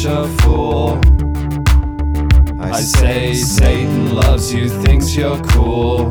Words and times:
such 0.00 0.12
a 0.12 0.28
fool. 0.42 0.98
I 2.58 2.80
say, 2.80 3.34
Satan 3.34 4.14
loves 4.14 4.52
you, 4.52 4.68
thinks 4.68 5.14
you're 5.14 5.40
cool. 5.42 6.10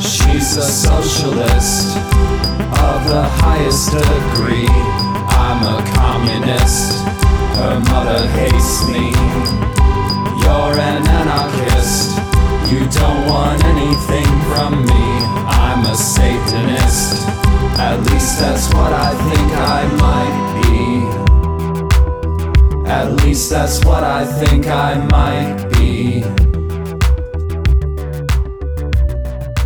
She's 0.00 0.56
a 0.56 0.62
socialist 0.62 1.96
of 2.86 2.98
the 3.12 3.24
highest 3.42 3.92
degree. 3.92 4.68
I'm 5.28 5.60
a 5.76 5.78
communist. 5.94 7.04
Her 7.58 7.80
mother 7.90 8.26
hates 8.28 8.88
me. 8.88 9.10
You're 10.42 10.78
an 10.78 11.06
anarchist. 11.06 12.37
You 12.70 12.80
don't 12.90 13.26
want 13.26 13.64
anything 13.64 14.26
from 14.50 14.84
me. 14.84 15.04
I'm 15.48 15.84
a 15.86 15.94
Satanist. 15.94 17.26
At 17.78 17.96
least 18.10 18.38
that's 18.40 18.68
what 18.74 18.92
I 18.92 19.14
think 19.30 19.52
I 19.56 19.86
might 20.04 20.62
be. 22.84 22.90
At 22.90 23.08
least 23.24 23.48
that's 23.50 23.84
what 23.84 24.02
I 24.04 24.24
think 24.26 24.66
I 24.66 24.94
might 25.10 25.68
be. 25.74 26.22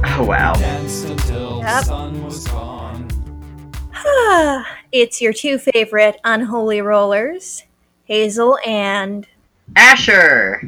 Oh 0.04 0.24
wow. 0.24 0.52
Danced 0.54 1.08
until 1.08 1.56
the 1.60 1.66
Yep. 1.66 1.84
sun 1.84 2.22
was 2.24 2.46
gone. 2.46 3.08
it's 4.92 5.20
your 5.20 5.32
two 5.32 5.58
favorite 5.58 6.20
unholy 6.24 6.80
rollers, 6.80 7.64
Hazel 8.04 8.58
and 8.66 9.26
Asher. 9.74 10.60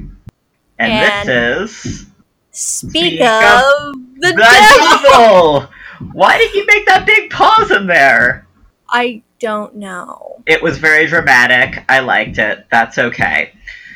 And, 0.79 0.93
And- 0.93 1.29
this 1.29 1.85
is 1.87 2.07
Speak, 2.55 2.91
Speak 2.91 3.21
of, 3.21 3.95
the, 4.21 4.33
the 4.33 4.33
devil. 4.33 5.11
devil. 5.11 5.69
Why 6.13 6.39
did 6.39 6.55
you 6.55 6.65
make 6.67 6.87
that 6.87 7.05
big 7.07 7.31
pause 7.31 7.71
in 7.71 7.87
there? 7.87 8.47
I 8.89 9.23
don't 9.41 9.77
know. 9.77 10.43
It 10.47 10.63
was 10.63 10.79
very 10.79 11.07
dramatic. 11.07 11.85
I 11.89 11.99
liked 12.01 12.39
it. 12.39 12.67
That's 12.71 12.99
okay. 12.99 13.53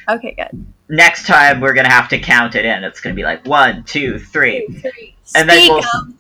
Okay, 0.09 0.35
good. 0.37 0.67
Next 0.89 1.27
time 1.27 1.61
we're 1.61 1.75
gonna 1.75 1.91
have 1.91 2.09
to 2.09 2.19
count 2.19 2.55
it 2.55 2.65
in. 2.65 2.83
It's 2.85 3.01
gonna 3.01 3.15
be 3.15 3.23
like 3.23 3.47
one, 3.47 3.85
two, 3.85 4.19
three. 4.19 4.67
Two, 4.67 4.81
three. 4.81 5.15
And 5.35 5.49
then 5.49 5.69
we'll- 5.69 5.79
of 5.79 6.15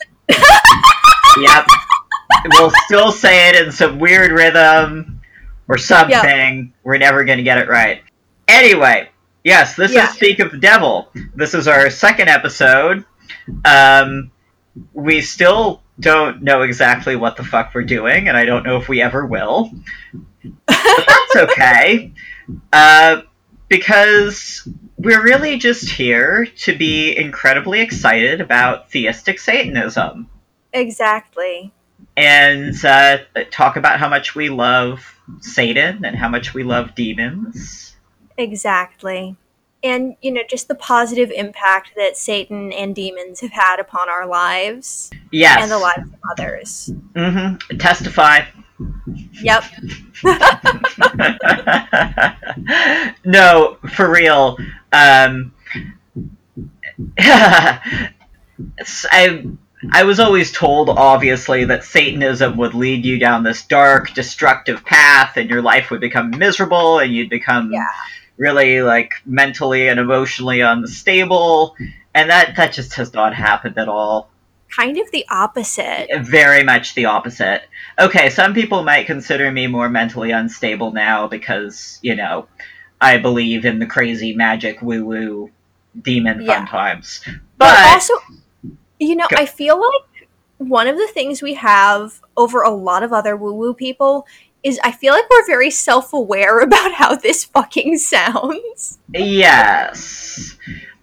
Yep. 1.40 1.66
we'll 2.52 2.72
still 2.86 3.12
say 3.12 3.48
it 3.48 3.56
in 3.66 3.72
some 3.72 3.98
weird 3.98 4.30
rhythm 4.32 5.20
or 5.68 5.78
something. 5.78 6.72
We're 6.84 6.98
never 6.98 7.24
going 7.24 7.38
to 7.38 7.44
get 7.44 7.58
it 7.58 7.68
right. 7.68 8.02
Anyway, 8.46 9.08
yes, 9.44 9.76
this 9.76 9.92
Yeah. 9.92 10.08
is 10.08 10.14
Speak 10.14 10.38
of 10.38 10.50
the 10.50 10.58
Devil. 10.58 11.10
This 11.34 11.54
is 11.54 11.68
our 11.68 11.90
second 11.90 12.28
episode. 12.28 13.04
Um, 13.64 14.30
we 14.92 15.20
still 15.20 15.82
don't 16.00 16.42
know 16.42 16.62
exactly 16.62 17.16
what 17.16 17.36
the 17.36 17.44
fuck 17.44 17.74
we're 17.74 17.82
doing, 17.84 18.28
and 18.28 18.36
I 18.36 18.44
don't 18.44 18.64
know 18.64 18.76
if 18.76 18.88
we 18.88 19.02
ever 19.02 19.26
will. 19.26 19.72
But 20.66 21.06
that's 21.06 21.36
okay. 21.36 22.12
Uh, 22.72 23.22
because 23.68 24.66
we're 24.96 25.22
really 25.22 25.58
just 25.58 25.90
here 25.90 26.46
to 26.58 26.76
be 26.76 27.16
incredibly 27.16 27.80
excited 27.80 28.40
about 28.40 28.90
theistic 28.90 29.38
Satanism 29.38 30.30
exactly. 30.72 31.72
and 32.16 32.74
uh, 32.84 33.18
talk 33.50 33.76
about 33.76 33.98
how 33.98 34.08
much 34.08 34.34
we 34.34 34.48
love 34.48 35.04
Satan 35.40 36.04
and 36.04 36.16
how 36.16 36.28
much 36.28 36.54
we 36.54 36.62
love 36.62 36.94
demons. 36.94 37.94
Exactly. 38.38 39.36
And, 39.82 40.16
you 40.22 40.32
know, 40.32 40.40
just 40.48 40.68
the 40.68 40.74
positive 40.74 41.30
impact 41.30 41.90
that 41.96 42.16
Satan 42.16 42.72
and 42.72 42.94
demons 42.94 43.40
have 43.40 43.52
had 43.52 43.78
upon 43.78 44.08
our 44.08 44.26
lives 44.26 45.10
Yes. 45.30 45.58
and 45.62 45.70
the 45.70 45.78
lives 45.78 46.08
of 46.08 46.14
others. 46.32 46.90
Mm-hmm. 47.12 47.76
Testify. 47.76 48.40
Yep. 49.42 49.64
no, 53.24 53.78
for 53.94 54.10
real. 54.10 54.56
Um, 54.92 55.52
I 57.20 58.10
I 59.92 60.02
was 60.02 60.18
always 60.18 60.50
told, 60.50 60.90
obviously, 60.90 61.64
that 61.66 61.84
Satanism 61.84 62.56
would 62.56 62.74
lead 62.74 63.04
you 63.04 63.18
down 63.18 63.44
this 63.44 63.64
dark, 63.64 64.12
destructive 64.14 64.84
path, 64.84 65.36
and 65.36 65.48
your 65.48 65.62
life 65.62 65.90
would 65.90 66.00
become 66.00 66.30
miserable, 66.30 66.98
and 66.98 67.14
you'd 67.14 67.30
become 67.30 67.70
Yeah. 67.72 67.86
Really 68.38 68.80
like 68.80 69.12
mentally 69.26 69.88
and 69.88 70.00
emotionally 70.00 70.60
unstable. 70.60 71.76
And 72.14 72.30
that 72.30 72.56
that 72.56 72.72
just 72.72 72.94
has 72.94 73.12
not 73.12 73.34
happened 73.34 73.76
at 73.78 73.88
all. 73.88 74.30
Kind 74.74 74.98
of 74.98 75.10
the 75.10 75.24
opposite. 75.30 76.08
Very 76.20 76.62
much 76.62 76.94
the 76.94 77.06
opposite. 77.06 77.62
Okay, 77.98 78.28
some 78.30 78.54
people 78.54 78.82
might 78.82 79.06
consider 79.06 79.50
me 79.50 79.66
more 79.66 79.88
mentally 79.88 80.30
unstable 80.30 80.92
now 80.92 81.26
because, 81.26 81.98
you 82.02 82.14
know, 82.14 82.46
I 83.00 83.18
believe 83.18 83.64
in 83.64 83.78
the 83.78 83.86
crazy 83.86 84.34
magic 84.34 84.82
woo 84.82 85.04
woo 85.04 85.50
demon 86.00 86.42
Yeah. 86.42 86.58
fun 86.58 86.66
times. 86.66 87.20
But, 87.56 87.74
But, 87.74 87.86
also, 87.94 88.14
you 89.00 89.16
know, 89.16 89.26
Go. 89.30 89.36
I 89.38 89.46
feel 89.46 89.76
like 89.80 90.28
one 90.58 90.86
of 90.86 90.96
the 90.96 91.08
things 91.08 91.40
we 91.40 91.54
have 91.54 92.20
over 92.36 92.62
a 92.62 92.70
lot 92.70 93.02
of 93.02 93.12
other 93.12 93.36
woo 93.36 93.54
woo 93.54 93.72
people 93.72 94.26
is 94.62 94.78
I 94.82 94.92
feel 94.92 95.12
like 95.12 95.28
we're 95.30 95.46
very 95.46 95.70
self 95.70 96.12
aware 96.12 96.60
about 96.62 96.92
how 96.92 97.14
this 97.14 97.44
fucking 97.44 97.98
sounds. 97.98 98.98
yes. 99.12 100.56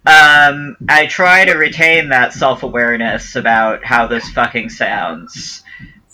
Um, 0.06 0.76
I 0.88 1.06
try 1.06 1.44
to 1.44 1.54
retain 1.54 2.10
that 2.10 2.32
self 2.32 2.62
awareness 2.62 3.34
about 3.34 3.84
how 3.84 4.06
this 4.06 4.28
fucking 4.30 4.68
sounds. 4.70 5.64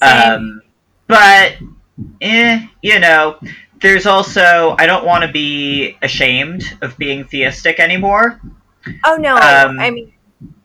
Um, 0.00 0.62
but, 1.06 1.56
eh, 2.22 2.66
you 2.80 2.98
know, 2.98 3.38
there's 3.82 4.06
also, 4.06 4.74
I 4.78 4.86
don't 4.86 5.04
want 5.04 5.24
to 5.24 5.30
be 5.30 5.98
ashamed 6.00 6.64
of 6.80 6.96
being 6.96 7.24
theistic 7.26 7.78
anymore. 7.80 8.40
oh 9.04 9.16
no, 9.16 9.34
um, 9.36 9.78
I 9.78 9.90
mean, 9.90 10.12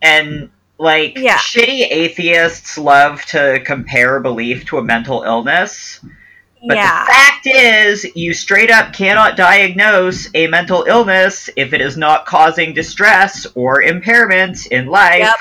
And 0.01 0.49
like 0.79 1.17
Yeah. 1.17 1.37
shitty 1.37 1.87
atheists 1.91 2.77
love 2.77 3.25
to 3.25 3.59
compare 3.65 4.19
belief 4.21 4.65
to 4.67 4.77
a 4.77 4.83
mental 4.83 5.23
illness. 5.23 5.99
But 6.67 6.75
yeah, 6.77 7.05
the 7.05 7.11
fact 7.11 7.47
is, 7.47 8.05
you 8.15 8.33
straight 8.33 8.69
up 8.71 8.93
cannot 8.93 9.37
diagnose 9.37 10.29
a 10.33 10.47
mental 10.47 10.83
illness 10.83 11.49
if 11.55 11.73
it 11.73 11.81
is 11.81 11.97
not 11.97 12.25
causing 12.25 12.73
distress 12.73 13.47
or 13.55 13.81
impairment 13.81 14.67
in 14.67 14.87
life. 14.87 15.19
Yep. 15.19 15.35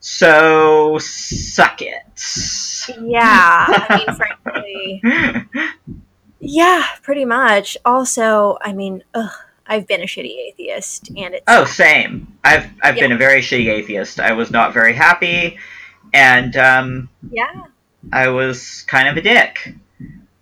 So 0.00 0.98
suck 0.98 1.82
it. 1.82 2.02
yeah. 3.00 3.66
I 3.88 3.96
mean, 4.06 4.16
frankly, 4.16 5.02
yeah, 6.40 6.84
pretty 7.02 7.24
much. 7.24 7.76
Also, 7.84 8.58
I 8.60 8.72
mean, 8.72 9.02
ugh, 9.14 9.30
I've 9.66 9.86
been 9.86 10.00
a 10.02 10.06
shitty 10.06 10.36
atheist, 10.48 11.10
and 11.16 11.34
it's 11.34 11.44
oh, 11.48 11.64
same. 11.64 12.32
I've 12.44 12.66
I've 12.82 12.96
Yeah. 12.96 13.02
been 13.04 13.12
a 13.12 13.16
very 13.16 13.40
shitty 13.40 13.68
atheist. 13.68 14.20
I 14.20 14.32
was 14.32 14.50
not 14.50 14.72
very 14.74 14.92
happy, 14.92 15.58
and 16.14 16.56
um, 16.56 17.08
yeah, 17.30 17.64
I 18.12 18.28
was 18.28 18.82
kind 18.86 19.08
of 19.08 19.16
a 19.16 19.20
dick. 19.22 19.74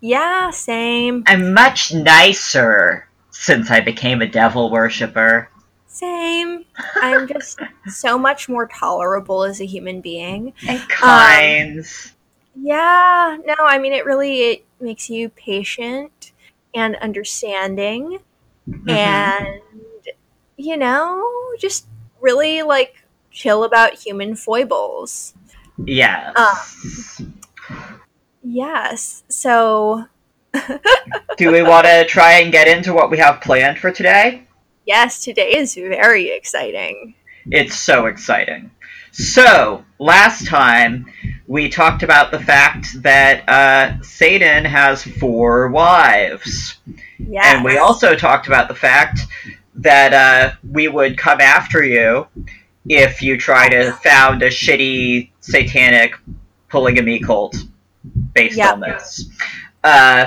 Yeah, 0.05 0.51
same, 0.51 1.25
I'm 1.27 1.55
much 1.55 1.95
nicer 1.95 3.09
since 3.31 3.71
I 3.71 3.81
became 3.81 4.21
a 4.21 4.27
devil 4.29 4.71
worshiper. 4.71 5.49
same. 5.89 6.65
I'm 7.01 7.27
just 7.27 7.59
so 7.89 8.19
much 8.19 8.49
more 8.49 8.67
tolerable 8.69 9.45
as 9.45 9.61
a 9.61 9.65
human 9.67 10.01
being. 10.03 10.53
And 10.69 10.81
kind. 10.89 11.85
Yeah, 12.55 13.39
no, 13.47 13.55
I 13.59 13.79
mean 13.79 13.93
it 13.95 14.05
really 14.05 14.43
it 14.43 14.65
makes 14.81 15.09
you 15.09 15.29
patient 15.31 16.33
and 16.75 16.97
understanding 16.97 18.19
Mhm. 18.69 18.91
and 18.91 19.61
you 20.57 20.77
know, 20.77 21.25
just 21.59 21.87
really 22.21 22.63
like 22.63 22.95
chill 23.31 23.65
about 23.65 23.95
human 23.95 24.37
foibles. 24.37 25.35
yes. 25.87 26.35
Yes. 28.45 29.25
So, 29.29 30.05
Do 31.37 31.51
we 31.51 31.63
want 31.63 31.87
to 31.87 32.05
try 32.05 32.35
and 32.35 32.53
get 32.53 32.69
into 32.69 32.93
what 32.93 33.11
we 33.11 33.19
have 33.19 33.41
planned 33.41 33.79
for 33.79 33.91
today? 33.91 34.47
yes, 34.87 35.25
today 35.25 35.57
is 35.57 35.75
very 35.75 36.31
exciting. 36.31 37.15
It's 37.51 37.77
so 37.77 38.07
exciting. 38.07 38.71
So, 39.13 39.85
last 39.99 40.47
time 40.47 41.07
we 41.47 41.69
talked 41.69 42.03
about 42.03 42.31
the 42.31 42.41
fact 42.41 43.03
that 43.03 43.49
uh, 43.49 44.03
Satan 44.03 44.65
has 44.65 45.05
four 45.05 45.69
wives. 45.69 46.79
Yes. 47.19 47.45
And 47.47 47.65
we 47.65 47.79
also 47.79 48.15
talked 48.15 48.47
about 48.47 48.69
the 48.69 48.75
fact 48.75 49.21
that 49.77 50.13
uh, 50.13 50.57
we 50.69 50.89
would 50.89 51.17
come 51.17 51.41
after 51.41 51.85
you 51.85 52.27
if 52.87 53.23
you 53.23 53.39
try 53.39 53.69
to 53.69 53.93
found 53.93 54.43
a 54.43 54.51
shitty 54.51 55.31
satanic 55.41 56.15
polygamy 56.69 57.21
cult 57.21 57.57
based 58.35 58.57
Yep. 58.57 58.73
on 58.75 58.81
this. 58.81 59.29
Uh, 59.83 60.27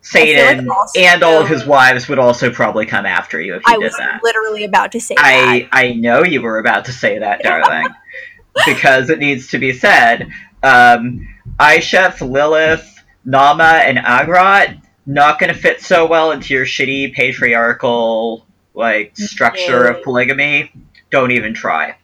Satan 0.00 0.68
also- 0.70 1.00
and 1.00 1.22
all 1.24 1.40
of 1.42 1.48
his 1.48 1.66
wives 1.66 2.08
would 2.08 2.18
also 2.20 2.50
probably 2.50 2.86
come 2.86 3.06
after 3.06 3.40
you 3.40 3.54
if 3.56 3.62
you 3.66 3.74
I 3.74 3.78
did 3.78 3.84
was 3.84 3.96
that. 3.96 4.20
literally 4.22 4.62
about 4.64 4.92
to 4.92 5.00
say 5.00 5.14
that. 5.16 5.24
I 5.24 5.68
I 5.72 5.92
know 5.94 6.22
you 6.22 6.42
were 6.42 6.58
about 6.58 6.84
to 6.84 6.92
say 6.92 7.18
that, 7.18 7.42
darling, 7.42 7.88
because 8.66 9.10
it 9.10 9.18
needs 9.18 9.48
to 9.48 9.58
be 9.58 9.72
said. 9.72 10.28
Um, 10.62 11.26
Aisheth, 11.58 12.20
Lilith, 12.20 13.02
Nama, 13.24 13.80
and 13.84 13.98
Agrat 13.98 14.80
not 15.06 15.38
going 15.38 15.52
to 15.52 15.58
fit 15.58 15.80
so 15.80 16.06
well 16.06 16.30
into 16.32 16.52
your 16.54 16.64
shitty 16.66 17.12
patriarchal 17.14 18.46
like 18.74 19.16
structure 19.16 19.84
No. 19.84 19.90
of 19.90 20.02
polygamy. 20.02 20.70
Don't 21.10 21.30
even 21.32 21.54
try. 21.54 21.96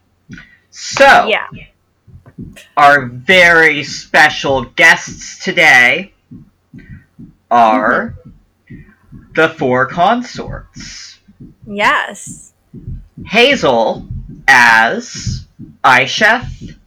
So, 0.71 1.27
Yeah. 1.27 1.45
Our 2.75 3.05
very 3.05 3.83
special 3.83 4.65
guests 4.65 5.43
today 5.43 6.13
are 7.51 8.15
the 9.35 9.49
four 9.49 9.85
consorts. 9.85 11.19
Yes. 11.67 12.53
Hazel 13.25 14.07
as 14.47 15.45
Aisheth, 15.83 16.77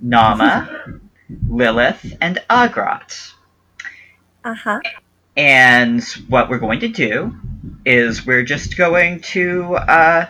Nama, 0.00 1.00
Lilith, 1.48 2.16
and 2.20 2.40
Agrat. 2.48 3.32
Uh 4.44 4.54
huh. 4.54 4.80
And 5.36 6.02
what 6.28 6.48
we're 6.48 6.58
going 6.58 6.80
to 6.80 6.88
do 6.88 7.34
is 7.84 8.24
we're 8.24 8.44
just 8.44 8.76
going 8.76 9.20
to 9.20 9.74
uh, 9.74 10.26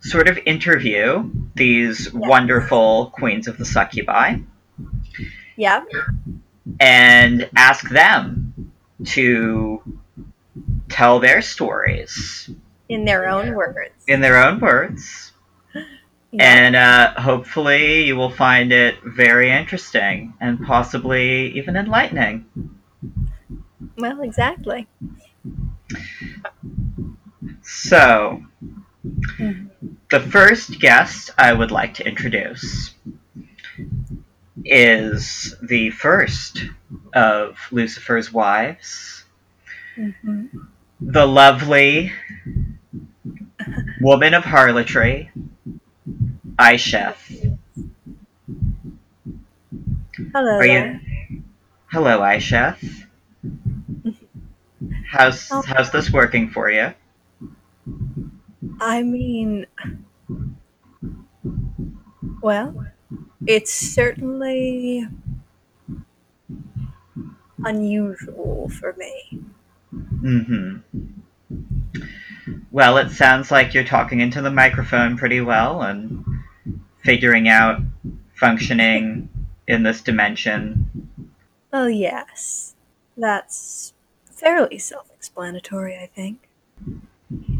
sort 0.00 0.28
of 0.28 0.38
interview 0.46 1.30
these 1.54 2.12
wonderful 2.12 3.12
queens 3.14 3.46
of 3.48 3.58
the 3.58 3.64
succubi 3.64 4.36
Yep. 5.56 5.88
and 6.80 7.48
ask 7.56 7.88
them 7.90 8.72
to 9.04 9.82
tell 10.88 11.20
their 11.20 11.42
stories 11.42 12.50
In 12.88 13.04
their 13.04 13.28
own 13.28 13.54
words. 13.54 13.90
in 14.08 14.20
their 14.20 14.36
own 14.44 14.60
words. 14.60 15.32
Yeah. 16.32 16.44
And 16.44 16.76
uh, 16.76 17.20
hopefully, 17.20 18.04
you 18.04 18.14
will 18.14 18.30
find 18.30 18.70
it 18.70 18.94
very 19.04 19.50
interesting 19.50 20.32
and 20.40 20.64
possibly 20.64 21.50
even 21.58 21.74
enlightening. 21.76 22.44
Well, 23.98 24.20
exactly. 24.22 24.86
So, 27.62 28.44
Mhm. 29.04 29.69
The 30.10 30.20
first 30.20 30.80
guest 30.80 31.30
I 31.38 31.52
would 31.52 31.70
like 31.70 31.94
to 31.94 32.06
introduce 32.06 32.94
is 34.64 35.54
the 35.62 35.90
first 35.90 36.64
of 37.14 37.56
Lucifer's 37.70 38.32
wives, 38.32 39.24
hmm 39.96 40.46
the 41.00 41.26
lovely 41.26 42.12
woman 44.00 44.34
of 44.34 44.44
harlotry, 44.44 45.30
Aisheth. 46.58 47.56
Hello. 50.34 50.58
Are 50.58 50.66
you? 50.66 51.00
Hello, 51.90 52.20
Aisheth. 52.20 53.06
How's 55.10 55.48
Oh. 55.50 55.62
how's 55.62 55.90
this 55.90 56.10
working 56.10 56.50
for 56.50 56.70
you? 56.70 56.92
I 58.80 59.02
mean, 59.02 59.66
well, 62.42 62.86
it's 63.46 63.72
certainly 63.72 65.08
unusual 67.64 68.68
for 68.68 68.94
me. 68.94 69.40
Mm-hmm. 69.92 70.76
Well, 72.70 72.98
it 72.98 73.10
sounds 73.10 73.50
like 73.50 73.74
you're 73.74 73.84
talking 73.84 74.20
into 74.20 74.42
the 74.42 74.50
microphone 74.50 75.16
pretty 75.16 75.40
well 75.40 75.82
and 75.82 76.24
figuring 77.02 77.48
out 77.48 77.80
functioning 78.34 79.28
in 79.66 79.82
this 79.82 80.00
dimension. 80.02 80.88
Oh, 81.72 81.86
yes. 81.86 82.74
That's 83.16 83.92
fairly 84.24 84.78
self 84.78 85.10
explanatory, 85.14 85.96
I 85.96 86.06
think. 86.06 86.48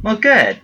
Well, 0.02 0.16
good. 0.16 0.60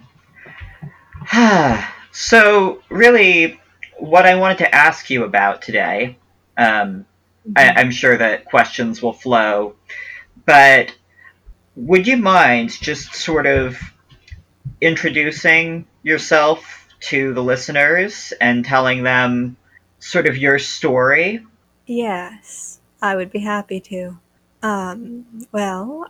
so, 2.13 2.83
really, 2.89 3.61
what 3.99 4.27
I 4.27 4.35
wanted 4.37 4.59
to 4.59 4.75
ask 4.75 5.11
you 5.11 5.25
about 5.25 5.63
today, 5.63 6.19
um, 6.57 7.07
I, 7.57 7.69
I'm 7.77 7.91
sure 7.91 8.17
that 8.17 8.45
questions 8.45 9.03
will 9.03 9.13
flow, 9.13 9.75
but 10.45 10.95
would 11.77 12.07
you 12.07 12.17
mind 12.17 12.71
just 12.71 13.15
sort 13.15 13.47
of 13.47 13.79
introducing 14.81 15.87
yourself 16.03 16.89
to 17.01 17.35
the 17.35 17.43
listeners 17.43 18.33
and 18.41 18.65
telling 18.65 19.03
them 19.03 19.57
sort 19.99 20.27
of 20.27 20.37
your 20.37 20.59
story? 20.59 21.45
Yes, 21.87 22.81
I 23.01 23.17
would 23.17 23.31
be 23.31 23.41
happy 23.41 23.81
to. 23.81 24.19
Um, 24.63 25.47
well, 25.53 26.07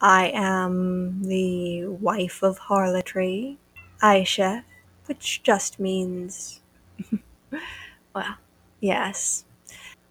I 0.00 0.32
am 0.34 1.22
the 1.24 1.86
wife 1.86 2.42
of 2.42 2.58
harlotry, 2.58 3.58
Aisheth, 4.02 4.64
which 5.06 5.42
just 5.42 5.78
means. 5.78 6.60
well, 8.14 8.36
yes, 8.80 9.44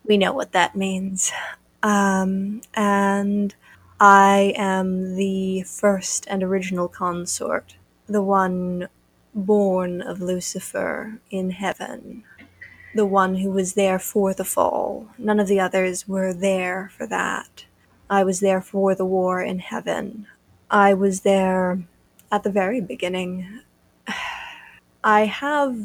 we 0.06 0.18
know 0.18 0.34
what 0.34 0.52
that 0.54 0.76
means. 0.76 1.32
Um, 1.82 2.62
and 2.74 3.56
I 4.00 4.54
am 4.58 5.16
the 5.16 5.64
first 5.64 6.26
and 6.30 6.44
original 6.44 6.88
consort, 6.88 7.76
the 8.08 8.22
one 8.24 8.90
born 9.34 10.02
of 10.02 10.22
Lucifer 10.22 11.20
in 11.30 11.52
heaven 11.52 12.24
the 12.94 13.06
one 13.06 13.36
who 13.36 13.52
was 13.52 13.74
there 13.74 14.00
for 14.00 14.34
the 14.34 14.46
fall. 14.46 15.08
None 15.18 15.40
of 15.40 15.48
the 15.48 15.60
others 15.60 16.08
were 16.08 16.34
there 16.34 16.90
for 16.98 17.06
that. 17.08 17.66
I 18.10 18.24
was 18.24 18.40
there 18.40 18.62
for 18.62 18.96
the 18.96 19.06
war 19.06 19.42
in 19.42 19.60
heaven. 19.60 20.28
I 20.70 20.94
was 20.94 21.22
there 21.22 21.80
at 22.32 22.44
the 22.44 22.50
very 22.50 22.82
beginning. 22.82 23.62
I 25.04 25.26
have 25.26 25.78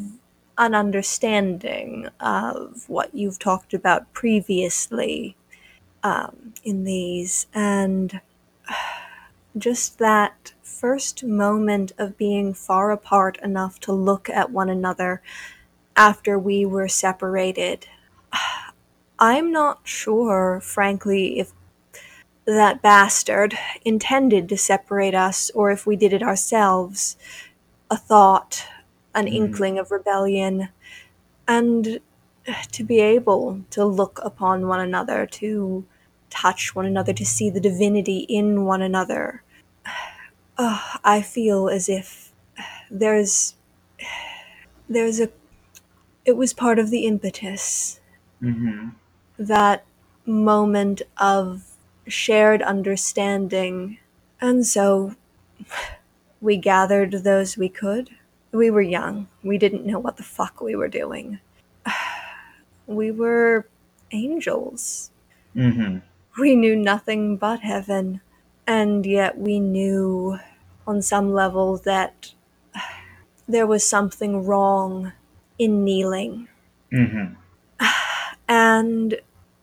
an 0.57 0.75
understanding 0.75 2.09
of 2.19 2.87
what 2.87 3.13
you've 3.15 3.39
talked 3.39 3.73
about 3.73 4.11
previously 4.13 5.35
um, 6.03 6.53
in 6.63 6.83
these, 6.83 7.47
and 7.53 8.19
just 9.57 9.99
that 9.99 10.53
first 10.61 11.23
moment 11.23 11.93
of 11.97 12.17
being 12.17 12.53
far 12.53 12.91
apart 12.91 13.37
enough 13.41 13.79
to 13.81 13.93
look 13.93 14.29
at 14.29 14.51
one 14.51 14.69
another 14.69 15.21
after 15.95 16.37
we 16.37 16.65
were 16.65 16.87
separated. 16.87 17.87
I'm 19.19 19.51
not 19.53 19.79
sure, 19.85 20.59
frankly, 20.61 21.39
if 21.39 21.53
that 22.43 22.81
bastard 22.81 23.57
intended 23.85 24.49
to 24.49 24.57
separate 24.57 25.15
us 25.15 25.49
or 25.51 25.71
if 25.71 25.87
we 25.87 25.95
did 25.95 26.11
it 26.13 26.21
ourselves. 26.21 27.17
A 27.89 27.97
thought, 27.97 28.65
an 29.15 29.27
Mhm. 29.27 29.33
inkling 29.33 29.79
of 29.79 29.91
rebellion, 29.91 30.69
and 31.47 31.99
to 32.71 32.83
be 32.83 32.99
able 32.99 33.61
to 33.71 33.85
look 33.85 34.19
upon 34.23 34.67
one 34.67 34.79
another, 34.81 35.25
to 35.25 35.85
touch 36.29 36.75
one 36.75 36.85
another, 36.85 37.13
to 37.13 37.25
see 37.25 37.49
the 37.49 37.59
divinity 37.61 38.19
in 38.29 38.65
one 38.65 38.81
another. 38.83 39.43
I 40.57 41.21
feel 41.21 41.69
as 41.69 41.89
if 41.89 42.31
there's 42.91 43.55
there's 44.89 45.19
a 45.19 45.29
it 46.25 46.37
was 46.37 46.53
part 46.53 46.79
of 46.79 46.89
the 46.91 47.05
impetus 47.05 47.99
Mm-hmm. 48.43 48.89
that 49.37 49.85
moment 50.25 51.01
of 51.17 51.63
shared 52.07 52.61
understanding 52.61 53.97
and 54.41 54.65
so 54.65 55.15
we 56.41 56.57
gathered 56.57 57.11
those 57.23 57.57
we 57.57 57.69
could 57.69 58.09
we 58.55 58.71
were 58.71 58.81
young. 58.81 59.27
We 59.43 59.57
didn't 59.57 59.85
know 59.85 59.99
what 59.99 60.17
the 60.17 60.23
fuck 60.23 60.61
we 60.61 60.75
were 60.75 60.87
doing. 60.87 61.39
We 62.87 63.09
were 63.09 63.65
angels. 64.11 65.09
Mm-hmm. 65.55 65.97
we 66.39 66.55
knew 66.55 66.75
nothing 66.75 67.35
but 67.35 67.61
heaven. 67.61 68.21
And 68.67 69.03
yet 69.07 69.39
we 69.39 69.59
knew 69.59 70.37
on 70.85 71.01
some 71.01 71.33
level 71.33 71.77
that 71.77 72.33
there 73.47 73.65
was 73.65 73.83
something 73.83 74.45
wrong 74.45 75.13
in 75.57 75.83
kneeling. 75.83 76.47
Mm-hmm. 76.93 77.33
and 78.47 79.15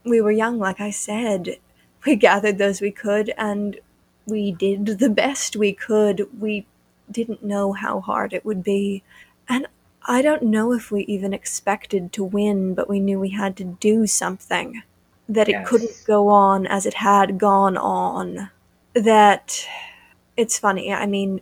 we 0.05 0.21
were 0.21 0.33
young 0.33 0.59
like 0.59 0.81
i 0.81 0.91
said. 0.91 1.59
We 2.05 2.17
gathered 2.29 2.59
those 2.59 2.81
we 2.81 2.91
could 2.91 3.33
and 3.39 3.79
we 4.27 4.51
did 4.51 4.87
the 4.99 5.11
best 5.11 5.55
we 5.55 5.73
could. 5.73 6.27
We 6.41 6.67
didn't 7.13 7.43
know 7.45 7.73
how 7.73 8.01
hard 8.01 8.33
it 8.33 8.45
would 8.45 8.63
be 8.63 9.03
and 9.49 9.67
i 10.07 10.23
don't 10.23 10.43
know 10.43 10.73
if 10.73 10.91
we 10.91 11.03
even 11.05 11.33
expected 11.33 12.13
to 12.13 12.25
win 12.25 12.75
but 12.75 12.89
we 12.89 13.01
knew 13.01 13.21
we 13.21 13.31
had 13.31 13.57
to 13.57 13.65
do 13.81 14.07
something 14.07 14.83
that 15.29 15.49
it 15.49 15.53
Yes. 15.53 15.69
couldn't 15.69 16.05
go 16.07 16.29
on 16.29 16.67
as 16.67 16.87
it 16.87 16.95
had 16.95 17.39
gone 17.39 17.77
on 17.77 18.51
that 18.95 19.67
it's 20.37 20.59
funny. 20.59 20.93
I 20.93 21.07
mean, 21.07 21.41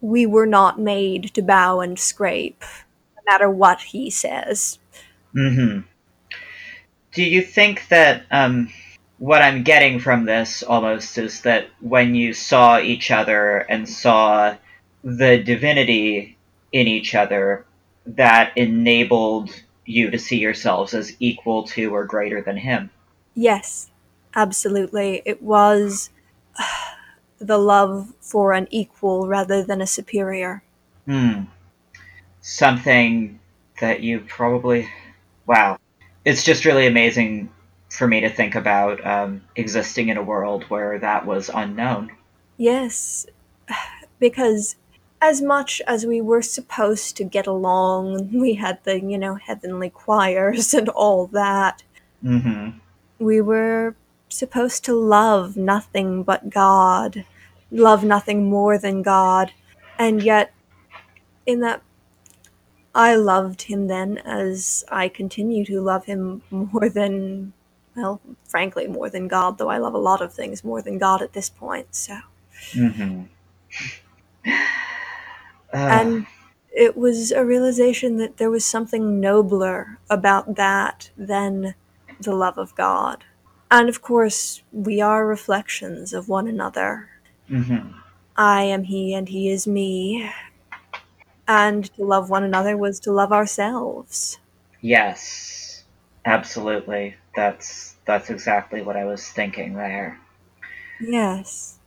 we 0.00 0.26
were 0.26 0.46
not 0.46 0.80
made 0.80 1.34
to 1.34 1.42
bow 1.42 1.80
and 1.80 1.98
scrape, 1.98 2.62
no 3.16 3.22
matter 3.32 3.50
what 3.50 3.80
he 3.80 4.10
says. 4.10 4.78
hmm 5.32 5.80
Do 7.12 7.22
you 7.22 7.42
think 7.42 7.88
that 7.88 8.24
um, 8.30 8.72
what 9.18 9.42
I'm 9.42 9.62
getting 9.62 9.98
from 10.00 10.24
this 10.24 10.62
almost 10.62 11.18
is 11.18 11.42
that 11.42 11.68
when 11.80 12.14
you 12.14 12.32
saw 12.32 12.78
each 12.78 13.10
other 13.10 13.58
and 13.58 13.88
saw 13.88 14.56
the 15.02 15.42
divinity 15.42 16.36
in 16.72 16.86
each 16.86 17.14
other, 17.14 17.64
that 18.06 18.56
enabled 18.56 19.50
you 19.84 20.10
to 20.10 20.18
see 20.18 20.38
yourselves 20.38 20.94
as 20.94 21.16
equal 21.20 21.64
to 21.64 21.94
or 21.94 22.04
greater 22.04 22.42
than 22.42 22.56
him? 22.56 22.90
Yes, 23.34 23.90
absolutely. 24.34 25.22
It 25.24 25.42
was 25.42 26.10
the 27.38 27.58
love 27.58 28.12
for 28.20 28.52
an 28.52 28.68
equal 28.70 29.26
rather 29.26 29.62
than 29.62 29.80
a 29.80 29.86
superior. 29.86 30.62
Hmm. 31.06 31.44
Something 32.40 33.40
that 33.80 34.02
you 34.02 34.20
probably. 34.20 34.88
Wow. 35.46 35.78
It's 36.24 36.42
just 36.42 36.64
really 36.64 36.86
amazing 36.86 37.50
for 37.90 38.06
me 38.06 38.20
to 38.20 38.28
think 38.28 38.54
about 38.54 39.04
um, 39.06 39.42
existing 39.56 40.08
in 40.08 40.16
a 40.16 40.22
world 40.22 40.64
where 40.64 40.98
that 40.98 41.26
was 41.26 41.50
unknown. 41.52 42.10
Yes, 42.56 43.26
because 44.18 44.76
as 45.20 45.42
much 45.42 45.82
as 45.86 46.06
we 46.06 46.20
were 46.20 46.42
supposed 46.42 47.16
to 47.16 47.24
get 47.24 47.46
along, 47.46 48.30
we 48.32 48.54
had 48.54 48.82
the, 48.84 49.00
you 49.00 49.18
know, 49.18 49.34
heavenly 49.34 49.90
choirs 49.90 50.74
and 50.78 50.88
all 50.88 51.26
that, 51.28 51.82
hmm 52.22 52.70
we 53.18 53.40
were 53.40 53.96
supposed 54.28 54.84
to 54.84 54.94
love 54.94 55.56
nothing 55.56 56.22
but 56.22 56.50
God, 56.50 57.24
love 57.70 58.04
nothing 58.04 58.48
more 58.48 58.78
than 58.78 59.02
God. 59.02 59.52
And 59.98 60.22
yet, 60.22 60.52
in 61.46 61.60
that, 61.60 61.82
I 62.94 63.14
loved 63.16 63.62
him 63.62 63.86
then 63.88 64.18
as 64.18 64.84
I 64.88 65.08
continue 65.08 65.64
to 65.66 65.80
love 65.80 66.04
him 66.04 66.42
more 66.50 66.88
than, 66.88 67.52
well, 67.96 68.20
frankly, 68.44 68.86
more 68.86 69.10
than 69.10 69.28
God, 69.28 69.58
though 69.58 69.68
I 69.70 69.78
love 69.78 69.94
a 69.94 69.98
lot 69.98 70.22
of 70.22 70.32
things 70.32 70.62
more 70.64 70.82
than 70.82 70.98
God 70.98 71.22
at 71.22 71.32
this 71.32 71.48
point, 71.50 71.94
so. 71.94 72.18
Hmm 75.72 75.88
And 75.90 76.26
it 76.72 76.96
was 76.96 77.32
a 77.32 77.44
realization 77.44 78.18
that 78.18 78.36
there 78.36 78.50
was 78.50 78.64
something 78.64 79.20
nobler 79.20 79.98
about 80.10 80.54
that 80.56 81.10
than 81.16 81.74
the 82.20 82.34
love 82.34 82.58
of 82.58 82.74
God. 82.74 83.24
And 83.70 83.88
of 83.88 84.02
course, 84.02 84.62
we 84.72 85.00
are 85.00 85.26
reflections 85.26 86.12
of 86.12 86.28
one 86.28 86.46
another. 86.48 87.10
hmm 87.48 87.92
I 88.36 88.62
am 88.62 88.84
he 88.84 89.12
and 89.14 89.28
he 89.28 89.50
is 89.50 89.66
me. 89.66 90.30
And 91.48 91.92
to 91.96 92.04
love 92.04 92.30
one 92.30 92.44
another 92.44 92.76
was 92.76 93.00
to 93.00 93.10
love 93.10 93.32
ourselves. 93.32 94.38
Yes, 94.80 95.84
absolutely. 96.24 97.14
That's 97.36 97.94
that's 98.06 98.28
exactly 98.30 98.82
what 98.82 98.96
I 98.96 99.04
was 99.04 99.28
thinking 99.28 99.74
there. 99.74 100.18
Yes. 101.00 101.78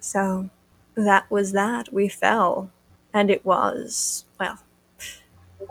So 0.00 0.50
that 0.96 1.30
was 1.30 1.52
that. 1.52 1.92
We 1.92 2.08
fell. 2.08 2.70
And 3.14 3.30
it 3.30 3.44
was, 3.44 4.26
well, 4.38 4.58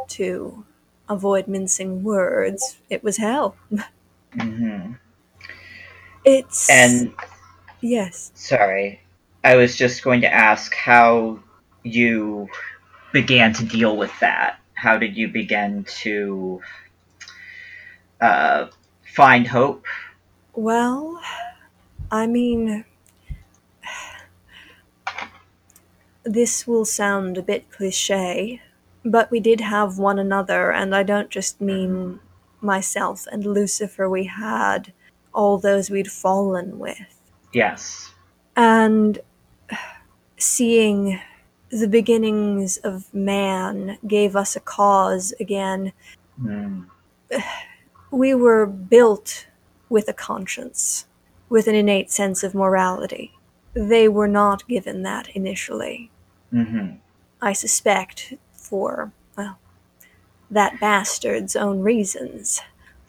to 0.08 0.66
avoid 1.10 1.48
mincing 1.48 2.04
words, 2.04 2.78
it 2.90 3.04
was 3.04 3.18
hell. 3.18 3.56
hmm 4.40 4.94
It's. 6.26 6.70
And 6.70 7.14
Yes. 7.82 8.32
sorry, 8.36 9.02
I 9.44 9.56
was 9.56 9.76
just 9.76 10.04
going 10.04 10.22
to 10.22 10.34
ask 10.34 10.74
how 10.74 11.40
you 11.84 12.50
began 13.14 13.54
to 13.54 13.66
deal 13.66 13.98
with 13.98 14.12
that. 14.22 14.60
How 14.76 14.98
did 14.98 15.18
you 15.18 15.28
begin 15.30 15.86
to 16.04 16.62
uh, 18.22 18.68
find 19.16 19.48
hope? 19.48 19.86
Well, 20.56 21.22
I 22.12 22.28
mean, 22.28 22.86
this 26.24 26.66
will 26.68 26.86
sound 26.86 27.38
a 27.38 27.44
bit 27.44 27.70
cliche, 27.72 28.62
but 29.04 29.30
we 29.32 29.40
did 29.40 29.62
have 29.62 29.98
one 29.98 30.20
another, 30.20 30.72
and 30.72 30.96
I 30.96 31.04
don't 31.04 31.30
just 31.30 31.60
mean 31.60 32.20
myself 32.64 33.28
and 33.32 33.46
Lucifer, 33.46 34.10
we 34.10 34.24
had 34.24 34.94
all 35.34 35.58
those 35.58 35.90
we'd 35.90 36.12
fallen 36.12 36.80
with. 36.80 36.98
Yes. 37.52 38.14
And 38.56 39.20
seeing 40.38 41.20
the 41.70 41.88
beginnings 41.88 42.78
of 42.78 43.14
man 43.14 43.98
gave 44.08 44.36
us 44.36 44.56
a 44.56 44.60
cause 44.60 45.34
again. 45.40 45.92
Mm. 46.42 46.86
We 48.12 48.34
were 48.36 48.66
built 48.66 49.48
with 49.90 50.08
a 50.08 50.14
conscience, 50.14 51.08
with 51.50 51.68
an 51.68 51.76
innate 51.76 52.12
sense 52.12 52.44
of 52.44 52.54
morality. 52.54 53.34
They 53.74 54.08
were 54.08 54.28
not 54.28 54.68
given 54.68 55.02
that 55.04 55.30
initially. 55.30 56.12
Hmm 56.54 56.92
I 57.42 57.52
suspect 57.52 58.36
for, 58.54 59.12
well, 59.38 59.58
that 60.50 60.80
bastard's 60.80 61.58
own 61.58 61.82
reasons. 61.82 62.62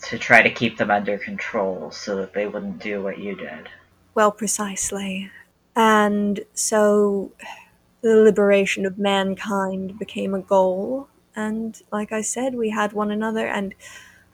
To 0.08 0.18
try 0.18 0.42
to 0.42 0.50
keep 0.50 0.76
them 0.76 0.90
under 0.90 1.18
control 1.18 1.92
so 1.92 2.16
that 2.16 2.32
they 2.32 2.48
wouldn't 2.48 2.80
do 2.80 3.00
what 3.00 3.18
you 3.18 3.36
did. 3.36 3.68
Well, 4.14 4.32
precisely. 4.32 5.30
And 5.76 6.40
so 6.54 7.30
the 8.00 8.16
liberation 8.16 8.86
of 8.86 8.98
mankind 8.98 9.98
became 9.98 10.34
a 10.34 10.40
goal. 10.40 11.08
And 11.36 11.80
like 11.92 12.10
I 12.10 12.22
said, 12.22 12.54
we 12.54 12.70
had 12.70 12.92
one 12.92 13.10
another. 13.12 13.46
And 13.46 13.74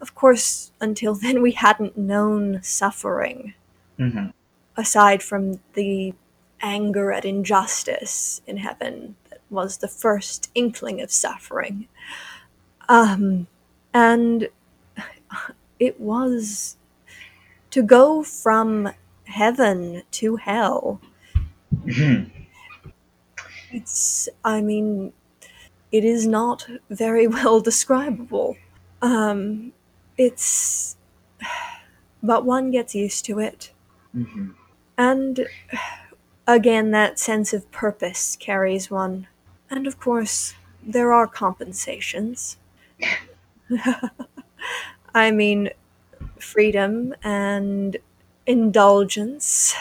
of 0.00 0.14
course, 0.14 0.72
until 0.80 1.14
then, 1.24 1.42
we 1.42 1.52
hadn't 1.52 1.98
known 1.98 2.62
suffering, 2.62 3.54
hmm 3.98 4.28
aside 4.76 5.22
from 5.22 5.60
the 5.74 6.14
anger 6.62 7.12
at 7.12 7.24
injustice 7.24 8.42
in 8.46 8.58
heaven 8.58 9.16
that 9.30 9.40
was 9.50 9.78
the 9.78 9.88
first 9.88 10.50
inkling 10.54 11.00
of 11.00 11.10
suffering. 11.10 11.88
Um, 12.88 13.46
and 13.94 14.48
it 15.78 16.00
was 16.00 16.76
to 17.70 17.82
go 17.82 18.22
from 18.22 18.90
heaven 19.24 20.02
to 20.12 20.36
hell. 20.36 21.00
It's, 23.72 24.28
I 24.44 24.60
mean, 24.60 25.12
it 25.92 26.04
is 26.04 26.26
not 26.26 26.66
very 26.90 27.26
well 27.36 27.60
describable. 27.60 28.56
Um, 29.02 29.72
it's, 30.18 30.96
but 32.22 32.44
one 32.44 32.70
gets 32.70 32.94
used 32.94 33.24
to 33.26 33.38
it. 33.38 33.72
hmm 34.12 34.50
And 34.98 35.46
again, 36.46 36.90
that 36.92 37.18
sense 37.18 37.52
of 37.52 37.70
purpose 37.72 38.36
carries 38.36 38.90
one. 38.90 39.26
And 39.70 39.86
of 39.86 39.98
course, 39.98 40.54
there 40.82 41.12
are 41.12 41.26
compensations. 41.26 42.56
I 45.14 45.30
mean, 45.30 45.70
freedom 46.38 47.14
and 47.22 47.96
indulgence 48.46 49.74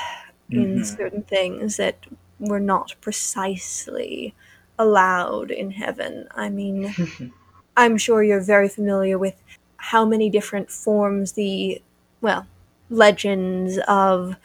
in 0.51 0.80
Mhm. 0.80 0.86
certain 0.86 1.24
things 1.24 1.78
that 1.78 2.06
were 2.39 2.60
not 2.60 2.96
precisely 3.01 4.36
allowed 4.80 5.51
in 5.51 5.72
heaven. 5.72 6.28
I 6.36 6.50
mean, 6.50 6.96
I'm 7.78 7.98
sure 7.98 8.24
you're 8.24 8.42
very 8.42 8.70
familiar 8.70 9.18
with 9.20 9.36
how 9.78 10.06
many 10.06 10.30
different 10.30 10.72
forms 10.72 11.34
the, 11.34 11.82
well, 12.22 12.48
legends 12.89 13.80
of 13.88 14.36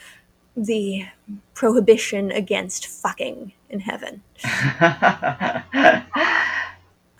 the 0.56 1.06
prohibition 1.54 2.30
against 2.32 2.86
fucking 2.86 3.52
in 3.70 3.80
heaven. 3.80 4.22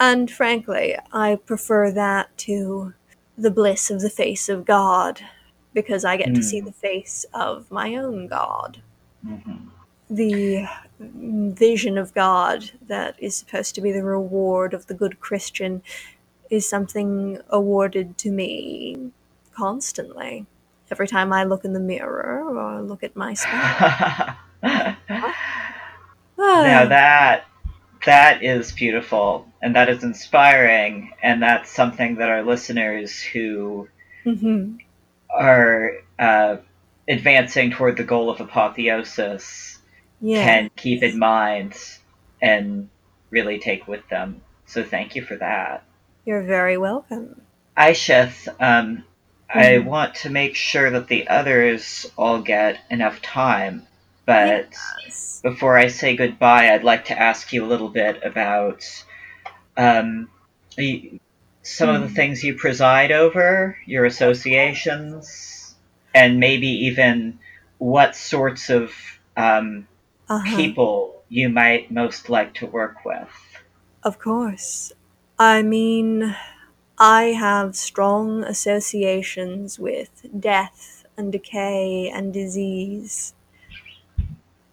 And 0.01 0.31
frankly, 0.31 0.97
I 1.13 1.37
prefer 1.37 1.91
that 1.93 2.37
to 2.39 2.95
the 3.39 3.51
bliss 3.51 3.91
of 3.91 4.01
the 4.01 4.11
face 4.11 4.49
of 4.49 4.65
God 4.65 5.21
because 5.73 6.05
I 6.05 6.17
get 6.17 6.35
to 6.35 6.43
see 6.43 6.61
Mm. 6.61 6.67
the 6.67 6.73
face 6.73 7.25
of 7.33 7.71
my 7.71 7.95
own 7.97 8.27
God. 8.27 8.83
Mhm. 9.27 9.71
The 10.11 10.67
vision 11.01 11.99
of 11.99 12.15
God 12.15 12.71
that 12.87 13.17
is 13.19 13.37
supposed 13.37 13.75
to 13.77 13.81
be 13.81 13.93
the 13.93 14.05
reward 14.05 14.75
of 14.75 14.87
the 14.87 14.95
good 14.95 15.21
Christian 15.21 15.83
is 16.51 16.69
something 16.69 17.41
awarded 17.51 18.19
to 18.19 18.31
me 18.31 19.13
constantly. 19.55 20.47
Every 20.91 21.09
time 21.09 21.33
I 21.33 21.45
look 21.45 21.65
in 21.65 21.73
the 21.73 21.81
mirror 21.81 22.45
or 22.47 22.83
look 22.83 23.03
at 23.03 23.17
my 23.17 23.35
spouse. 23.43 24.37
now 24.63 24.97
that 26.87 27.45
that 28.07 28.43
is 28.43 28.73
beautiful 28.73 29.47
and 29.63 29.75
that 29.77 29.89
is 29.89 30.05
inspiring 30.05 31.13
and 31.23 31.43
that's 31.43 31.71
something 31.71 32.17
that 32.17 32.29
our 32.29 32.43
listeners 32.43 33.21
who 33.21 33.89
Mhm. 34.27 34.79
are 35.31 35.93
uh, 36.19 36.57
advancing 37.09 37.71
toward 37.71 37.97
the 37.97 38.05
goal 38.05 38.31
of 38.31 38.41
apotheosis 38.41 39.79
Yeah. 40.21 40.45
can 40.45 40.71
keep 40.77 41.03
in 41.03 41.19
mind 41.19 41.75
and 42.41 42.89
really 43.31 43.59
take 43.59 43.89
with 43.89 44.07
them. 44.09 44.43
So 44.67 44.83
thank 44.85 45.17
you 45.17 45.23
for 45.23 45.37
that. 45.37 45.83
You're 46.25 46.43
very 46.43 46.79
welcome. 46.79 47.43
Aisheth, 47.77 48.49
um, 48.61 49.05
I 49.55 49.79
Mhm. 49.79 49.87
want 49.87 50.17
to 50.17 50.31
make 50.31 50.57
sure 50.57 50.91
that 50.91 51.09
the 51.09 51.29
others 51.29 52.07
all 52.17 52.43
get 52.43 52.81
enough 52.91 53.23
time, 53.23 53.87
but 54.27 54.75
Yes. 55.05 55.45
before 55.45 55.79
I 55.79 55.89
say 55.89 56.17
goodbye, 56.17 56.71
I'd 56.73 56.85
like 56.85 57.07
to 57.07 57.19
ask 57.19 57.53
you 57.53 57.65
a 57.65 57.69
little 57.69 57.89
bit 57.91 58.21
about 58.25 58.85
um, 59.77 60.31
some 61.63 61.89
of 61.89 62.03
the 62.03 62.09
Hmm. 62.09 62.15
things 62.15 62.43
you 62.45 62.57
preside 62.57 63.13
over, 63.13 63.79
your 63.87 64.05
associations, 64.05 65.75
and 66.15 66.41
maybe 66.41 66.69
even 66.87 67.39
what 67.79 68.17
sorts 68.17 68.71
of 68.71 68.93
um, 69.37 69.89
Uh-huh. 70.29 70.57
people 70.57 71.23
you 71.29 71.49
might 71.49 71.91
most 71.91 72.29
like 72.29 72.55
to 72.55 72.67
work 72.67 73.05
with. 73.05 73.29
Of 74.03 74.19
course. 74.19 74.93
I 75.39 75.63
mean, 75.63 76.37
I 76.99 77.27
have 77.39 77.77
strong 77.77 78.43
associations 78.43 79.79
with 79.79 80.27
death 80.41 81.05
and 81.17 81.31
decay 81.31 82.11
and 82.13 82.33
disease, 82.33 83.33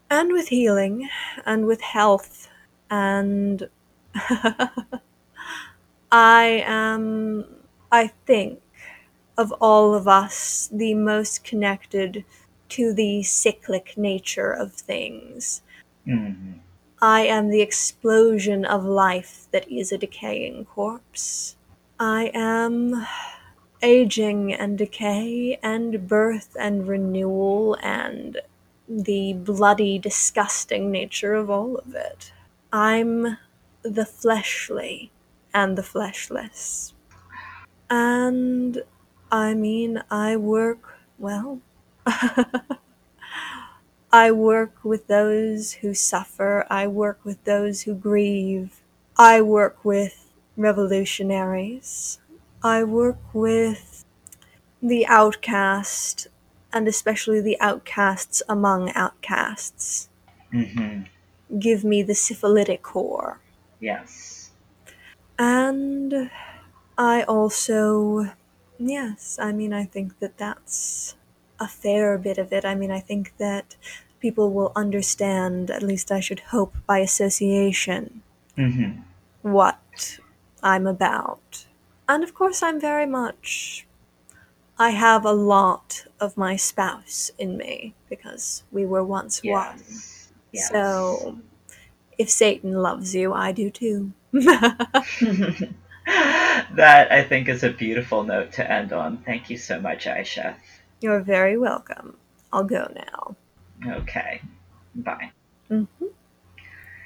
and 0.10 0.32
with 0.34 0.50
healing, 0.50 1.10
and 1.46 1.66
with 1.66 1.82
health, 1.82 2.48
and 2.90 3.70
I 6.12 6.64
am, 6.66 7.46
I 7.92 8.08
think, 8.26 8.62
of 9.38 9.54
all 9.62 9.96
of 9.96 10.08
us, 10.08 10.70
the 10.74 10.94
most 10.96 11.44
connected 11.44 12.26
to 12.70 12.94
the 12.94 13.24
cyclic 13.24 13.98
nature 13.98 14.52
of 14.52 14.74
things. 14.74 15.62
Mhm. 16.08 16.60
I 17.02 17.22
am 17.28 17.50
the 17.50 17.62
explosion 17.62 18.66
of 18.66 18.86
life 18.86 19.48
that 19.52 19.70
is 19.72 19.92
a 19.92 19.98
decaying 19.98 20.66
corpse. 20.66 21.56
I 22.02 22.32
am 22.34 23.06
aging 23.82 24.54
and 24.54 24.78
decay 24.78 25.58
and 25.64 26.06
birth 26.08 26.56
and 26.60 26.86
renewal 26.88 27.78
and 27.82 28.40
the 28.90 29.34
bloody, 29.34 29.98
disgusting 30.00 30.92
nature 30.92 31.34
of 31.36 31.50
all 31.50 31.78
of 31.78 31.96
it. 31.96 32.34
I'm 32.74 33.38
the 33.84 34.06
fleshly 34.06 35.12
and 35.54 35.78
the 35.78 35.84
fleshless. 35.84 36.94
And 37.90 38.84
I 39.32 39.54
mean, 39.54 40.04
I 40.12 40.36
work, 40.38 40.98
well, 41.20 41.60
I 44.12 44.32
work 44.32 44.84
with 44.84 45.08
those 45.08 45.74
who 45.74 45.94
suffer. 45.94 46.66
I 46.70 46.88
work 46.88 47.20
with 47.24 47.44
those 47.44 47.84
who 47.84 47.96
grieve. 47.96 48.82
I 49.18 49.42
work 49.42 49.84
with 49.84 50.21
revolutionaries. 50.58 52.20
I 52.64 52.84
work 52.84 53.18
with 53.34 54.06
the 54.82 55.06
outcast, 55.08 56.28
and 56.74 56.88
especially 56.88 57.42
the 57.42 57.60
outcasts 57.62 58.44
among 58.50 58.92
outcasts. 58.96 60.10
Mhm. 60.54 61.08
Give 61.60 61.84
me 61.84 62.04
the 62.04 62.16
syphilitic 62.16 62.82
core. 62.84 63.40
Yes. 63.80 64.52
And 65.40 66.30
I 66.98 67.24
also, 67.24 68.34
yes, 68.80 69.38
I 69.42 69.52
mean, 69.52 69.74
I 69.74 69.86
think 69.86 70.20
that 70.20 70.38
that's 70.38 71.16
a 71.60 71.68
fair 71.68 72.18
bit 72.18 72.38
of 72.38 72.54
it. 72.54 72.66
I 72.66 72.76
mean, 72.76 72.92
I 72.92 73.00
think 73.00 73.38
that 73.38 73.76
people 74.20 74.52
will 74.52 74.72
understand, 74.76 75.72
at 75.72 75.84
least 75.84 76.12
I 76.12 76.20
should 76.20 76.42
hope, 76.52 76.76
by 76.88 77.00
association, 77.00 78.24
Mhm. 78.58 79.04
what 79.42 79.80
I'm 80.64 80.88
about. 80.88 81.66
And 82.08 82.24
of 82.24 82.34
course, 82.34 82.62
I'm 82.62 82.80
very 82.80 83.06
much. 83.06 83.86
I 84.78 84.92
have 84.92 85.26
a 85.26 85.32
lot 85.32 86.06
of 86.20 86.38
my 86.38 86.56
spouse 86.56 87.32
in 87.38 87.58
me 87.58 87.94
because 88.10 88.64
we 88.72 88.86
were 88.86 89.04
once 89.04 89.44
one. 89.44 89.78
Yes. 89.78 90.32
Yes. 90.52 90.70
So, 90.70 91.40
if 92.18 92.30
Satan 92.30 92.74
loves 92.74 93.16
you, 93.16 93.34
I 93.34 93.52
do 93.52 93.70
too. 93.70 94.14
that 94.32 95.76
I 97.12 97.24
think 97.24 97.48
is 97.48 97.64
a 97.64 97.72
beautiful 97.72 98.24
note 98.24 98.52
to 98.54 98.72
end 98.72 98.92
on. 98.92 99.18
Thank 99.18 99.50
you 99.50 99.58
so 99.58 99.80
much, 99.80 100.06
Aisheth. 100.06 100.56
You're 101.00 101.22
very 101.22 101.58
welcome. 101.58 102.18
I'll 102.52 102.64
go 102.64 102.92
now. 102.96 103.36
Okay. 103.98 104.42
Bye. 104.96 105.32
hmm 105.68 105.86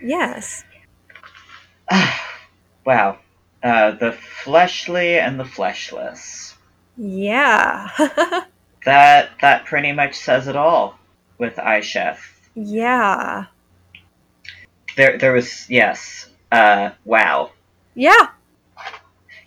Yes. 0.02 0.64
wow. 2.86 3.18
Uh, 3.66 3.92
the 3.92 4.12
fleshly 4.12 5.18
and 5.18 5.40
the 5.40 5.44
fleshless. 5.44 6.54
Yeah. 6.98 7.90
That 8.86 9.32
that 9.42 9.66
pretty 9.66 9.92
much 9.94 10.14
says 10.14 10.48
it 10.48 10.56
all 10.56 11.00
with 11.40 11.56
Aisheth. 11.56 12.20
yeah. 12.54 13.46
There 14.96 15.18
there 15.18 15.34
was 15.34 15.68
yes. 15.72 16.30
Uh 16.52 16.92
wow. 17.04 17.50
Yeah. 17.96 18.28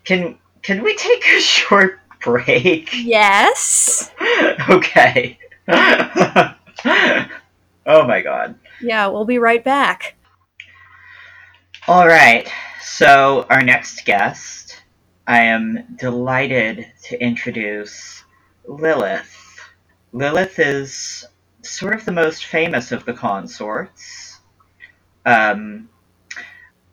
Can 0.02 0.36
can 0.62 0.82
we 0.82 0.96
take 0.96 1.24
a 1.24 1.40
short 1.56 2.00
break? 2.20 2.90
Yes. 2.94 4.10
okay. 4.68 5.38
oh 5.68 6.56
my 7.86 8.20
god. 8.22 8.56
Yeah, 8.80 9.06
we'll 9.06 9.24
be 9.24 9.38
right 9.38 9.62
back. 9.62 10.16
All 11.88 12.06
right. 12.06 12.46
So, 12.82 13.46
our 13.48 13.62
next 13.62 14.04
guest, 14.04 14.82
I 15.26 15.44
am 15.44 15.96
delighted 15.98 16.86
to 17.04 17.18
introduce 17.18 18.24
Lilith. 18.66 19.58
Lilith 20.12 20.58
is 20.58 21.24
sort 21.62 21.94
of 21.94 22.04
the 22.04 22.12
most 22.12 22.44
famous 22.44 22.92
of 22.92 23.06
the 23.06 23.14
consorts. 23.14 24.38
Um, 25.24 25.88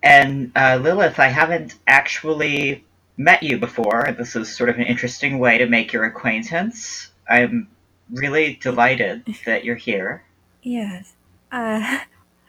and 0.01 0.53
uh, 0.55 0.79
Lilith, 0.81 1.19
I 1.19 1.27
haven't 1.27 1.75
actually 1.88 2.86
met 3.17 3.43
you 3.43 3.58
before. 3.58 4.15
This 4.17 4.38
is 4.38 4.55
sort 4.55 4.69
of 4.69 4.77
an 4.77 4.86
interesting 4.86 5.39
way 5.39 5.58
to 5.58 5.65
make 5.65 5.91
your 5.91 6.05
acquaintance. 6.05 7.12
I'm 7.29 7.67
really 8.13 8.55
delighted 8.62 9.25
that 9.45 9.65
you're 9.65 9.75
here. 9.75 10.23
Yes. 10.63 11.12
Uh, 11.51 11.99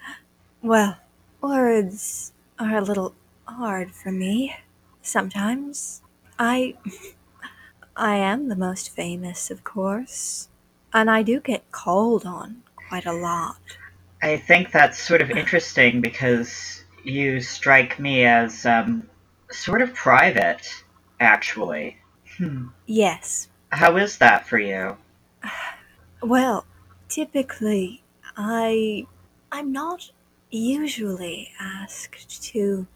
well, 0.63 0.97
words 1.41 2.33
are 2.59 2.77
a 2.77 2.83
little 2.83 3.15
hard 3.45 3.91
for 3.93 4.11
me 4.11 4.57
sometimes. 5.03 6.03
I. 6.39 6.75
I 7.97 8.17
am 8.17 8.49
the 8.49 8.57
most 8.57 8.91
famous, 8.91 9.51
of 9.51 9.65
course. 9.65 10.49
And 10.93 11.11
I 11.11 11.23
do 11.23 11.41
get 11.41 11.71
called 11.73 12.27
on 12.27 12.63
quite 12.89 13.07
a 13.07 13.13
lot. 13.13 13.59
I 14.23 14.37
think 14.37 14.71
that's 14.71 14.99
sort 14.99 15.23
of 15.23 15.31
interesting 15.31 16.01
because 16.03 16.85
you 17.05 17.41
strike 17.41 17.99
me 17.99 18.25
as 18.25 18.67
um, 18.67 19.09
sort 19.51 19.81
of 19.81 19.95
private, 19.95 20.69
actually. 21.21 21.97
Hmm. 22.37 22.67
Yes. 22.87 23.49
How 23.73 23.97
is 23.97 24.19
that 24.19 24.47
for 24.47 24.59
you? 24.59 24.97
Well, 26.23 26.65
typically, 27.11 28.03
I. 28.39 29.07
I'm 29.53 29.71
not 29.71 30.11
usually 30.51 31.53
asked 31.59 32.43
to 32.53 32.87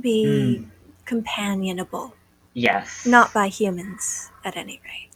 be 0.00 0.66
companionable. 1.04 2.14
Yes. 2.54 3.06
Not 3.06 3.32
by 3.32 3.48
humans, 3.48 4.30
at 4.44 4.56
any 4.56 4.80
rate. 4.84 5.10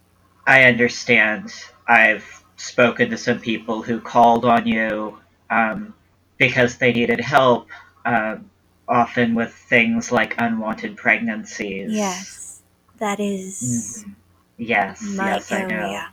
I 0.47 0.65
understand. 0.65 1.53
I've 1.89 2.45
spoken 2.57 3.11
to 3.11 3.17
some 3.17 3.41
people 3.41 3.83
who 3.83 4.01
called 4.01 4.45
on 4.45 4.67
you 4.67 5.19
um, 5.51 5.95
because 6.39 6.77
they 6.77 6.93
needed 6.93 7.21
help, 7.21 7.69
um, 8.05 8.51
often 8.89 9.35
with 9.35 9.53
things 9.53 10.13
like 10.13 10.35
unwanted 10.39 10.97
pregnancies. 10.97 11.93
Yes. 11.93 12.63
That 12.99 13.19
is 13.21 14.05
Yes, 14.57 15.03
my 15.03 15.35
yes, 15.35 15.51
I 15.51 15.63
know. 15.65 15.77
area. 15.77 16.11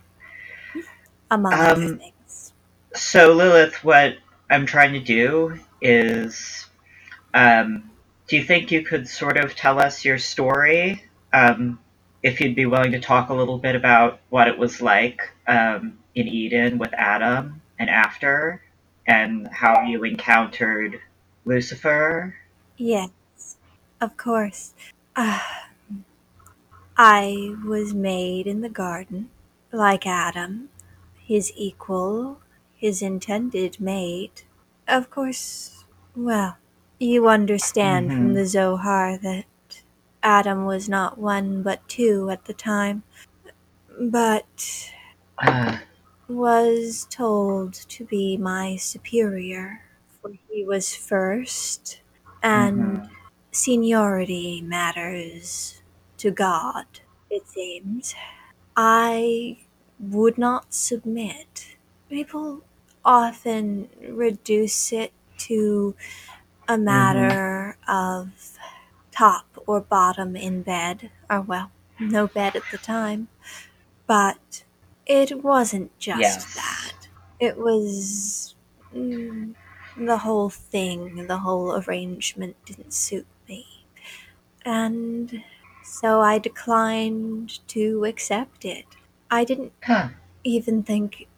Among 1.30 1.52
other 1.52 1.84
Um, 1.84 1.98
things. 1.98 2.52
So, 2.94 3.32
Lilith, 3.32 3.84
what 3.84 4.16
I'm 4.50 4.66
trying 4.66 4.92
to 4.92 5.00
do 5.00 5.58
is. 5.82 6.66
Um, 7.34 7.90
do 8.28 8.36
you 8.36 8.44
think 8.44 8.70
you 8.70 8.82
could 8.82 9.08
sort 9.08 9.36
of 9.36 9.54
tell 9.54 9.78
us 9.78 10.04
your 10.04 10.18
story? 10.18 11.02
Um, 11.32 11.78
if 12.22 12.40
you'd 12.40 12.54
be 12.54 12.66
willing 12.66 12.92
to 12.92 13.00
talk 13.00 13.28
a 13.28 13.34
little 13.34 13.58
bit 13.58 13.74
about 13.74 14.20
what 14.30 14.48
it 14.48 14.56
was 14.58 14.80
like 14.80 15.20
um, 15.46 15.98
in 16.14 16.28
Eden 16.28 16.78
with 16.78 16.94
Adam 16.94 17.60
and 17.78 17.90
after, 17.90 18.62
and 19.06 19.48
how 19.48 19.82
you 19.82 20.04
encountered 20.04 21.00
Lucifer? 21.44 22.36
Yes, 22.76 23.10
of 24.00 24.16
course. 24.16 24.74
Uh, 25.16 25.40
I 26.96 27.56
was 27.66 27.92
made 27.92 28.46
in 28.46 28.60
the 28.60 28.68
garden, 28.68 29.30
like 29.72 30.06
Adam. 30.06 30.68
his 31.32 31.52
equal, 31.56 32.38
his 32.76 33.00
intended 33.02 33.80
mate. 33.80 34.44
Of 34.88 35.10
course, 35.10 35.84
well, 36.14 36.56
you 36.98 37.28
understand 37.28 38.12
from 38.12 38.30
Mhm. 38.30 38.34
the 38.34 38.46
Zohar 38.46 39.16
that 39.18 39.46
Adam 40.22 40.66
was 40.66 40.88
not 40.88 41.18
one 41.18 41.62
but 41.62 41.86
two 41.88 42.30
at 42.30 42.44
the 42.44 42.54
time, 42.54 43.02
but 44.00 44.90
Uh, 45.38 45.78
was 46.28 47.06
told 47.10 47.74
to 47.74 48.04
be 48.06 48.36
my 48.36 48.76
superior, 48.76 49.82
for 50.20 50.32
he 50.50 50.64
was 50.64 50.94
first, 50.94 52.00
and 52.42 52.98
mhm. 53.02 53.10
seniority 53.52 54.62
matters 54.62 55.82
to 56.18 56.30
God, 56.30 56.86
it 57.30 57.48
seems. 57.48 58.14
I 58.76 59.58
would 60.00 60.38
not 60.38 60.74
submit. 60.74 61.76
People 62.10 62.62
often 63.04 63.88
reduce 64.08 64.92
it 64.92 65.12
to 65.38 65.94
a 66.68 66.78
matter 66.78 67.76
of 67.88 68.58
top 69.12 69.46
or 69.66 69.80
bottom 69.80 70.36
in 70.36 70.62
bed, 70.62 71.10
or 71.30 71.40
well, 71.42 71.70
no 72.00 72.26
bed 72.28 72.56
at 72.56 72.64
the 72.70 72.78
time. 72.78 73.28
But 74.06 74.64
it 75.06 75.42
wasn't 75.42 75.98
just 75.98 76.20
Yes. 76.20 76.54
that. 76.56 77.08
It 77.40 77.58
was 77.58 78.54
mm, 78.94 79.54
the 79.96 80.18
whole 80.18 80.50
thing, 80.50 81.26
the 81.26 81.38
whole 81.38 81.76
arrangement 81.76 82.56
didn't 82.64 82.92
suit 82.94 83.26
me. 83.48 83.66
And 84.64 85.42
so 85.84 86.20
I 86.20 86.38
declined 86.38 87.66
to 87.68 88.04
accept 88.04 88.64
it. 88.64 88.86
I 89.30 89.44
didn't 89.44 89.72
Huh. 89.82 90.10
even 90.44 90.82
think. 90.82 91.28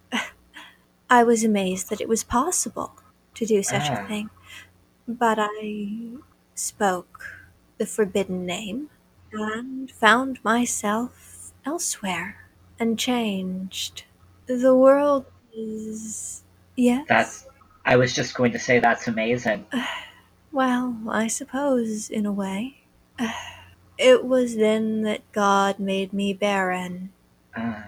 I 1.11 1.25
was 1.25 1.45
amazed 1.45 1.91
that 1.91 2.01
it 2.01 2.09
was 2.09 2.25
possible 2.25 2.95
to 3.35 3.47
do 3.47 3.63
such 3.63 3.89
Ah. 3.91 4.05
a 4.05 4.09
thing. 4.09 4.31
But 5.09 5.39
I 5.41 6.17
spoke 6.55 7.47
the 7.79 7.87
forbidden 7.87 8.47
name 8.47 8.91
and 9.33 9.91
found 9.91 10.43
myself 10.45 11.53
elsewhere 11.67 12.47
and 12.79 12.99
changed. 12.99 14.05
The 14.47 14.75
world 14.77 15.27
is. 15.55 16.43
Yes? 16.77 17.07
That's. 17.09 17.47
I 17.87 17.97
was 17.97 18.15
just 18.15 18.35
going 18.35 18.53
to 18.53 18.59
say 18.59 18.79
that's 18.81 19.09
amazing. 19.09 19.67
Well, 20.53 20.97
I 21.11 21.27
suppose, 21.27 22.09
in 22.11 22.27
a 22.27 22.33
way. 22.33 22.85
It 23.99 24.25
was 24.25 24.57
then 24.57 25.03
that 25.03 25.23
God 25.33 25.79
made 25.79 26.13
me 26.13 26.33
barren, 26.35 27.13
Uh, 27.55 27.83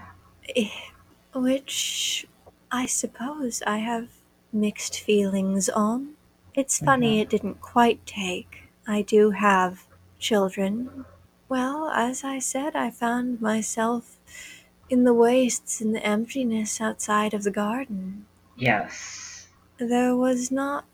which 1.35 2.27
I 2.71 2.87
suppose 2.87 3.63
I 3.67 3.79
have 3.79 4.09
mixed 4.53 5.01
feelings 5.01 5.69
on. 5.69 6.17
It's 6.55 6.79
funny 6.79 7.19
Mhm. 7.19 7.23
it 7.23 7.29
didn't 7.31 7.61
quite 7.61 8.05
take. 8.07 8.65
I 8.87 9.03
do 9.03 9.31
have 9.33 9.87
children. 10.19 11.05
Well, 11.49 11.91
as 11.91 12.25
I 12.25 12.39
said, 12.39 12.75
I 12.75 12.91
found 12.91 13.41
myself 13.41 14.19
in 14.89 15.05
the 15.05 15.15
wastes 15.15 15.81
and 15.81 15.95
the 15.95 16.05
emptiness 16.05 16.81
outside 16.81 17.35
of 17.35 17.43
the 17.45 17.51
garden. 17.51 18.27
yes. 18.57 19.49
There 19.79 20.17
was 20.17 20.51
not. 20.51 20.87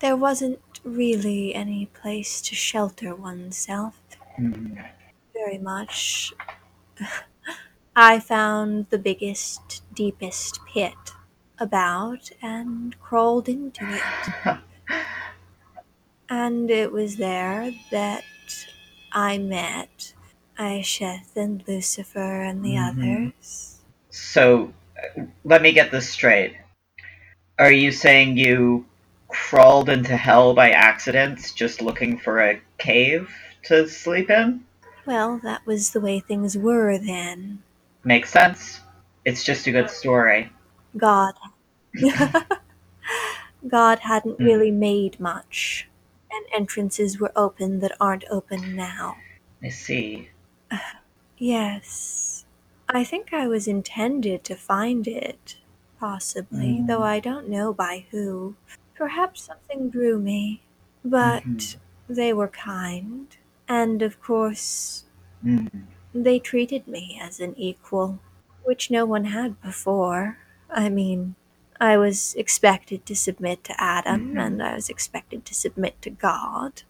There 0.00 0.16
wasn't 0.16 0.60
really 0.84 1.54
any 1.54 1.86
place 1.86 2.42
to 2.42 2.54
shelter 2.54 3.14
oneself 3.14 3.98
Mhm. 4.38 4.86
very 5.32 5.56
much. 5.58 6.34
I 7.98 8.20
found 8.20 8.90
the 8.90 8.98
biggest, 8.98 9.82
deepest 9.94 10.60
pit 10.66 10.94
about 11.58 12.30
and 12.42 12.94
crawled 13.00 13.48
into 13.48 13.84
it. 13.88 14.58
And 16.28 16.70
it 16.70 16.90
was 16.92 17.16
there 17.16 17.72
that 17.92 18.24
I 19.12 19.38
met 19.38 20.12
Aisheth 20.58 21.36
and 21.36 21.62
Lucifer 21.68 22.42
and 22.42 22.64
the 22.64 22.74
Mhm. 22.74 23.28
others. 23.28 23.78
So, 24.10 24.74
uh, 24.98 25.22
let 25.44 25.62
me 25.62 25.72
get 25.72 25.92
this 25.92 26.08
straight. 26.08 26.56
Are 27.58 27.70
you 27.70 27.92
saying 27.92 28.36
you 28.36 28.86
crawled 29.28 29.88
into 29.88 30.16
hell 30.16 30.52
by 30.52 30.70
accident 30.70 31.52
just 31.54 31.80
looking 31.80 32.18
for 32.18 32.40
a 32.40 32.60
cave 32.78 33.30
to 33.64 33.88
sleep 33.88 34.28
in? 34.28 34.64
Well, 35.06 35.38
that 35.44 35.64
was 35.64 35.92
the 35.92 36.00
way 36.00 36.18
things 36.18 36.58
were 36.58 36.98
then. 36.98 37.62
Makes 38.06 38.30
sense. 38.30 38.80
It's 39.24 39.42
just 39.42 39.66
a 39.66 39.72
good 39.72 39.90
story. 39.90 40.48
God. 40.96 41.34
God 43.68 43.98
hadn't 43.98 44.36
Hmm. 44.36 44.44
really 44.44 44.70
made 44.70 45.18
much, 45.18 45.88
and 46.30 46.44
entrances 46.54 47.18
were 47.18 47.32
open 47.34 47.80
that 47.80 47.96
aren't 48.00 48.24
open 48.30 48.76
now. 48.76 49.16
I 49.60 49.70
see. 49.70 50.30
Yes. 51.36 52.44
I 52.88 53.02
think 53.02 53.32
I 53.34 53.48
was 53.48 53.66
intended 53.66 54.44
to 54.44 54.54
find 54.54 55.08
it, 55.08 55.56
possibly, 55.98 56.78
Mm. 56.78 56.86
though 56.86 57.02
I 57.02 57.18
don't 57.18 57.48
know 57.48 57.74
by 57.74 58.06
who. 58.12 58.54
Perhaps 58.94 59.42
something 59.42 59.90
drew 59.90 60.20
me, 60.20 60.62
but 61.04 61.42
Mhm. 61.42 61.76
they 62.08 62.32
were 62.32 62.48
kind, 62.48 63.36
and 63.68 64.00
of 64.00 64.22
course, 64.22 65.04
Mhm. 65.44 65.86
They 66.24 66.38
treated 66.38 66.86
me 66.86 67.18
as 67.22 67.40
an 67.40 67.54
equal, 67.56 68.18
which 68.64 68.90
no 68.90 69.04
one 69.04 69.24
had 69.26 69.60
before. 69.62 70.38
I 70.70 70.88
mean, 70.88 71.34
I 71.80 71.96
was 71.96 72.34
expected 72.34 73.04
to 73.06 73.14
submit 73.14 73.64
to 73.64 73.80
Adam, 73.80 74.34
Mhm. 74.34 74.40
and 74.46 74.62
I 74.62 74.74
was 74.74 74.88
expected 74.88 75.44
to 75.44 75.54
submit 75.54 76.00
to 76.02 76.10
God. 76.10 76.82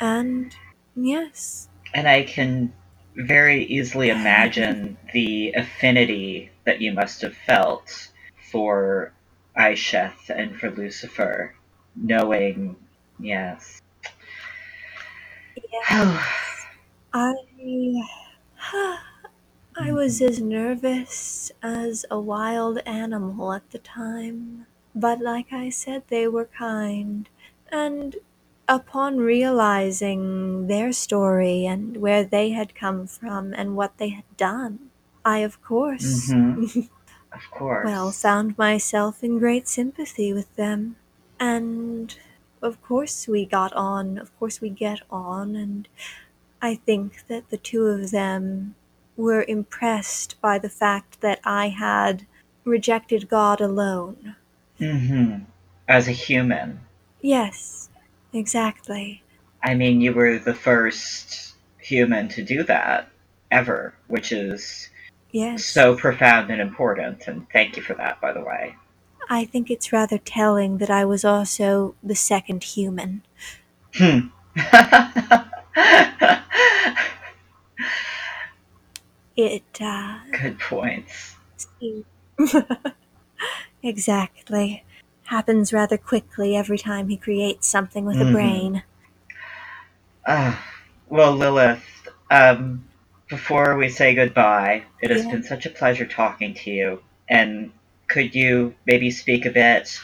And 0.00 0.54
yes, 0.96 1.68
And 1.94 2.08
I 2.08 2.22
can 2.22 2.72
very 3.14 3.64
easily 3.64 4.08
imagine 4.20 4.96
the 5.12 5.52
affinity 5.52 6.50
that 6.64 6.80
you 6.80 6.92
must 6.92 7.20
have 7.22 7.36
felt 7.36 8.08
for 8.50 9.12
Aisheth 9.56 10.30
and 10.30 10.56
for 10.58 10.70
Lucifer, 10.70 11.54
knowing, 11.94 12.76
yes. 13.18 13.80
I. 17.12 17.34
I 19.76 19.90
was 19.92 20.20
as 20.22 20.40
nervous 20.40 21.50
as 21.62 22.04
a 22.10 22.20
wild 22.20 22.78
animal 22.86 23.52
at 23.52 23.70
the 23.70 23.78
time. 23.78 24.66
But 24.94 25.20
like 25.20 25.52
I 25.52 25.70
said, 25.70 26.02
they 26.08 26.28
were 26.28 26.46
kind. 26.46 27.28
And 27.70 28.16
upon 28.68 29.18
realizing 29.18 30.66
their 30.66 30.92
story 30.92 31.66
and 31.66 31.96
where 31.98 32.24
they 32.24 32.50
had 32.50 32.74
come 32.74 33.06
from 33.06 33.54
and 33.54 33.76
what 33.76 33.96
they 33.98 34.10
had 34.10 34.36
done, 34.36 34.90
I, 35.24 35.38
of 35.38 35.62
course, 35.62 36.30
Mhm. 36.30 36.88
of 37.32 37.50
course. 37.50 37.86
well, 37.86 38.12
found 38.12 38.58
myself 38.58 39.24
in 39.24 39.38
great 39.38 39.68
sympathy 39.68 40.32
with 40.32 40.54
them. 40.56 40.96
And 41.40 42.14
of 42.62 42.80
course, 42.82 43.26
we 43.26 43.44
got 43.46 43.72
on. 43.74 44.18
Of 44.18 44.36
course, 44.38 44.60
we 44.60 44.70
get 44.70 45.00
on. 45.10 45.56
And 45.56 45.88
I 46.62 46.76
think 46.76 47.26
that 47.26 47.50
the 47.50 47.56
two 47.56 47.86
of 47.86 48.12
them 48.12 48.76
were 49.16 49.44
impressed 49.48 50.40
by 50.40 50.58
the 50.58 50.68
fact 50.68 51.20
that 51.20 51.40
I 51.44 51.68
had 51.68 52.24
rejected 52.64 53.28
God 53.28 53.60
alone. 53.60 54.36
hmm 54.78 55.38
As 55.88 56.06
a 56.06 56.12
human. 56.12 56.80
Yes, 57.20 57.90
exactly. 58.32 59.22
I 59.62 59.74
mean, 59.74 60.00
you 60.00 60.12
were 60.12 60.38
the 60.38 60.54
first 60.54 61.54
human 61.78 62.28
to 62.28 62.44
do 62.44 62.62
that 62.64 63.10
ever, 63.50 63.94
which 64.06 64.30
is 64.32 64.88
Yes. 65.32 65.64
so 65.64 65.96
profound 65.96 66.50
and 66.50 66.60
important. 66.60 67.26
And 67.26 67.46
thank 67.52 67.76
you 67.76 67.82
for 67.82 67.94
that, 67.94 68.20
by 68.20 68.32
the 68.32 68.42
way. 68.44 68.76
I 69.28 69.44
think 69.46 69.70
it's 69.70 69.92
rather 69.92 70.18
telling 70.18 70.78
that 70.78 70.90
I 70.90 71.04
was 71.04 71.24
also 71.24 71.94
the 72.02 72.14
second 72.14 72.62
human. 72.64 73.22
Hmm. 73.94 74.28
It, 79.36 79.62
uh, 79.80 80.18
Good 80.30 80.58
points. 80.60 81.36
exactly. 83.82 84.84
Happens 85.24 85.72
rather 85.72 85.96
quickly 85.96 86.54
every 86.54 86.78
time 86.78 87.08
he 87.08 87.16
creates 87.16 87.66
something 87.66 88.04
with 88.04 88.16
Mhm. 88.16 88.28
a 88.28 88.32
brain. 88.32 88.82
Ah, 90.26 90.62
well, 91.08 91.32
Lilith, 91.34 92.08
um, 92.30 92.84
before 93.28 93.76
we 93.76 93.88
say 93.88 94.14
goodbye, 94.14 94.84
it 95.00 95.10
has 95.10 95.24
Yeah. 95.24 95.30
been 95.32 95.42
such 95.42 95.66
a 95.66 95.70
pleasure 95.70 96.06
talking 96.06 96.54
to 96.54 96.70
you. 96.70 97.02
And 97.28 97.72
could 98.08 98.34
you 98.34 98.74
maybe 98.86 99.10
speak 99.10 99.46
a 99.46 99.50
bit 99.50 99.98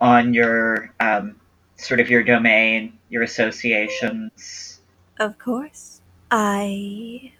on 0.00 0.32
your 0.34 0.94
um, 0.98 1.36
sort 1.76 2.00
of 2.00 2.08
your 2.08 2.22
domain, 2.22 2.98
your 3.10 3.22
associations? 3.22 4.80
Of 5.18 5.38
course. 5.38 6.00
I 6.30 7.32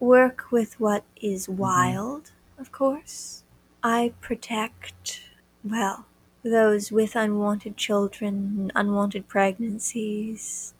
work 0.00 0.50
with 0.52 0.80
what 0.80 1.04
is 1.20 1.48
wild, 1.48 2.32
of 2.58 2.72
course. 2.72 3.44
I 3.82 4.14
protect, 4.20 5.22
well, 5.64 6.06
those 6.42 6.92
with 6.92 7.16
unwanted 7.16 7.76
children, 7.76 8.72
unwanted 8.74 9.28
pregnancies, 9.28 10.74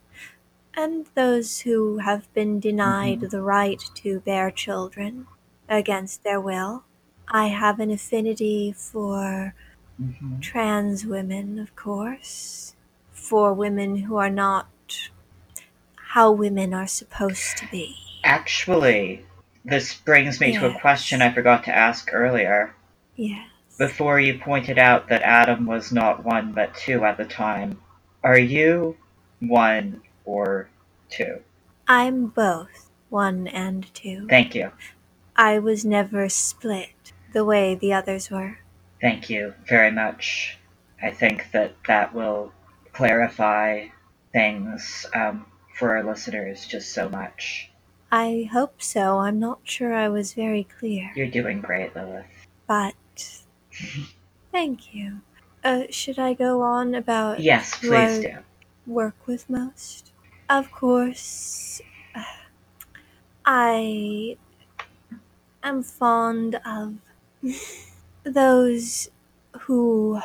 and 0.75 1.07
those 1.15 1.61
who 1.61 1.99
have 1.99 2.33
been 2.35 2.61
denied 2.61 3.21
Mhm. 3.21 3.31
the 3.31 3.43
right 3.43 3.81
to 3.97 4.21
bear 4.21 4.51
children 4.51 5.27
against 5.69 6.23
their 6.25 6.41
will. 6.41 6.85
I 7.29 7.49
have 7.49 7.81
an 7.81 7.91
affinity 7.91 8.73
for 8.73 9.55
Mhm. 10.01 10.41
trans 10.43 11.07
women, 11.07 11.59
of 11.59 11.75
course, 11.77 12.75
for 13.13 13.53
women 13.55 13.97
who 13.99 14.17
are 14.17 14.31
not 14.31 14.69
how 16.17 16.33
women 16.33 16.73
are 16.73 16.87
supposed 16.87 17.59
to 17.59 17.69
be. 17.71 17.95
Actually, 18.25 19.23
this 19.67 19.93
brings 19.93 20.41
me 20.41 20.55
to 20.55 20.65
a 20.65 20.81
question 20.81 21.21
I 21.21 21.31
forgot 21.31 21.65
to 21.65 21.77
ask 21.77 22.09
earlier. 22.11 22.75
Yes. 23.17 23.47
Before 23.77 24.19
you 24.19 24.39
pointed 24.39 24.79
out 24.79 25.11
that 25.11 25.21
Adam 25.21 25.67
was 25.67 25.93
not 25.93 26.25
one 26.25 26.53
but 26.53 26.75
two 26.75 27.05
at 27.05 27.19
the 27.19 27.27
time, 27.27 27.79
are 28.25 28.39
you 28.39 28.97
one 29.41 30.01
or 30.25 30.71
two? 31.11 31.41
I'm 31.87 32.29
both 32.29 32.89
one 33.11 33.47
and 33.49 33.93
two. 33.93 34.27
Thank 34.27 34.55
you. 34.55 34.73
I 35.37 35.59
was 35.59 35.85
never 35.85 36.31
split 36.31 37.13
the 37.35 37.45
way 37.45 37.75
the 37.75 37.93
others 37.93 38.31
were. 38.31 38.61
Thank 39.03 39.29
you 39.29 39.53
very 39.69 39.91
much. 39.91 40.57
I 41.03 41.11
think 41.11 41.51
that 41.53 41.75
that 41.87 42.15
will 42.15 42.55
clarify 42.95 43.89
things 44.33 45.05
um, 45.15 45.45
for 45.77 45.97
our 45.97 46.03
listeners 46.03 46.67
just 46.67 46.93
so 46.93 47.09
much. 47.09 47.71
I 48.11 48.49
hope 48.53 48.81
so. 48.83 49.19
I'm 49.19 49.39
not 49.39 49.61
sure 49.65 49.93
I 49.93 50.09
was 50.09 50.33
very 50.33 50.65
clear. 50.65 51.13
You're 51.15 51.27
doing 51.27 51.61
great, 51.61 51.95
Lilith. 51.95 52.25
But 52.67 52.95
thank 54.53 54.95
you. 54.95 55.21
Uh, 55.63 55.83
should 55.91 56.19
I 56.19 56.33
go 56.35 56.63
on 56.63 56.95
about 56.95 57.41
Yes, 57.41 57.79
please 57.79 58.21
do. 58.21 58.39
work 58.87 59.27
with 59.27 59.51
most? 59.51 60.13
Of 60.49 60.71
course, 60.71 61.81
I 63.45 64.37
am 65.63 65.83
fond 65.83 66.59
of 66.65 66.95
those 68.25 69.11
who 69.61 70.21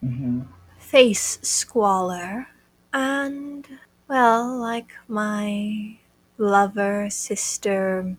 hmm 0.00 0.42
face 0.78 1.38
squalor 1.42 2.48
and, 2.94 3.68
well, 4.08 4.56
like 4.56 4.92
my 5.06 5.96
lover, 6.38 7.10
sister, 7.10 8.16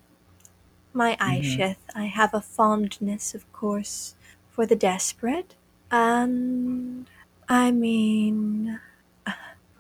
my 0.93 1.15
Mhm. 1.15 1.39
Aisheth, 1.39 1.78
I 1.95 2.06
have 2.06 2.34
a 2.34 2.41
fondness, 2.41 3.34
of 3.36 3.52
course, 3.54 4.15
for 4.52 4.65
the 4.65 4.75
desperate. 4.75 5.56
And, 5.91 7.10
I 7.47 7.71
mean, 7.71 8.80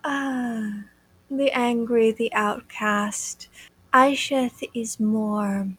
uh, 0.03 0.71
the 1.29 1.51
angry, 1.51 2.11
the 2.11 2.33
outcast. 2.33 3.47
Aisheth 3.93 4.63
is 4.73 4.99
more. 4.99 5.69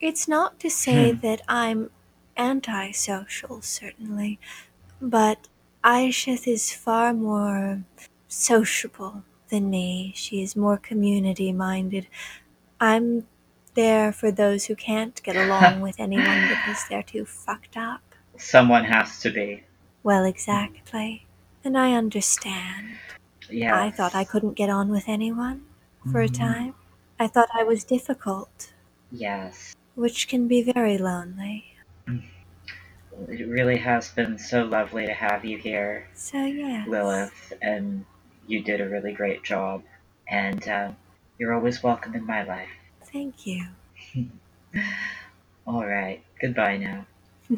It's 0.00 0.28
not 0.28 0.58
to 0.60 0.70
say 0.70 1.12
Hmm. 1.12 1.20
that 1.20 1.42
I'm 1.48 1.90
antisocial, 2.36 3.60
certainly, 3.62 4.38
but 5.00 5.48
Aisheth 5.84 6.46
is 6.46 6.72
far 6.72 7.12
more 7.12 7.82
sociable 8.28 9.24
than 9.50 9.68
me. 9.70 10.12
She 10.16 10.42
is 10.42 10.56
more 10.56 10.76
community 10.78 11.52
minded. 11.52 12.06
I'm 12.80 13.26
there 13.74 14.12
for 14.12 14.30
those 14.30 14.64
who 14.66 14.74
can't 14.74 15.22
get 15.22 15.36
along 15.36 15.80
with 15.80 16.00
anyone 16.00 16.48
because 16.48 16.84
they're 16.88 17.02
too 17.02 17.24
fucked 17.24 17.76
up. 17.76 18.00
Someone 18.36 18.84
has 18.84 19.20
to 19.20 19.30
be. 19.30 19.64
Well, 20.02 20.24
exactly. 20.24 21.26
And 21.64 21.76
I 21.76 21.92
understand. 21.92 22.96
Yeah. 23.50 23.78
I 23.80 23.90
thought 23.90 24.14
I 24.14 24.24
couldn't 24.24 24.54
get 24.54 24.70
on 24.70 24.88
with 24.88 25.08
anyone 25.08 25.62
for 26.10 26.20
a 26.22 26.28
Mhm. 26.28 26.38
time. 26.38 26.74
I 27.18 27.26
thought 27.26 27.48
I 27.52 27.64
was 27.64 27.84
difficult, 27.84 28.72
Yes. 29.12 29.74
which 29.94 30.26
can 30.26 30.48
be 30.48 30.62
very 30.62 30.96
lonely. 30.96 31.76
It 33.28 33.46
really 33.48 33.76
has 33.76 34.08
been 34.08 34.38
so 34.38 34.64
lovely 34.64 35.04
to 35.06 35.12
have 35.12 35.44
you 35.44 35.58
here, 35.58 36.08
So, 36.14 36.42
yes. 36.44 36.88
Lilith, 36.88 37.52
and 37.60 38.06
you 38.50 38.62
did 38.62 38.80
a 38.80 38.88
really 38.88 39.12
great 39.12 39.42
job. 39.42 39.82
And 40.28 40.66
uh, 40.68 40.90
you're 41.38 41.54
always 41.54 41.82
welcome 41.82 42.14
in 42.14 42.26
my 42.26 42.42
life. 42.42 42.68
Thank 43.12 43.46
you. 43.46 43.66
All 45.66 45.86
right. 45.86 46.22
Goodbye 46.40 46.76
now. 46.76 47.06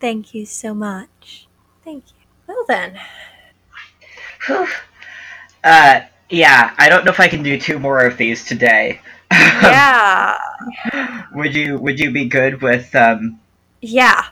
Thank 0.00 0.34
you 0.34 0.46
so 0.46 0.74
much. 0.74 1.46
Thank 1.84 2.04
you. 2.08 2.26
Well, 2.46 2.64
then. 2.68 2.98
Whew. 4.46 4.66
Uh, 5.62 6.00
yeah. 6.30 6.74
I 6.78 6.88
don't 6.88 7.04
know 7.04 7.10
if 7.10 7.20
I 7.20 7.28
can 7.28 7.42
do 7.42 7.58
two 7.58 7.78
more 7.78 8.04
of 8.04 8.16
these 8.16 8.44
today. 8.44 9.00
Yeah. 9.32 10.38
would 11.34 11.54
you 11.54 11.78
Would 11.78 11.98
you 11.98 12.10
be 12.10 12.26
good 12.26 12.62
with 12.62 12.94
um, 12.94 13.40
Yeah. 13.80 14.26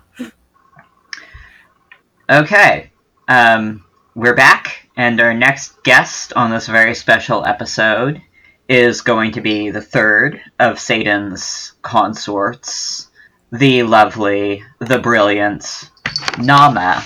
Okay. 2.31 2.91
Um, 3.29 3.85
we're 4.15 4.35
back, 4.35 4.82
and 4.97 5.21
our 5.21 5.35
next 5.35 5.83
guest 5.83 6.33
on 6.35 6.51
this 6.51 6.67
very 6.67 6.95
special 6.95 7.45
episode 7.45 8.21
is 8.69 9.01
going 9.01 9.33
to 9.33 9.41
be 9.41 9.71
the 9.71 9.81
third 9.81 10.41
of 10.59 10.79
Satan's 10.79 11.73
consorts, 11.83 13.11
the 13.51 13.83
lovely, 13.83 14.65
the 14.79 14.99
brilliant 14.99 15.91
Nama. 16.39 17.03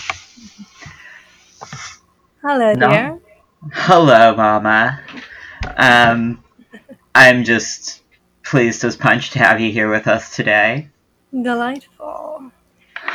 Hello 2.43 2.73
No. 2.75 2.89
there. 2.91 3.19
Hello, 3.73 4.37
Mama. 4.37 5.01
Um, 5.77 6.45
I'm 7.15 7.43
just 7.45 8.03
pleased 8.45 8.85
as 8.85 8.97
punch 8.97 9.31
to 9.31 9.39
have 9.41 9.61
you 9.61 9.73
here 9.73 9.91
with 9.91 10.07
us 10.07 10.37
today. 10.37 10.89
Delightful. 11.33 12.53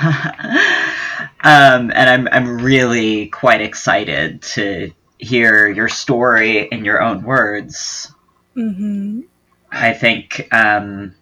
um, 1.43 1.91
and 1.91 2.09
I'm 2.09 2.27
I'm 2.31 2.61
really 2.61 3.27
quite 3.27 3.61
excited 3.61 4.41
to 4.53 4.91
hear 5.17 5.67
your 5.69 5.87
story 5.87 6.67
in 6.71 6.83
your 6.85 7.01
own 7.01 7.23
words. 7.23 8.11
Mm-hmm. 8.55 9.21
I 9.71 9.93
think 9.93 10.47
um, 10.53 11.13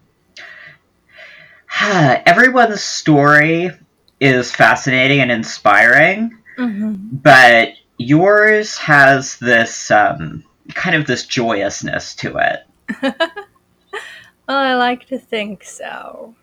everyone's 1.81 2.81
story 2.83 3.71
is 4.19 4.51
fascinating 4.51 5.19
and 5.21 5.31
inspiring, 5.31 6.35
Mm-hmm. 6.57 6.95
but 7.17 7.69
yours 7.97 8.77
has 8.79 9.37
this 9.37 9.89
um, 9.91 10.43
kind 10.73 10.95
of 10.95 11.07
this 11.07 11.25
joyousness 11.25 12.15
to 12.15 12.37
it. 12.37 12.65
well, 13.01 13.13
I 14.49 14.75
like 14.75 15.07
to 15.07 15.17
think 15.19 15.63
so. 15.63 16.35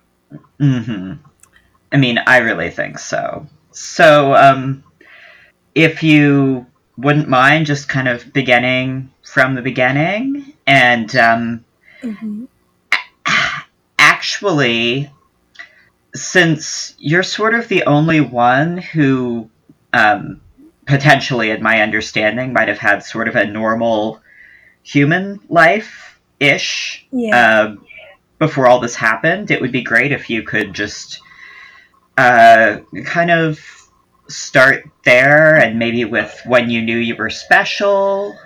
hmm 0.59 1.15
I 1.97 1.99
mean, 1.99 2.19
I 2.27 2.39
really 2.41 2.69
think 2.69 2.99
so. 2.99 3.47
So, 3.71 4.35
um, 4.35 4.85
if 5.75 6.03
you 6.03 6.67
wouldn't 6.99 7.27
mind 7.27 7.65
just 7.65 7.89
kind 7.89 8.07
of 8.07 8.35
beginning 8.35 9.11
from 9.33 9.55
the 9.55 9.63
beginning, 9.63 10.53
and 10.67 11.17
um, 11.17 11.65
Mm-hmm. 12.03 12.45
actually, 13.99 15.11
since 16.15 16.95
you're 16.99 17.23
sort 17.23 17.55
of 17.55 17.67
the 17.69 17.85
only 17.85 18.21
one 18.21 18.77
who, 18.77 19.49
um, 19.95 20.43
potentially, 20.85 21.49
in 21.49 21.63
my 21.63 21.81
understanding, 21.81 22.53
might 22.53 22.69
have 22.69 22.79
had 22.79 23.03
sort 23.05 23.27
of 23.27 23.37
a 23.37 23.47
normal 23.47 24.21
human 24.83 25.41
life 25.49 26.21
ish 26.41 27.07
Yeah. 27.11 27.37
uh, 27.39 27.77
before 28.39 28.67
all 28.67 28.81
this 28.81 28.97
happened, 28.97 29.51
it 29.51 29.63
would 29.63 29.73
be 29.73 29.83
great 29.83 30.13
if 30.13 30.29
you 30.29 30.43
could 30.43 30.75
just 30.75 31.23
uh, 32.17 32.79
kind 33.05 33.31
of 33.31 33.61
start 34.29 34.89
there 35.05 35.57
and 35.57 35.79
maybe 35.79 36.05
with 36.05 36.41
when 36.47 36.71
you 36.71 36.83
knew 36.83 36.97
you 36.97 37.15
were 37.17 37.31
special. 37.31 38.37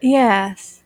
Yes. 0.00 0.82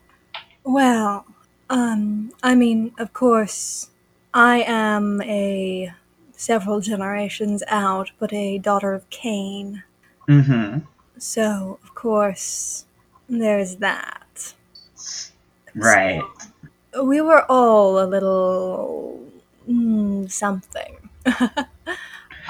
Well, 0.64 1.26
um, 1.68 2.32
I 2.42 2.54
mean, 2.54 2.92
of 2.98 3.12
course, 3.12 3.90
I 4.34 4.62
am 4.66 5.22
a 5.22 5.92
several 6.32 6.80
generations 6.80 7.62
out, 7.68 8.10
but 8.18 8.32
a 8.32 8.58
daughter 8.58 8.94
of 8.94 9.08
Cain. 9.10 9.82
Mm-hmm. 10.28 10.78
So, 11.18 11.78
of 11.82 11.94
course, 11.94 12.86
there's 13.28 13.76
that. 13.76 14.54
Right. 15.74 16.22
We 17.02 17.20
were 17.20 17.44
all 17.48 18.02
a 18.02 18.06
little 18.06 19.20
mm, 19.68 20.30
something. 20.30 20.96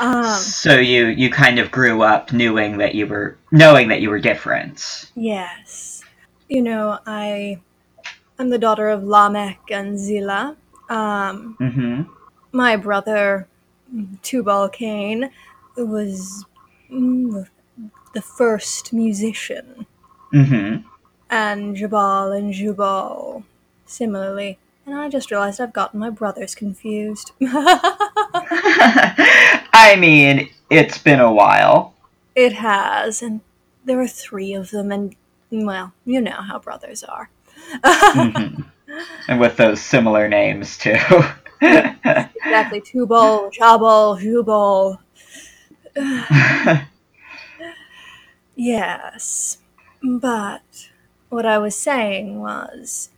um, 0.01 0.25
so 0.25 0.75
you 0.79 1.07
you 1.07 1.31
kind 1.31 1.59
of 1.59 1.71
grew 1.71 2.03
up 2.03 2.33
knowing 2.33 2.79
that 2.79 2.95
you 2.95 3.07
were 3.07 3.37
knowing 3.51 3.89
that 3.89 4.01
you 4.01 4.11
were 4.11 4.19
different. 4.21 5.11
yes. 5.15 6.03
You 6.49 6.63
know, 6.63 6.99
I 7.07 7.61
I'm 8.39 8.49
the 8.51 8.59
daughter 8.59 8.89
of 8.89 9.05
Lamech 9.05 9.61
and 9.71 9.99
Zillah. 9.99 10.57
Um, 10.89 11.57
Mm-hmm. 11.61 12.03
my 12.53 12.77
brother 12.77 13.47
Tubal 14.23 14.69
Cain 14.71 15.31
was 15.77 16.45
mm, 16.91 17.31
the, 17.33 17.47
the 18.15 18.23
first 18.23 18.93
musician, 18.93 19.87
Mm-hmm. 20.33 20.87
and 21.31 21.77
Jabal 21.77 22.33
and 22.33 22.53
Jubal 22.53 23.45
similarly. 23.87 24.59
And 24.87 24.95
I 24.97 25.09
just 25.09 25.31
realized 25.31 25.61
I've 25.61 25.73
gotten 25.73 26.01
my 26.01 26.11
brothers 26.11 26.55
confused. 26.57 27.31
I 29.83 29.97
mean, 29.97 30.51
it's 30.69 30.99
been 30.99 31.21
a 31.21 31.33
while. 31.33 31.95
it 32.35 32.53
has, 32.53 33.23
and 33.23 33.41
there 33.85 34.01
are 34.01 34.07
three 34.07 34.53
of 34.55 34.71
them, 34.71 34.93
and 34.93 35.17
well, 35.51 35.93
you 36.05 36.21
know 36.21 36.43
how 36.43 36.59
brothers 36.59 37.03
are. 37.03 37.31
Mhm. 37.83 38.65
And 39.29 39.41
with 39.41 39.57
those 39.57 39.81
similar 39.81 40.29
names 40.29 40.77
too. 40.77 40.97
exactly, 41.63 42.81
Tubal, 42.81 43.51
Jabal, 43.51 44.17
Jubal. 44.19 45.01
Yes, 48.57 49.59
but 50.03 50.89
what 51.31 51.47
I 51.47 51.59
was 51.59 51.75
saying 51.77 52.41
was, 52.41 53.11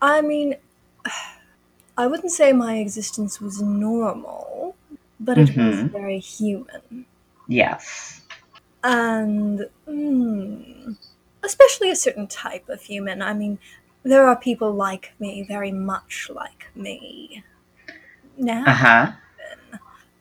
I 0.00 0.20
mean, 0.22 0.56
I 1.98 2.06
wouldn't 2.06 2.30
say 2.32 2.52
my 2.52 2.76
existence 2.78 3.40
was 3.40 3.60
normal, 3.60 4.76
but 5.20 5.38
it 5.38 5.48
was 5.56 5.76
Mhm. 5.76 5.90
very 5.90 6.18
human. 6.18 7.06
yes. 7.48 8.22
And, 8.84 9.68
mm, 9.88 10.96
especially 11.42 11.90
a 11.90 11.96
certain 11.96 12.26
type 12.26 12.68
of 12.68 12.80
human. 12.82 13.22
I 13.22 13.34
mean, 13.34 13.58
there 14.04 14.26
are 14.26 14.36
people 14.36 14.72
like 14.72 15.12
me, 15.18 15.42
very 15.42 15.72
much 15.72 16.30
like 16.32 16.68
me. 16.74 17.42
Now, 18.36 18.64
Uh 18.66 18.72
huh. 18.74 19.12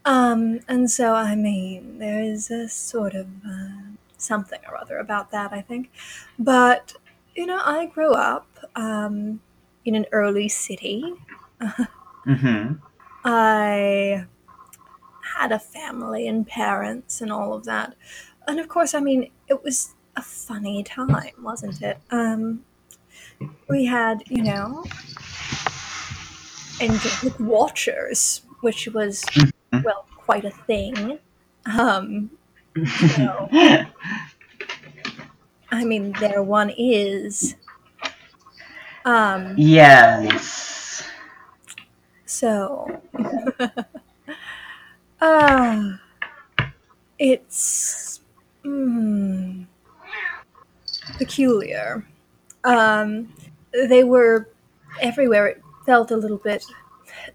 Um, 0.05 0.61
and 0.69 0.89
so, 0.89 1.13
I 1.15 1.35
mean, 1.35 1.99
there 1.99 2.21
is 2.21 2.49
a 2.49 2.69
sort 2.69 3.13
of 3.13 3.27
uh, 3.45 3.91
something 4.17 4.59
or 4.69 4.77
other 4.77 4.99
about 4.99 5.31
that, 5.31 5.51
I 5.51 5.61
think. 5.61 5.91
But, 6.39 6.93
you 7.35 7.45
know, 7.45 7.61
I 7.63 7.87
grew 7.87 8.13
up 8.13 8.47
um, 8.75 9.41
in 9.85 9.95
an 9.95 10.05
early 10.11 10.49
city. 10.49 11.13
Mm-hmm. 12.27 12.73
I 13.23 14.25
had 15.37 15.51
a 15.51 15.59
family 15.59 16.27
and 16.27 16.47
parents 16.47 17.21
and 17.21 17.31
all 17.31 17.53
of 17.53 17.65
that. 17.65 17.95
And 18.47 18.59
of 18.59 18.67
course, 18.67 18.93
I 18.93 18.99
mean, 18.99 19.29
it 19.47 19.63
was 19.63 19.93
a 20.15 20.21
funny 20.21 20.83
time, 20.83 21.33
wasn't 21.41 21.81
it? 21.81 21.99
Um, 22.09 22.63
we 23.69 23.85
had, 23.85 24.23
you 24.27 24.41
know, 24.41 24.83
angelic 26.81 27.39
watchers, 27.39 28.41
which 28.61 28.87
was, 28.87 29.23
well, 29.83 30.07
quite 30.15 30.45
a 30.45 30.49
thing. 30.49 31.19
Um, 31.65 32.31
so, 32.99 33.49
I 35.71 35.83
mean, 35.83 36.13
there 36.19 36.41
one 36.41 36.71
is. 36.75 37.55
Um, 39.05 39.53
yes. 39.57 41.03
so, 42.25 43.01
uh, 45.21 45.97
it's 47.19 48.21
mm, 48.63 49.65
peculiar. 51.17 52.05
Um, 52.63 53.33
they 53.71 54.03
were 54.03 54.49
everywhere. 55.01 55.47
It 55.47 55.61
felt 55.85 56.11
a 56.11 56.17
little 56.17 56.37
bit 56.37 56.65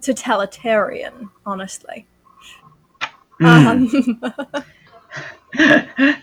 totalitarian, 0.01 1.31
honestly. 1.47 2.07
Mm. 3.41 4.21
Um, 4.29 4.55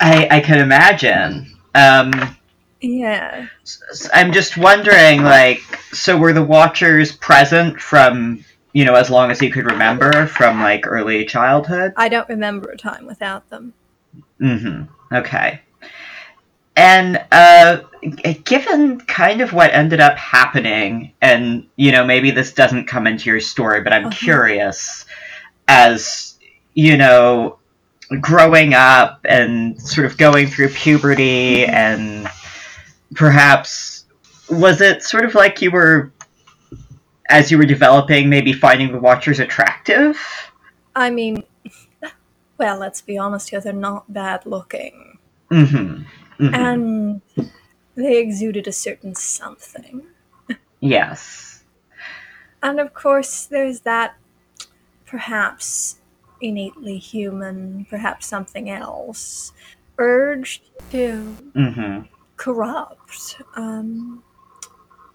I 0.00 0.28
I 0.30 0.40
can 0.40 0.58
imagine. 0.58 1.56
Um, 1.74 2.36
yeah. 2.80 3.46
I'm 4.14 4.32
just 4.32 4.56
wondering, 4.56 5.22
like, 5.22 5.60
so 5.92 6.16
were 6.16 6.32
the 6.32 6.42
Watchers 6.42 7.12
present 7.12 7.80
from 7.80 8.44
you 8.72 8.84
know 8.84 8.94
as 8.94 9.10
long 9.10 9.30
as 9.30 9.40
you 9.42 9.50
could 9.50 9.66
remember 9.66 10.26
from 10.26 10.60
like 10.60 10.86
early 10.86 11.24
childhood? 11.24 11.92
I 11.96 12.08
don't 12.08 12.28
remember 12.28 12.70
a 12.70 12.76
time 12.76 13.06
without 13.06 13.48
them. 13.50 13.74
Mm-hmm. 14.40 15.14
Okay. 15.14 15.60
And 16.76 17.22
uh, 17.32 17.82
given 18.44 19.00
kind 19.00 19.40
of 19.40 19.52
what 19.52 19.72
ended 19.74 20.00
up 20.00 20.16
happening, 20.16 21.12
and 21.20 21.66
you 21.76 21.92
know 21.92 22.04
maybe 22.04 22.30
this 22.30 22.52
doesn't 22.54 22.86
come 22.86 23.06
into 23.06 23.28
your 23.28 23.40
story, 23.40 23.82
but 23.82 23.92
I'm 23.92 24.06
Uh-huh. 24.06 24.16
curious 24.18 25.04
as 25.68 26.38
you 26.74 26.96
know 26.96 27.58
growing 28.20 28.74
up 28.74 29.20
and 29.28 29.80
sort 29.80 30.06
of 30.06 30.16
going 30.16 30.46
through 30.48 30.68
puberty 30.70 31.64
and 31.66 32.28
perhaps 33.14 34.04
was 34.48 34.80
it 34.80 35.02
sort 35.02 35.24
of 35.24 35.34
like 35.36 35.62
you 35.62 35.70
were 35.70 36.10
as 37.30 37.50
you 37.50 37.58
were 37.58 37.64
developing 37.64 38.28
maybe 38.28 38.52
finding 38.52 38.92
the 38.92 38.98
watchers 38.98 39.40
attractive 39.40 40.18
I 40.96 41.08
mean, 41.10 41.44
well, 42.58 42.76
let's 42.78 43.00
be 43.00 43.16
honest 43.16 43.50
here, 43.50 43.60
they're 43.60 43.72
not 43.72 44.12
bad 44.12 44.44
looking. 44.44 45.18
mm-hmm, 45.50 46.02
Mhm. 46.44 46.54
And 46.54 47.22
they 47.94 48.18
exuded 48.18 48.66
a 48.66 48.72
certain 48.72 49.14
something. 49.14 50.02
yes 50.80 51.62
And 52.62 52.80
of 52.80 52.92
course, 52.92 53.46
there's 53.46 53.80
that 53.80 54.16
perhaps 55.06 56.00
innately 56.40 56.98
human, 56.98 57.86
perhaps 57.88 58.26
something 58.26 58.70
else, 58.70 59.52
urge 59.98 60.62
to 60.90 61.36
mm-hmm. 61.54 62.06
corrupt. 62.36 63.42
Um, 63.54 64.22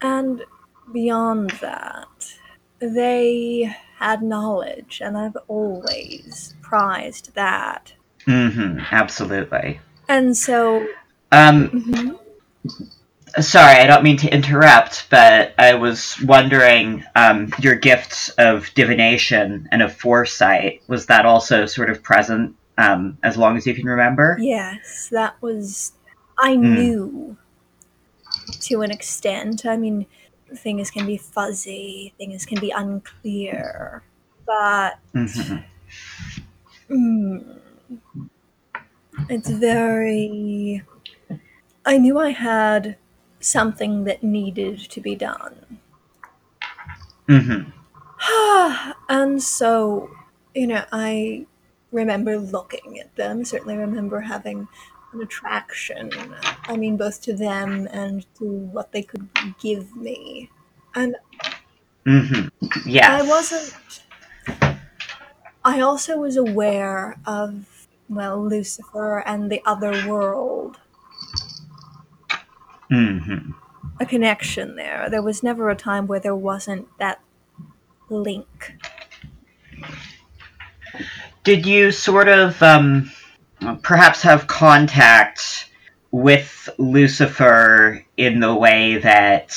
and 0.00 0.44
beyond 0.92 1.50
that, 1.60 2.32
they 2.78 3.74
had 3.98 4.22
knowledge, 4.22 5.00
and 5.04 5.16
I've 5.16 5.36
always 5.48 6.54
prized 6.62 7.34
that. 7.34 7.92
Mm-hmm. 8.26 8.80
Absolutely. 8.90 9.80
And 10.08 10.36
so, 10.36 10.86
Um, 11.32 11.68
mhm. 11.70 12.18
sorry, 13.42 13.76
I 13.80 13.86
don't 13.86 14.02
mean 14.04 14.16
to 14.18 14.32
interrupt, 14.32 15.08
but 15.10 15.54
I 15.58 15.74
was 15.74 16.20
wondering, 16.22 17.04
um, 17.14 17.52
your 17.60 17.74
gifts 17.74 18.28
of 18.30 18.72
divination 18.74 19.68
and 19.72 19.82
of 19.82 19.94
foresight 19.94 20.82
was 20.88 21.06
that 21.06 21.24
also 21.26 21.66
sort 21.66 21.90
of 21.90 22.02
present 22.02 22.54
um, 22.78 23.16
as 23.22 23.36
long 23.38 23.56
as 23.56 23.66
you 23.66 23.74
can 23.74 23.86
remember? 23.86 24.36
yes, 24.40 25.08
that 25.10 25.34
was. 25.40 25.92
I 26.38 26.54
Mm. 26.56 26.60
knew 26.74 27.36
to 28.60 28.82
an 28.82 28.90
extent. 28.90 29.64
I 29.64 29.78
mean, 29.78 30.04
things 30.54 30.90
can 30.90 31.06
be 31.06 31.16
fuzzy, 31.16 32.14
things 32.18 32.46
can 32.46 32.60
be 32.60 32.70
unclear, 32.70 34.02
but 34.46 34.98
hmm 35.12 35.56
Mm. 36.90 37.60
It's 39.28 39.48
very. 39.48 40.82
I 41.86 41.96
knew 41.96 42.18
I 42.18 42.32
had 42.32 42.98
something 43.40 44.04
that 44.04 44.22
needed 44.22 44.78
to 44.90 45.00
be 45.00 45.14
done. 45.14 45.80
hmm 47.28 47.62
and 49.08 49.42
so, 49.42 50.10
you 50.54 50.66
know, 50.66 50.84
I 50.92 51.46
remember 51.92 52.38
looking 52.38 52.98
at 52.98 53.14
them, 53.16 53.44
certainly 53.44 53.76
remember 53.76 54.20
having 54.20 54.68
an 55.12 55.20
attraction. 55.20 56.10
I 56.64 56.76
mean, 56.76 56.96
both 56.96 57.22
to 57.22 57.32
them 57.34 57.88
and 57.92 58.26
to 58.38 58.44
what 58.44 58.92
they 58.92 59.02
could 59.02 59.28
give 59.60 59.96
me. 59.96 60.50
And 60.94 61.16
hmm 62.04 62.48
Yes. 62.86 63.22
I 63.22 63.28
wasn't. 63.28 63.74
I 65.64 65.80
also 65.80 66.18
was 66.18 66.36
aware 66.36 67.18
of, 67.26 67.88
well, 68.08 68.42
Lucifer 68.42 69.18
and 69.26 69.50
the 69.50 69.62
other 69.66 70.08
world. 70.08 70.78
hmm 72.90 73.52
A 74.00 74.06
connection 74.06 74.76
there. 74.76 75.08
There 75.10 75.22
was 75.22 75.42
never 75.42 75.70
a 75.70 75.76
time 75.76 76.06
where 76.06 76.20
there 76.20 76.34
wasn't 76.36 76.88
that 76.98 77.20
link. 78.10 78.76
Did 81.44 81.64
you 81.66 81.92
sort 81.92 82.28
of 82.28 82.62
um, 82.62 83.10
perhaps 83.82 84.22
have 84.22 84.46
contact 84.46 85.68
with 86.10 86.68
Lucifer 86.78 88.04
in 88.16 88.40
the 88.40 88.54
way 88.54 88.98
that 88.98 89.56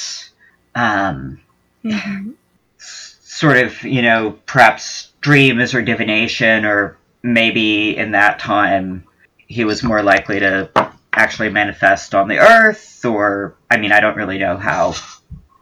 um, 0.76 1.40
Mhm. 1.84 2.34
sort 2.78 3.58
of, 3.58 3.84
you 3.84 4.02
know, 4.02 4.38
perhaps 4.46 5.12
dreams 5.22 5.74
or 5.74 5.82
divination, 5.82 6.66
or 6.66 6.98
maybe 7.24 7.96
in 7.98 8.12
that 8.12 8.40
time 8.40 9.04
he 9.48 9.64
was 9.66 9.84
more 9.84 10.02
likely 10.04 10.40
to 10.40 10.70
actually 11.14 11.50
manifest 11.50 12.14
on 12.16 12.28
the 12.28 12.38
earth, 12.40 13.04
or, 13.04 13.56
I 13.72 13.78
mean, 13.78 13.92
I 13.92 14.00
don't 14.00 14.16
really 14.16 14.38
know 14.38 14.58
how 14.58 14.94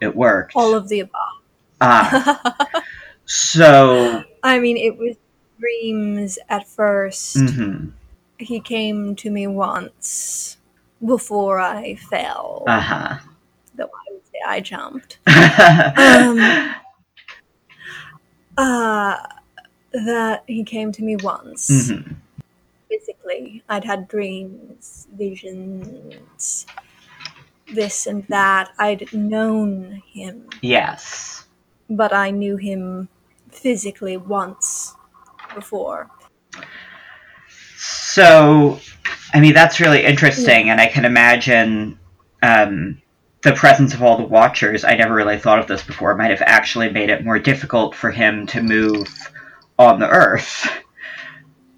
it 0.02 0.16
worked. 0.16 0.54
All 0.56 0.74
of 0.76 0.88
the 0.90 1.00
above. 1.02 1.42
Ah, 1.82 2.84
So, 3.26 4.24
I 4.44 4.60
mean, 4.60 4.78
it 4.78 4.98
was 4.98 5.16
dreams 5.60 6.40
at 6.50 6.66
1st 6.68 7.50
hmm 7.56 7.86
He 8.40 8.60
came 8.60 9.16
to 9.18 9.32
me 9.32 9.48
once 9.48 10.58
before 11.06 11.60
I 11.60 11.96
fell. 11.96 12.64
uh 12.68 12.80
huh. 12.80 13.18
though 13.76 13.86
I 13.86 14.12
would 14.12 14.26
say 14.26 14.40
I 14.48 14.60
jumped. 14.62 15.20
Um, 15.98 16.74
Uh, 18.58 19.18
that 19.94 20.44
he 20.48 20.64
came 20.64 20.92
to 20.92 21.04
me 21.04 21.16
once. 21.18 21.70
Mhm. 21.92 22.16
Physically, 22.90 23.64
I'd 23.70 23.84
had 23.84 24.08
dreams, 24.08 25.08
visions, 25.14 26.66
this 27.72 28.08
and 28.08 28.26
that. 28.30 28.70
I'd 28.80 29.12
known 29.14 30.02
him, 30.12 30.50
Yes. 30.62 31.46
but 31.90 32.14
I 32.14 32.32
knew 32.32 32.58
him 32.58 33.10
physically 33.52 34.18
once 34.18 34.96
before. 35.54 36.10
So, 38.18 38.80
I 39.32 39.40
mean, 39.40 39.54
that's 39.54 39.80
really 39.80 40.04
interesting, 40.04 40.72
and 40.72 40.82
I 40.82 40.88
can 40.88 41.06
imagine 41.06 42.00
um, 42.42 43.00
the 43.44 43.54
presence 43.54 43.94
of 43.94 44.02
all 44.02 44.18
the 44.18 44.24
Watchers. 44.24 44.84
I 44.84 44.96
never 44.96 45.14
really 45.14 45.38
thought 45.38 45.60
of 45.60 45.68
this 45.68 45.84
before. 45.84 46.16
Might 46.16 46.32
have 46.32 46.42
actually 46.42 46.90
made 46.90 47.12
it 47.12 47.24
more 47.24 47.38
difficult 47.38 47.94
for 47.94 48.10
him 48.10 48.48
to 48.48 48.64
move 48.64 49.08
on 49.78 50.00
the 50.00 50.10
Earth. 50.10 50.68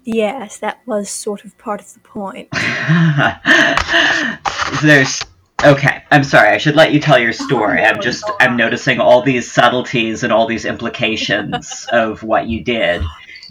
Yes, 0.04 0.56
that 0.60 0.80
was 0.86 1.10
sort 1.10 1.44
of 1.44 1.58
part 1.58 1.82
of 1.82 1.92
the 1.92 2.00
point. 2.00 2.48
There's 4.82 5.20
okay. 5.62 6.04
I'm 6.10 6.24
sorry. 6.24 6.54
I 6.54 6.56
should 6.56 6.74
let 6.74 6.94
you 6.94 7.00
tell 7.00 7.18
your 7.18 7.34
story. 7.34 7.82
I'm 7.82 8.00
just 8.00 8.24
I'm 8.40 8.56
noticing 8.56 8.98
all 8.98 9.20
these 9.20 9.52
subtleties 9.52 10.24
and 10.24 10.32
all 10.32 10.46
these 10.46 10.64
implications 10.64 11.86
of 11.92 12.22
what 12.22 12.48
you 12.48 12.64
did, 12.64 13.02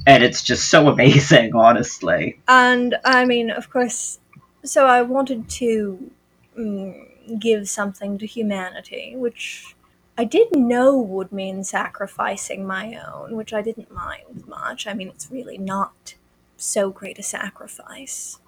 and 0.05 0.23
it's 0.23 0.43
just 0.43 0.69
so 0.69 0.87
amazing, 0.89 1.55
honestly. 1.55 2.39
And 2.47 2.95
I 3.05 3.25
mean, 3.25 3.49
of 3.49 3.69
course, 3.69 4.19
so 4.63 4.85
I 4.85 5.01
wanted 5.01 5.49
to 5.49 6.11
mm, 6.57 7.39
give 7.39 7.69
something 7.69 8.17
to 8.17 8.25
humanity, 8.25 9.13
which 9.15 9.75
I 10.17 10.25
did 10.25 10.55
know 10.55 10.97
would 10.97 11.31
mean 11.31 11.63
sacrificing 11.63 12.65
my 12.65 12.99
own, 13.07 13.35
which 13.35 13.53
I 13.53 13.61
didn't 13.61 13.91
mind 13.91 14.47
much. 14.47 14.87
I 14.87 14.93
mean, 14.93 15.07
it's 15.09 15.31
really 15.31 15.57
not 15.57 16.15
so 16.57 16.89
great 16.89 17.19
a 17.19 17.23
sacrifice. 17.23 18.39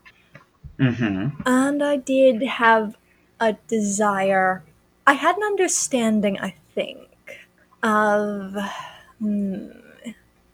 Mm-hmm. 0.77 1.41
And 1.45 1.83
I 1.83 1.97
did 1.97 2.41
have 2.43 2.97
a 3.39 3.53
desire. 3.67 4.63
I 5.07 5.13
had 5.13 5.37
an 5.37 5.43
understanding, 5.43 6.39
I 6.39 6.55
think, 6.73 7.09
of. 7.83 8.55
Hmm, 9.19 9.67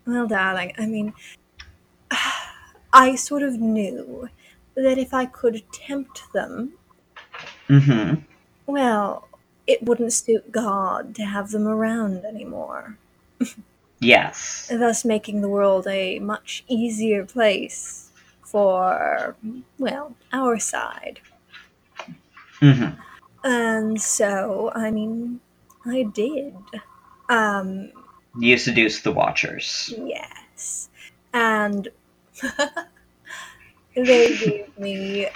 well, 0.08 0.26
darling, 0.28 0.74
I 0.78 0.86
mean, 0.88 1.14
I 2.94 3.16
sort 3.16 3.44
of 3.44 3.60
knew 3.60 4.30
that 4.76 4.98
if 4.98 5.14
I 5.14 5.26
could 5.26 5.64
tempt 5.72 6.24
them, 6.34 6.74
Mm-hmm. 7.70 8.22
well, 8.66 9.28
it 9.68 9.84
wouldn't 9.84 10.14
suit 10.14 10.52
God 10.52 11.14
to 11.16 11.24
have 11.26 11.52
them 11.52 11.68
around 11.68 12.24
anymore, 12.24 12.98
Yes. 14.00 14.68
thus 14.72 15.04
making 15.04 15.42
the 15.42 15.50
world 15.50 15.86
a 15.88 16.20
much 16.20 16.64
easier 16.70 17.26
place 17.26 18.10
for, 18.44 19.36
well, 19.78 20.16
our 20.32 20.58
side. 20.58 21.20
Mm-hmm. 22.62 23.00
And 23.44 24.02
so, 24.02 24.72
I 24.74 24.90
mean, 24.90 25.42
I 25.86 26.04
did. 26.04 26.56
Um, 27.30 27.92
You 28.40 28.58
seduced 28.58 29.04
the 29.04 29.12
Watchers. 29.12 29.94
yes. 29.98 30.90
And 31.34 31.88
they 33.96 34.38
gave 34.38 34.78
me 34.78 35.28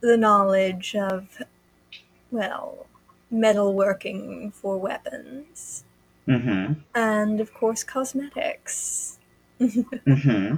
the 0.00 0.16
knowledge 0.16 0.94
of, 0.96 1.42
well, 2.30 2.86
metalworking 3.32 4.52
for 4.54 4.76
weapons, 4.78 5.84
Mm-hmm. 6.28 6.74
and 6.94 7.40
of 7.40 7.52
course, 7.52 7.82
cosmetics, 7.82 9.18
Mm-hmm. 9.60 10.54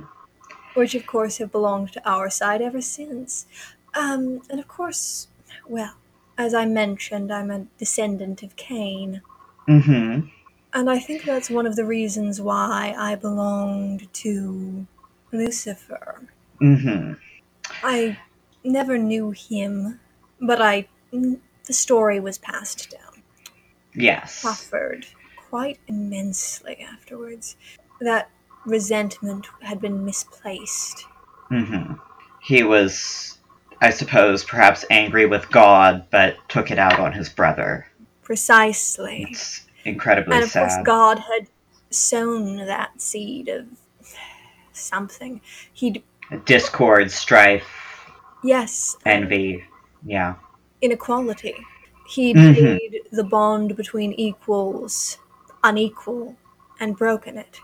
which 0.75 0.95
of 0.95 1.07
course 1.07 1.39
have 1.39 1.51
belonged 1.51 1.93
to 1.95 2.07
our 2.09 2.29
side 2.29 2.61
ever 2.61 2.83
since. 2.83 3.47
Um, 3.95 4.43
and 4.51 4.61
of 4.61 4.69
course, 4.69 5.29
well, 5.67 5.95
as 6.37 6.53
I 6.53 6.67
mentioned, 6.67 7.33
I'm 7.33 7.51
a 7.51 7.67
descendant 7.79 8.43
of 8.43 8.57
Cain. 8.57 9.23
Mm-hmm. 9.69 10.27
And 10.75 10.91
I 10.91 10.99
think 10.99 11.23
that's 11.23 11.49
one 11.49 11.67
of 11.67 11.77
the 11.77 11.85
reasons 11.85 12.41
why 12.41 12.95
I 12.99 13.15
belonged 13.15 14.13
to 14.13 14.87
Lucifer. 15.33 16.21
Mm-hmm. 16.61 17.13
I 17.85 18.19
never 18.65 18.99
knew 18.99 19.31
him, 19.31 20.01
but 20.41 20.61
I 20.61 20.89
the 21.13 21.73
story 21.73 22.19
was 22.19 22.39
passed 22.39 22.91
down. 22.91 23.23
Yes. 23.95 24.35
Suffered 24.35 25.07
quite 25.49 25.79
immensely 25.87 26.85
afterwards. 26.93 27.57
That 28.01 28.29
resentment 28.67 29.47
had 29.63 29.81
been 29.81 30.05
misplaced. 30.05 31.07
Mm-hmm. 31.51 31.95
He 32.43 32.65
was, 32.65 33.39
I 33.81 33.91
suppose, 33.91 34.43
perhaps 34.43 34.85
angry 34.91 35.27
with 35.27 35.49
God, 35.51 36.07
but 36.11 36.37
took 36.49 36.73
it 36.73 36.79
out 36.79 36.99
on 36.99 37.13
his 37.13 37.29
brother. 37.29 37.87
Precisely. 38.23 39.29
It's 39.31 39.67
incredibly 39.85 40.35
And 40.37 40.45
of 40.45 40.53
course. 40.53 40.75
God 40.85 41.19
had 41.19 41.49
sown 41.91 42.57
that 42.57 43.01
seed 43.01 43.49
of 43.49 43.67
something. 44.73 45.41
He'd, 45.73 46.03
Discord, 46.45 47.11
strife, 47.11 47.67
yes, 48.43 48.97
envy. 49.07 49.65
Yeah. 50.05 50.35
inequality. 50.83 51.57
He'd 52.07 52.37
Mhm. 52.37 52.63
made 52.63 53.01
the 53.11 53.25
bond 53.25 53.75
between 53.77 54.13
equals 54.13 55.19
unequal 55.63 56.37
and 56.79 56.95
broken 56.97 57.39
it. 57.39 57.61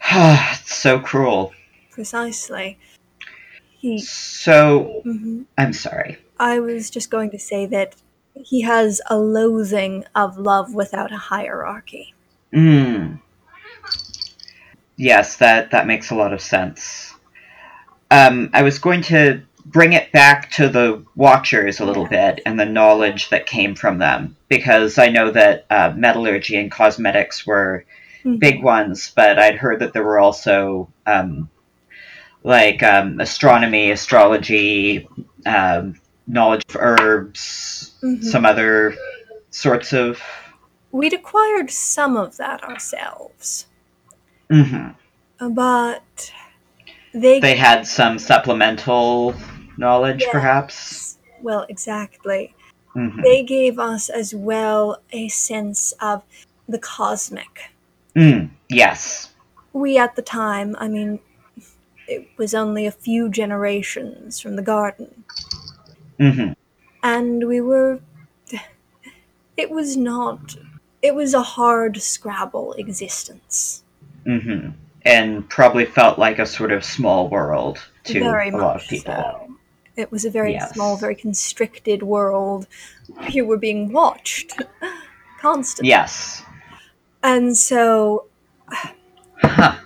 it's 0.10 0.74
so 0.74 0.98
cruel. 0.98 1.52
Precisely. 1.90 2.78
He. 3.78 3.98
So, 4.00 5.02
mhm. 5.04 5.44
I'm 5.58 5.72
sorry. 5.74 6.16
I 6.38 6.60
was 6.60 6.88
just 6.88 7.10
going 7.10 7.30
to 7.30 7.38
say 7.38 7.66
that 7.66 7.96
he 8.34 8.62
has 8.62 9.00
a 9.08 9.16
loathing 9.18 10.04
of 10.14 10.38
love 10.38 10.74
without 10.74 11.12
a 11.12 11.16
hierarchy. 11.16 12.14
Mm. 12.52 13.20
Yes, 14.96 15.36
that 15.36 15.70
that 15.70 15.86
makes 15.86 16.10
a 16.10 16.14
lot 16.14 16.32
of 16.32 16.40
sense. 16.40 17.14
Um, 18.10 18.50
I 18.52 18.62
was 18.62 18.78
going 18.78 19.02
to 19.02 19.42
bring 19.64 19.92
it 19.94 20.12
back 20.12 20.50
to 20.52 20.68
the 20.68 21.04
Watchers 21.16 21.80
a 21.80 21.84
little 21.84 22.06
bit 22.06 22.40
and 22.44 22.58
the 22.58 22.66
knowledge 22.66 23.30
that 23.30 23.46
came 23.46 23.74
from 23.74 23.98
them, 23.98 24.36
because 24.48 24.98
I 24.98 25.08
know 25.08 25.30
that 25.30 25.66
uh, 25.70 25.92
metallurgy 25.96 26.56
and 26.56 26.70
cosmetics 26.70 27.46
were 27.46 27.84
Mhm. 28.24 28.38
big 28.38 28.62
ones, 28.62 29.12
but 29.14 29.38
I'd 29.38 29.56
heard 29.56 29.80
that 29.80 29.92
there 29.92 30.04
were 30.04 30.20
also 30.20 30.88
um, 31.06 31.48
like 32.44 32.82
um, 32.82 33.20
astronomy, 33.20 33.90
astrology, 33.90 35.08
um, 35.46 35.94
knowledge 36.26 36.62
of 36.68 36.76
herbs, 36.76 37.92
Mhm. 38.02 38.22
some 38.24 38.44
other 38.46 38.94
sorts 39.50 39.92
of. 39.92 40.20
We'd 40.92 41.12
acquired 41.12 41.70
some 41.70 42.16
of 42.16 42.36
that 42.36 42.62
ourselves, 42.64 43.66
hmm 44.50 44.88
but 45.40 46.30
they, 47.12 47.40
they 47.40 47.56
had 47.56 47.84
some 47.86 48.18
supplemental 48.18 49.34
knowledge, 49.76 50.20
Yes. 50.20 50.30
perhaps. 50.30 51.18
well, 51.40 51.66
exactly. 51.68 52.54
hmm 52.92 53.20
They 53.22 53.42
gave 53.42 53.78
us 53.80 54.08
as 54.08 54.34
well 54.34 55.02
a 55.12 55.28
sense 55.28 55.92
of 56.00 56.22
the 56.68 56.78
cosmic. 56.78 57.70
Mm, 58.14 58.50
yes. 58.68 59.30
We, 59.72 59.98
at 59.98 60.14
the 60.14 60.22
time, 60.22 60.76
I 60.78 60.86
mean, 60.88 61.18
it 62.06 62.28
was 62.36 62.54
only 62.54 62.86
a 62.86 62.92
few 62.92 63.28
generations 63.30 64.38
from 64.38 64.54
the 64.56 64.62
garden, 64.62 65.24
hmm 66.30 66.52
and 67.02 67.46
we 67.48 67.60
were. 67.60 68.00
It 69.56 69.70
was 69.70 69.96
not. 69.96 70.56
It 71.02 71.14
was 71.14 71.34
a 71.34 71.42
hard 71.42 72.00
Scrabble 72.00 72.74
existence. 72.74 73.82
hmm 74.24 74.70
And 75.04 75.48
probably 75.48 75.84
felt 75.84 76.18
like 76.18 76.38
a 76.38 76.46
sort 76.46 76.70
of 76.72 76.84
small 76.84 77.28
world 77.28 77.78
to 78.04 78.20
very 78.20 78.48
a 78.48 78.52
much 78.52 78.60
lot 78.62 78.76
of 78.76 78.82
people. 78.88 79.14
so. 79.14 79.48
It 79.96 80.10
was 80.10 80.24
a 80.24 80.30
very 80.30 80.52
Yes. 80.52 80.72
small, 80.72 80.96
very 80.96 81.14
constricted 81.14 82.02
world. 82.02 82.66
You 83.30 83.44
were 83.44 83.58
being 83.58 83.92
watched 83.92 84.52
constantly. 85.40 85.90
Yes. 85.90 86.42
And 87.22 87.56
so, 87.56 88.26
Huh. 89.42 89.76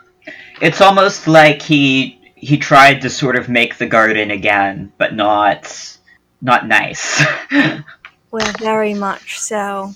It's 0.61 0.81
almost 0.81 1.27
like 1.27 1.63
he 1.63 2.21
he 2.37 2.57
tried 2.59 3.01
to 3.03 3.11
sort 3.11 3.37
of 3.37 3.49
make 3.49 3.79
the 3.79 3.87
garden 3.87 4.31
again, 4.31 4.93
but 4.99 5.15
not 5.15 5.99
not 6.41 6.67
nice. 6.67 7.25
well, 8.31 8.53
very 8.59 8.95
much 8.95 9.39
so. 9.39 9.93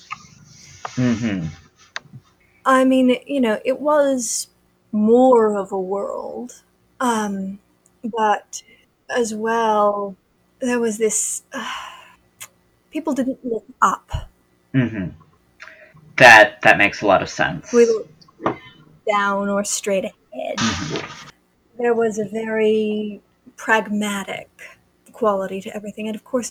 hmm 0.95 1.47
I 2.65 2.85
mean, 2.85 3.17
you 3.27 3.41
know, 3.41 3.59
it 3.65 3.81
was 3.81 4.49
more 4.93 5.57
of 5.57 5.73
a 5.73 5.81
world. 5.81 6.63
Um, 7.01 7.59
but 8.05 8.63
as 9.09 9.35
well, 9.35 10.17
there 10.61 10.79
was 10.79 10.99
this. 10.99 11.43
people 12.91 13.15
didn't 13.15 13.45
look 13.45 13.65
up. 13.81 14.11
Mm-hmm. 14.75 15.09
That 16.17 16.61
that 16.63 16.77
makes 16.77 17.03
a 17.03 17.07
lot 17.07 17.23
of 17.23 17.31
sense. 17.31 17.73
We 17.73 17.87
looked 17.87 18.13
down 19.11 19.49
or 19.49 19.65
straight 19.65 20.05
ahead. 20.05 20.59
Mhm. 20.59 21.33
There 21.79 21.95
was 21.95 22.19
a 22.19 22.27
very 22.27 23.21
pragmatic 23.57 24.49
quality 25.21 25.61
to 25.61 25.71
everything. 25.77 26.07
And 26.09 26.17
of 26.17 26.25
course, 26.25 26.51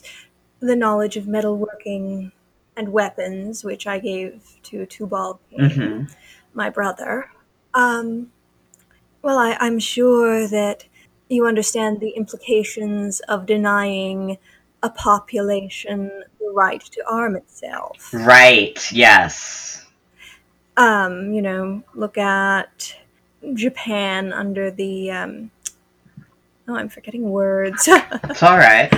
the 0.60 0.76
knowledge 0.76 1.16
of 1.16 1.24
metalworking 1.24 2.32
and 2.76 2.86
weapons, 3.00 3.64
which 3.64 3.84
I 3.94 3.98
gave 3.98 4.30
to 4.68 4.86
Tubal 4.86 5.40
Mhm. 5.58 6.10
my 6.54 6.70
brother. 6.70 7.12
Um, 7.74 8.30
well, 9.22 9.38
I, 9.38 9.56
I'm 9.60 9.78
sure 9.78 10.46
that 10.48 10.86
you 11.28 11.46
understand 11.46 12.00
the 12.00 12.10
implications 12.10 13.20
of 13.34 13.46
denying 13.46 14.38
a 14.82 14.90
population 14.90 16.10
the 16.38 16.50
right 16.54 16.80
to 16.80 17.00
arm 17.08 17.36
itself. 17.36 18.10
Right. 18.12 18.80
Yes. 18.92 19.84
Um, 20.76 21.32
you 21.32 21.42
know, 21.42 21.82
look 21.94 22.16
at 22.16 22.96
Japan 23.54 24.32
under 24.32 24.70
the. 24.70 25.10
Um, 25.10 25.50
oh, 26.70 26.76
I'm 26.76 26.88
forgetting 26.88 27.30
words. 27.30 27.88
It's 28.24 28.42
all 28.42 28.56
right. 28.56 28.92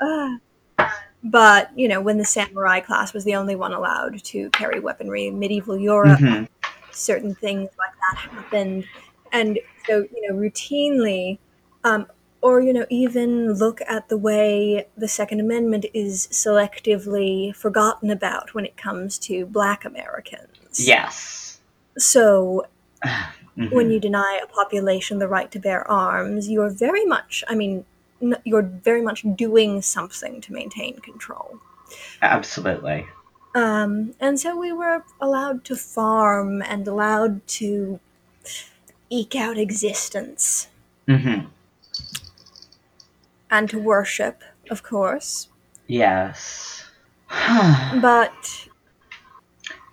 Ah. 0.00 0.38
but, 1.24 1.70
you 1.76 1.88
know, 1.88 2.00
when 2.00 2.18
the 2.18 2.24
samurai 2.24 2.80
class 2.80 3.12
was 3.12 3.24
the 3.24 3.34
only 3.34 3.54
one 3.56 3.72
allowed 3.72 4.22
to 4.24 4.50
carry 4.50 4.80
weaponry 4.80 5.26
in 5.26 5.38
medieval 5.38 5.76
Europe, 5.76 6.18
Mhm. 6.18 6.48
certain 6.90 7.34
things 7.34 7.70
like 7.78 7.92
that 8.00 8.30
happened. 8.30 8.84
And 9.32 9.58
so, 9.86 9.98
you 10.14 10.28
know, 10.28 10.34
routinely, 10.34 11.38
um, 11.84 12.06
or, 12.40 12.60
you 12.60 12.72
know, 12.72 12.84
even 12.90 13.52
look 13.54 13.80
at 13.86 14.08
the 14.08 14.16
way 14.18 14.86
the 14.96 15.06
Second 15.08 15.40
Amendment 15.40 15.86
is 15.94 16.26
selectively 16.32 17.54
forgotten 17.54 18.10
about 18.10 18.52
when 18.52 18.64
it 18.66 18.76
comes 18.76 19.16
to 19.20 19.46
black 19.46 19.84
Americans. 19.84 20.86
Yes. 20.86 21.60
So, 21.98 22.66
Mhm. 23.58 23.70
when 23.72 23.90
you 23.90 24.00
deny 24.00 24.40
a 24.42 24.46
population 24.46 25.18
the 25.18 25.28
right 25.28 25.50
to 25.50 25.58
bear 25.58 25.88
arms, 25.90 26.48
you're 26.48 26.70
very 26.70 27.04
much, 27.04 27.44
I 27.48 27.54
mean, 27.54 27.84
you're 28.44 28.62
very 28.62 29.02
much 29.02 29.24
doing 29.36 29.82
something 29.82 30.40
to 30.40 30.52
maintain 30.52 30.98
control. 31.00 31.58
Absolutely. 32.22 33.06
Um, 33.54 34.14
and 34.20 34.40
so 34.40 34.56
we 34.56 34.72
were 34.72 35.04
allowed 35.20 35.64
to 35.66 35.76
farm 35.76 36.62
and 36.62 36.88
allowed 36.88 37.46
to 37.58 38.00
eke 39.10 39.34
out 39.36 39.58
existence 39.58 40.68
Mm-hmm. 41.06 41.46
and 43.50 43.68
to 43.68 43.78
worship, 43.78 44.42
of 44.70 44.82
course. 44.82 45.48
Yes. 45.88 46.84
But, 48.00 48.68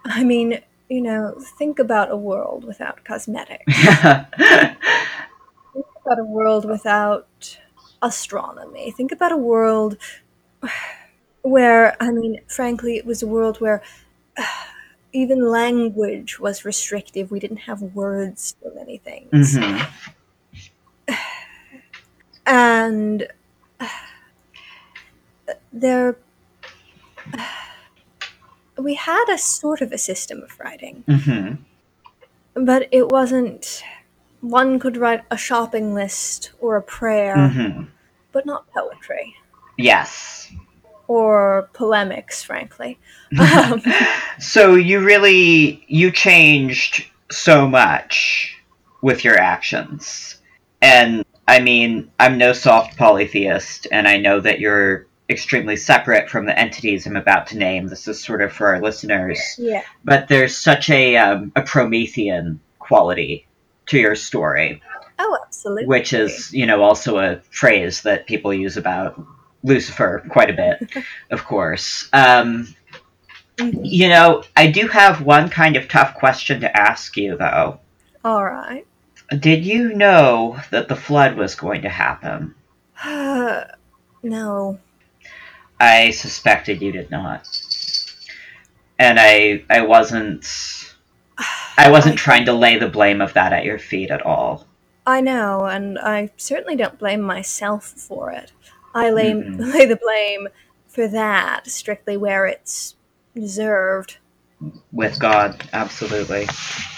I 0.05 0.23
mean, 0.23 0.61
you 0.89 1.01
know, 1.01 1.35
think 1.57 1.79
about 1.79 2.11
a 2.11 2.17
world 2.17 2.63
without 2.65 3.03
cosmetics. 3.03 3.63
Think 5.73 5.85
about 6.05 6.19
a 6.19 6.23
world 6.23 6.65
without 6.65 7.57
astronomy. 8.01 8.91
Think 8.91 9.11
about 9.11 9.31
a 9.31 9.37
world 9.37 9.97
where, 11.41 11.95
I 12.01 12.11
mean, 12.11 12.41
frankly, 12.47 12.97
it 12.97 13.05
was 13.05 13.21
a 13.23 13.27
world 13.27 13.59
where 13.61 13.81
even 15.13 15.49
language 15.49 16.39
was 16.39 16.65
restrictive. 16.65 17.31
We 17.31 17.39
didn't 17.39 17.57
have 17.69 17.81
words 17.81 18.55
for 18.61 18.71
many 18.75 18.97
things. 18.97 19.57
hmm 19.57 19.77
And 22.45 23.27
there, 25.73 26.17
we 28.81 28.95
had 28.95 29.25
a 29.29 29.37
sort 29.37 29.81
of 29.81 29.91
a 29.91 29.97
system 29.97 30.41
of 30.43 30.59
writing, 30.59 31.03
hmm 31.07 31.55
but 32.55 32.87
it 32.91 33.09
wasn't. 33.09 33.83
One 34.41 34.79
could 34.79 34.95
write 34.97 35.23
a 35.31 35.37
shopping 35.37 35.93
list 35.93 36.51
or 36.59 36.77
a 36.77 36.81
prayer, 36.81 37.49
hmm 37.49 37.83
but 38.31 38.45
not 38.45 38.69
poetry. 38.71 39.35
Yes. 39.77 40.51
or 41.07 41.69
polemics, 41.73 42.43
frankly. 42.43 42.99
Um, 43.39 43.81
So 44.39 44.75
you 44.75 44.99
really 45.03 45.83
you 45.87 46.11
changed 46.11 47.05
so 47.31 47.67
much 47.67 48.55
with 49.01 49.23
your 49.23 49.37
actions. 49.39 50.37
And 50.81 51.25
I 51.47 51.59
mean, 51.59 52.11
I'm 52.19 52.37
no 52.37 52.53
soft 52.53 52.97
polytheist 52.97 53.87
and 53.91 54.07
I 54.07 54.17
know 54.17 54.39
that 54.41 54.59
you're 54.59 55.07
extremely 55.29 55.75
separate 55.75 56.29
from 56.29 56.45
the 56.45 56.57
entities 56.57 57.05
I'm 57.05 57.15
about 57.15 57.47
to 57.47 57.57
name. 57.57 57.87
This 57.87 58.07
is 58.07 58.23
sort 58.23 58.41
of 58.41 58.51
for 58.51 58.67
our 58.67 58.81
listeners. 58.81 59.39
yeah, 59.57 59.83
But 60.03 60.27
there's 60.27 60.57
such 60.57 60.89
a 60.89 61.17
um, 61.17 61.51
a 61.55 61.61
Promethean 61.61 62.59
quality 62.79 63.45
to 63.87 63.99
your 63.99 64.15
story, 64.15 64.81
oh, 65.19 65.37
absolutely. 65.45 65.85
which 65.85 66.13
is, 66.13 66.53
you 66.53 66.65
know, 66.65 66.81
also 66.81 67.17
a 67.17 67.41
phrase 67.51 68.01
that 68.03 68.27
people 68.27 68.53
use 68.53 68.77
about 68.77 69.21
Lucifer 69.63 70.23
quite 70.29 70.49
a 70.49 70.53
bit, 70.53 71.03
of 71.31 71.43
course. 71.45 72.09
Um, 72.13 72.73
you 73.57 74.07
know, 74.07 74.43
I 74.55 74.67
do 74.67 74.87
have 74.87 75.21
one 75.21 75.49
kind 75.49 75.75
of 75.75 75.89
tough 75.89 76.15
question 76.15 76.61
to 76.61 76.77
ask 76.77 77.17
you, 77.17 77.37
though. 77.37 77.79
all 78.23 78.45
right. 78.45 78.85
Did 79.37 79.63
you 79.63 79.93
know 79.93 80.59
that 80.71 80.87
the 80.87 80.95
flood 80.95 81.35
was 81.35 81.53
going 81.53 81.83
to 81.83 81.89
happen? 81.89 82.55
no, 84.23 84.79
I 85.79 86.11
suspected 86.11 86.81
you 86.81 86.91
did 86.91 87.09
not. 87.11 87.47
And 88.97 89.17
I 89.19 89.63
I 89.69 89.81
wasn't 89.81 90.45
I 91.77 91.89
wasn't 91.89 92.17
trying 92.25 92.45
to 92.45 92.53
lay 92.53 92.77
the 92.77 92.89
blame 92.89 93.21
of 93.21 93.33
that 93.33 93.53
at 93.53 93.65
your 93.65 93.79
feet 93.79 94.11
at 94.11 94.25
all. 94.25 94.65
I 95.05 95.21
know, 95.21 95.65
and 95.65 95.97
I 95.97 96.29
certainly 96.37 96.75
don't 96.75 96.99
blame 96.99 97.21
myself 97.21 97.85
for 97.85 98.31
it. 98.31 98.51
I 98.93 99.09
lay, 99.09 99.31
Mhm. 99.33 99.59
lay 99.73 99.85
the 99.85 99.95
blame 99.95 100.49
for 100.87 101.07
that 101.07 101.67
strictly 101.67 102.17
where 102.17 102.45
it's 102.45 102.95
deserved. 103.33 104.17
With 104.91 105.19
God, 105.19 105.63
absolutely. 105.71 106.45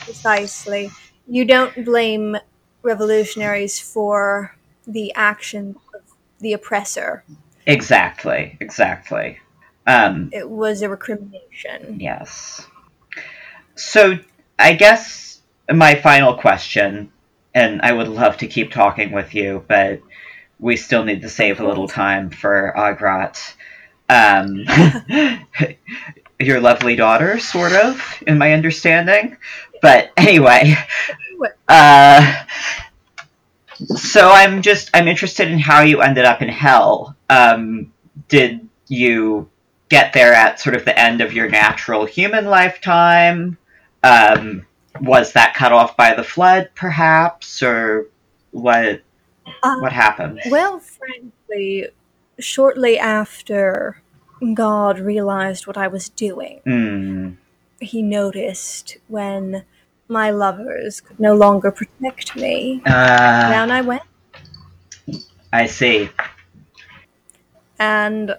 Precisely. 0.03 0.89
You 1.27 1.45
don't 1.45 1.85
blame 1.85 2.37
revolutionaries 2.81 3.79
for 3.79 4.55
the 4.87 5.13
action 5.13 5.75
of 5.93 6.01
the 6.39 6.53
oppressor. 6.53 7.23
Exactly, 7.65 8.57
exactly. 8.59 9.39
Um, 9.87 10.29
It 10.33 10.49
was 10.49 10.81
a 10.81 10.89
recrimination. 10.89 11.99
yes. 11.99 12.67
So, 13.75 14.19
I 14.59 14.73
guess 14.73 15.41
my 15.71 15.95
final 15.95 16.35
question, 16.35 17.11
and 17.53 17.81
I 17.81 17.91
would 17.91 18.07
love 18.07 18.37
to 18.37 18.47
keep 18.47 18.71
talking 18.71 19.11
with 19.11 19.33
you, 19.33 19.63
but 19.67 20.01
we 20.59 20.75
still 20.77 21.03
need 21.03 21.21
to 21.23 21.29
save 21.29 21.59
a 21.59 21.67
little 21.67 21.87
time 21.87 22.29
for 22.29 22.73
Agrat. 22.77 23.55
Um, 24.09 24.65
your 26.39 26.59
lovely 26.59 26.95
daughter, 26.95 27.39
sort 27.39 27.71
of, 27.73 28.01
in 28.27 28.37
my 28.37 28.53
understanding. 28.53 29.37
But 29.81 30.11
anyway, 30.17 30.75
uh, 31.67 32.43
so 33.87 34.29
I'm 34.29 34.61
just 34.61 34.89
I'm 34.93 35.07
interested 35.07 35.49
in 35.49 35.59
how 35.59 35.81
you 35.81 36.01
ended 36.01 36.25
up 36.25 36.41
in 36.41 36.49
hell. 36.49 37.15
Um, 37.29 37.91
did 38.27 38.67
you 38.87 39.49
get 39.89 40.13
there 40.13 40.33
at 40.33 40.59
sort 40.59 40.75
of 40.75 40.85
the 40.85 40.97
end 40.97 41.21
of 41.21 41.33
your 41.33 41.49
natural 41.49 42.05
human 42.05 42.45
lifetime? 42.45 43.57
Um, 44.03 44.65
was 44.99 45.33
that 45.33 45.53
cut 45.53 45.71
off 45.71 45.95
by 45.95 46.13
the 46.13 46.23
flood, 46.23 46.69
perhaps, 46.75 47.61
or 47.63 48.07
what? 48.51 49.01
Uh, 49.63 49.77
What 49.79 49.91
happened? 49.91 50.41
Well, 50.49 50.79
frankly, 50.79 51.87
shortly 52.39 52.97
after 52.99 54.01
God 54.53 54.99
realized 54.99 55.67
what 55.67 55.77
I 55.77 55.87
was 55.87 56.09
doing, 56.09 56.59
Hmm. 56.65 57.31
he 57.79 58.01
noticed 58.01 58.97
when 59.07 59.63
my 60.11 60.29
lovers 60.29 60.99
could 60.99 61.19
no 61.19 61.33
longer 61.33 61.71
protect 61.71 62.35
me. 62.35 62.81
Uh, 62.85 63.49
Down 63.49 63.71
I 63.71 63.81
went, 63.81 64.03
I 65.53 65.65
see. 65.65 66.09
and 67.79 68.35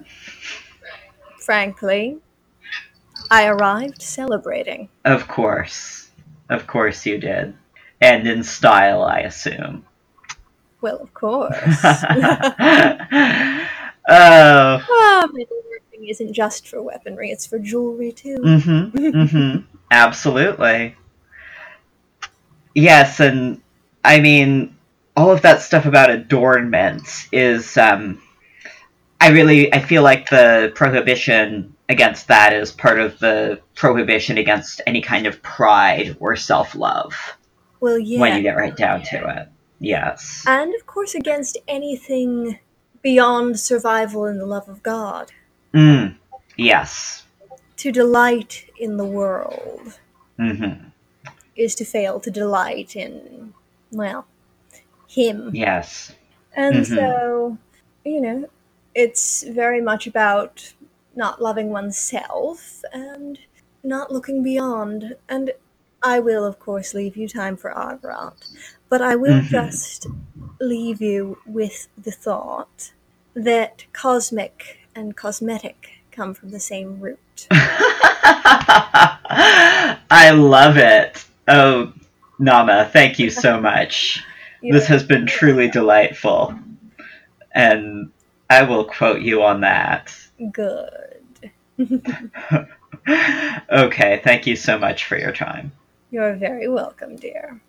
frankly, 1.41 2.19
I 3.31 3.47
arrived 3.47 4.03
celebrating. 4.03 4.91
Of 5.07 5.27
course, 5.27 6.11
of 6.51 6.67
course 6.67 7.07
you 7.07 7.19
did, 7.19 7.55
and 8.01 8.29
in 8.29 8.45
style, 8.45 9.03
I 9.03 9.21
assume. 9.21 9.87
Well, 10.83 10.99
of 10.99 11.15
course. 11.15 11.55
oh. 14.09 14.83
Metalworking 15.33 16.11
isn't 16.11 16.33
just 16.35 16.69
for 16.69 16.83
weaponry, 16.83 17.31
it's 17.31 17.47
for 17.47 17.59
jewelry 17.59 18.13
too. 18.13 18.37
Mm-hmm. 18.39 18.99
Mm-hmm. 18.99 19.77
Absolutely. 19.91 20.97
Yes, 22.75 23.21
and 23.21 23.61
I 24.05 24.21
mean, 24.21 24.77
all 25.17 25.31
of 25.31 25.43
that 25.43 25.63
stuff 25.63 25.87
about 25.87 26.11
adornment 26.11 27.29
is. 27.33 27.77
Um, 27.77 28.21
I 29.21 29.29
really, 29.29 29.73
I 29.73 29.79
feel 29.79 30.03
like 30.03 30.29
the 30.31 30.73
prohibition 30.75 31.77
against 31.89 32.27
that 32.27 32.53
is 32.53 32.73
part 32.73 32.99
of 32.99 33.21
the 33.21 33.61
prohibition 33.77 34.37
against 34.37 34.81
any 34.85 35.01
kind 35.01 35.27
of 35.29 35.41
pride 35.43 36.17
or 36.19 36.35
self 36.35 36.75
love 36.75 37.15
Well, 37.79 38.01
yeah. 38.01 38.19
when 38.19 38.37
you 38.37 38.43
get 38.43 38.57
right 38.57 38.77
down 38.77 39.03
to 39.03 39.29
it. 39.41 39.49
Yes. 39.79 40.43
And 40.49 40.75
of 40.75 40.87
course, 40.87 41.15
against 41.15 41.57
anything 41.69 42.59
beyond 43.01 43.61
survival 43.61 44.25
and 44.25 44.41
the 44.41 44.47
love 44.47 44.69
of 44.69 44.83
God. 44.83 45.31
Mm. 45.73 46.17
Yes. 46.57 47.25
To 47.77 47.93
delight 47.93 48.67
in 48.77 48.97
the 48.97 49.05
world 49.07 49.99
hmm 50.37 50.73
is 51.63 51.75
to 51.77 51.85
fail 51.85 52.21
to 52.21 52.31
delight 52.31 52.97
in, 52.97 53.55
well, 53.91 54.27
Him. 55.09 55.51
Yes. 55.53 56.13
And 56.55 56.77
Mhm. 56.77 56.87
so, 56.97 57.59
you 58.05 58.21
know, 58.21 58.49
it's 58.95 59.43
very 59.43 59.81
much 59.81 60.07
about 60.07 60.73
not 61.15 61.41
loving 61.43 61.71
oneself 61.71 62.83
and 62.93 63.39
not 63.83 64.11
looking 64.13 64.43
beyond. 64.43 65.17
And 65.29 65.53
I 66.03 66.19
will, 66.21 66.45
of 66.45 66.59
course, 66.59 66.95
leave 66.95 67.17
you 67.17 67.29
time 67.29 67.57
for 67.57 67.71
Agrat, 67.71 68.35
but 68.89 69.01
I 69.03 69.15
will 69.17 69.41
Mhm. 69.41 69.49
just 69.49 70.07
leave 70.61 71.01
you 71.01 71.39
with 71.47 71.89
the 71.97 72.13
thought 72.13 72.93
that 73.35 73.85
cosmic 73.93 74.79
and 74.95 75.17
cosmetic 75.17 76.01
come 76.11 76.35
from 76.35 76.51
the 76.51 76.61
same 76.61 77.01
root. 77.01 77.47
I 80.11 80.31
love 80.35 80.77
it. 80.77 81.25
Oh, 81.49 81.93
Nama, 82.39 82.89
thank 82.93 83.19
you 83.19 83.31
so 83.31 83.61
much. 83.61 84.23
This 84.65 84.87
has 84.87 85.03
been 85.03 85.27
truly 85.27 85.69
delightful. 85.69 86.55
And 87.53 88.13
I 88.49 88.63
will 88.63 88.85
quote 88.85 89.21
you 89.21 89.43
on 89.43 89.63
that. 89.63 90.15
good. 90.53 91.51
okay, 93.73 94.21
thank 94.23 94.47
you 94.47 94.55
so 94.55 94.79
much 94.79 95.05
for 95.07 95.19
your 95.19 95.33
time. 95.33 95.73
You're 96.13 96.35
very 96.37 96.69
welcome, 96.69 97.17
dear. 97.17 97.61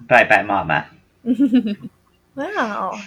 Bye 0.00 0.24
bye, 0.24 0.42
Mama. 0.42 0.88
wow. 2.34 2.98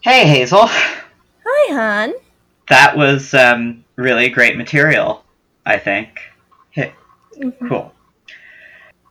Hey, 0.00 0.26
Hazel. 0.26 0.66
Hi, 0.66 1.74
hon. 1.74 2.14
That 2.70 2.96
was 2.96 3.34
um, 3.34 3.84
really 3.96 4.30
great 4.30 4.56
material, 4.56 5.22
I 5.66 5.76
think. 5.78 6.18
Hey, 6.70 6.94
Mhm. 7.36 7.68
cool. 7.68 7.92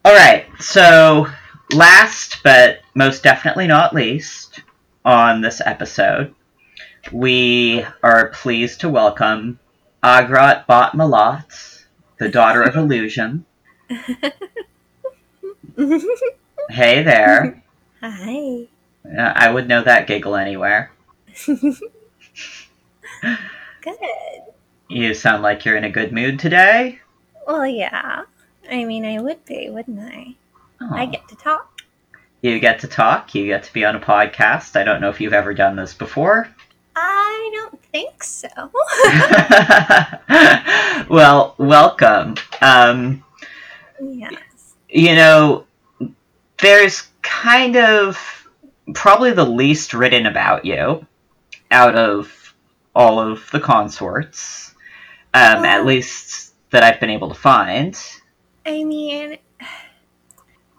All 0.08 0.14
right, 0.14 0.46
so 0.58 1.28
last 1.74 2.42
but 2.42 2.80
most 2.96 3.24
definitely 3.24 3.68
not 3.68 3.94
least 3.94 4.62
on 5.04 5.42
this 5.42 5.62
episode, 5.66 6.34
we 7.12 7.86
are 8.02 8.30
pleased 8.30 8.80
to 8.80 8.90
welcome 8.90 9.60
Agrat 10.02 10.66
Bat 10.66 10.94
Malat, 10.94 11.84
the 12.20 12.30
daughter 12.30 12.62
of 12.64 12.78
illusion. 12.78 13.46
Hey 16.70 17.04
there. 17.04 17.62
Hi. 18.02 18.68
I 19.20 19.52
would 19.52 19.68
know 19.68 19.84
that 19.84 20.08
giggle 20.08 20.38
anywhere. 20.38 20.90
Good. 21.46 21.82
You 24.88 25.14
sound 25.14 25.44
like 25.44 25.66
you're 25.66 25.76
in 25.76 25.84
a 25.84 25.90
good 25.90 26.14
mood 26.14 26.40
today. 26.40 27.00
Well, 27.46 27.68
yeah. 27.68 28.24
I 28.70 28.84
mean, 28.86 29.06
I 29.06 29.22
would 29.22 29.44
be, 29.46 29.70
wouldn't 29.70 30.00
I? 30.00 30.36
I 30.82 31.04
Oh. 31.04 31.08
get 31.08 31.28
to 31.30 31.36
talk. 31.36 31.82
You 32.42 32.60
get 32.60 32.80
to 32.82 32.88
talk, 32.88 33.34
you 33.34 33.48
get 33.48 33.64
to 33.64 33.74
be 33.74 33.84
on 33.84 33.96
a 33.96 34.00
podcast. 34.00 34.76
I 34.80 34.84
don't 34.84 35.02
know 35.02 35.10
if 35.10 35.20
you've 35.20 35.34
ever 35.34 35.54
done 35.54 35.76
this 35.76 35.94
before. 35.94 36.48
I 36.96 37.50
don't 37.54 37.82
think 37.92 38.24
so. 38.24 38.48
well, 41.10 41.56
welcome. 41.58 42.36
Um, 42.62 43.24
yes. 44.02 44.34
you 44.90 45.16
know, 45.16 45.66
there's 46.60 47.08
kind 47.22 47.76
of 47.76 48.48
probably 48.94 49.32
the 49.32 49.46
least 49.46 49.94
written 49.94 50.26
about 50.26 50.66
you 50.66 51.06
out 51.72 51.96
of 51.96 52.54
all 52.96 53.20
of 53.20 53.50
the 53.52 53.60
consorts, 53.60 54.74
um, 55.34 55.66
at 55.66 55.86
least 55.86 56.54
that 56.72 56.84
I've 56.84 57.00
been 57.00 57.10
able 57.10 57.30
to 57.30 57.36
find. 57.36 57.98
I 58.68 58.84
mean, 58.84 59.38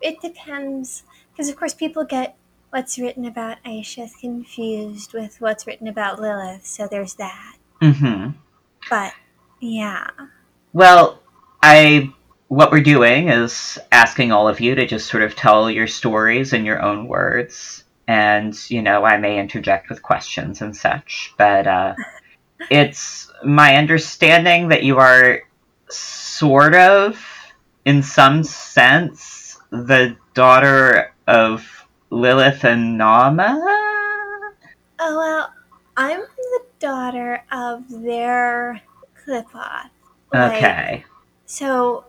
it 0.02 0.20
depends. 0.20 1.02
Because, 1.32 1.48
of 1.48 1.56
course, 1.56 1.72
people 1.72 2.04
get 2.04 2.36
what's 2.70 2.98
written 2.98 3.24
about 3.24 3.56
Aisheth 3.64 4.20
confused 4.20 5.14
with 5.14 5.40
what's 5.40 5.66
written 5.66 5.88
about 5.88 6.20
Lilith, 6.20 6.66
so 6.66 6.86
there's 6.86 7.14
that. 7.14 7.56
hmm 7.80 8.28
But, 8.90 9.14
yeah. 9.60 10.08
Well, 10.72 11.22
I 11.62 12.12
what 12.48 12.72
we're 12.72 12.80
doing 12.80 13.28
is 13.28 13.78
asking 13.92 14.32
all 14.32 14.48
of 14.48 14.60
you 14.60 14.74
to 14.74 14.86
just 14.86 15.08
sort 15.08 15.22
of 15.22 15.36
tell 15.36 15.70
your 15.70 15.86
stories 15.86 16.52
in 16.52 16.64
your 16.64 16.80
own 16.80 17.06
words, 17.06 17.84
and 18.06 18.58
you 18.70 18.82
know 18.82 19.04
I 19.04 19.18
may 19.18 19.38
interject 19.38 19.88
with 19.88 20.02
questions 20.02 20.60
and 20.62 20.76
such, 20.76 21.34
but 21.36 21.66
uh, 21.66 21.94
it's 22.70 23.30
my 23.44 23.76
understanding 23.76 24.68
that 24.68 24.82
you 24.82 24.98
are 24.98 25.42
sort 25.90 26.74
of, 26.74 27.22
in 27.88 28.02
some 28.02 28.44
sense, 28.44 29.58
the 29.70 30.14
daughter 30.34 31.14
of 31.26 31.66
Lilith 32.10 32.62
and 32.64 32.98
Nama. 32.98 33.58
Oh, 35.00 35.16
well, 35.16 35.54
I'm 35.96 36.20
the 36.20 36.60
daughter 36.80 37.42
of 37.50 37.88
their 37.88 38.82
Qliphoth. 39.24 39.88
Like, 40.34 40.56
Okay. 40.56 41.04
So, 41.46 42.04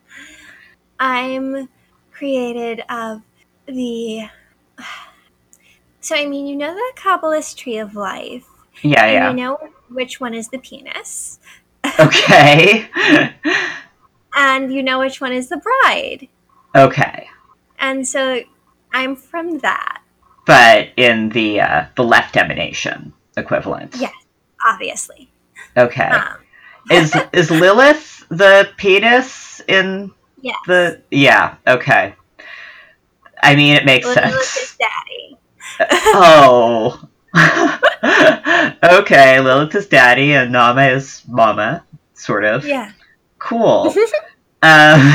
I'm 1.00 1.70
created 2.12 2.82
of 2.90 3.22
the. 3.66 4.28
So, 6.00 6.14
I 6.14 6.26
mean, 6.26 6.46
you 6.46 6.56
know 6.56 6.72
the 6.72 6.92
Kabbalist 6.94 7.56
tree 7.56 7.76
of 7.78 7.94
life, 7.96 8.46
Yeah, 8.82 9.04
and 9.04 9.12
yeah. 9.12 9.30
you 9.30 9.36
know 9.36 9.58
which 9.88 10.20
one 10.20 10.32
is 10.32 10.48
the 10.48 10.58
penis, 10.58 11.40
Okay. 12.00 12.88
and 14.34 14.72
you 14.72 14.82
know 14.82 14.98
which 14.98 15.20
one 15.20 15.32
is 15.32 15.48
the 15.48 15.56
bride. 15.56 16.28
okay. 16.74 17.28
And 17.80 18.06
so, 18.06 18.40
I'm 18.92 19.14
from 19.14 19.58
that, 19.58 20.02
but 20.46 20.88
in 20.96 21.28
the 21.28 21.60
uh, 21.60 21.86
the 21.94 22.02
left 22.02 22.36
emanation 22.36 23.12
equivalent. 23.36 23.96
Yeah. 23.96 24.10
obviously. 24.64 25.30
Okay. 25.76 26.08
Um, 26.08 26.38
is 26.90 27.14
is 27.32 27.50
Lilith 27.50 28.24
the 28.28 28.70
penis 28.76 29.60
in 29.68 30.12
yes. 30.40 30.56
the? 30.66 31.00
Yeah. 31.10 31.56
Okay. 31.66 32.14
I 33.42 33.54
mean, 33.54 33.76
it 33.76 33.84
makes 33.84 34.06
Lilith 34.06 34.42
sense. 34.42 34.56
is 34.56 34.76
daddy. 34.78 35.38
oh. 36.14 37.08
okay, 38.82 39.40
Lilith 39.40 39.74
is 39.74 39.86
daddy 39.86 40.32
and 40.32 40.50
Nama 40.50 40.86
is 40.86 41.22
mama, 41.28 41.84
sort 42.14 42.44
of. 42.44 42.66
Yeah. 42.66 42.90
Cool. 43.38 43.94
um, 44.62 45.14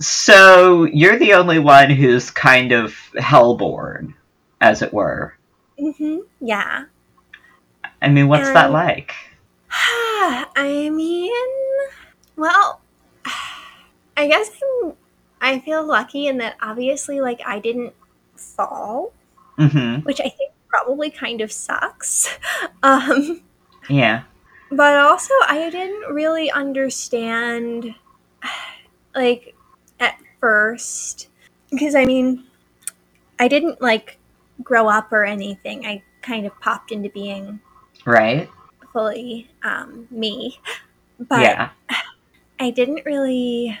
so 0.00 0.84
you're 0.84 1.18
the 1.18 1.34
only 1.34 1.58
one 1.58 1.90
who's 1.90 2.30
kind 2.30 2.72
of 2.72 2.94
hellborn, 3.18 4.14
as 4.60 4.82
it 4.82 4.92
were. 4.92 5.34
hmm 5.78 6.18
Yeah. 6.40 6.84
I 8.00 8.08
mean, 8.08 8.28
what's 8.28 8.50
that 8.52 8.72
like? 8.72 9.14
I 9.70 10.90
mean, 10.92 11.32
well, 12.36 12.80
I 14.16 14.26
guess 14.26 14.50
I'm, 14.84 14.92
I 15.40 15.58
feel 15.60 15.84
lucky 15.86 16.26
in 16.26 16.38
that 16.38 16.56
obviously, 16.60 17.20
like, 17.20 17.40
I 17.46 17.58
didn't 17.58 17.94
fall, 18.36 19.12
hmm 19.56 19.96
which 20.00 20.20
I 20.20 20.28
think 20.28 20.52
probably 20.68 21.10
kind 21.10 21.40
of 21.40 21.52
sucks. 21.52 22.28
Um, 22.82 23.42
Yeah. 23.88 24.24
But 24.72 24.96
also, 24.96 25.32
I 25.48 25.68
didn't 25.70 26.14
really 26.14 26.50
understand, 26.50 27.94
like, 29.14 29.54
at 30.00 30.18
first, 30.40 31.28
because 31.70 31.94
I 31.94 32.04
mean, 32.04 32.44
I 33.38 33.48
didn't, 33.48 33.80
like, 33.80 34.18
grow 34.62 34.88
up 34.88 35.12
or 35.12 35.24
anything. 35.24 35.86
I 35.86 36.02
kind 36.22 36.46
of 36.46 36.58
popped 36.60 36.92
into 36.92 37.10
being 37.10 37.60
Right. 38.04 38.48
fully 38.92 39.50
um, 39.62 40.06
me. 40.10 40.60
But 41.28 41.42
yeah. 41.42 41.70
I 42.60 42.70
didn't 42.70 43.04
really 43.04 43.78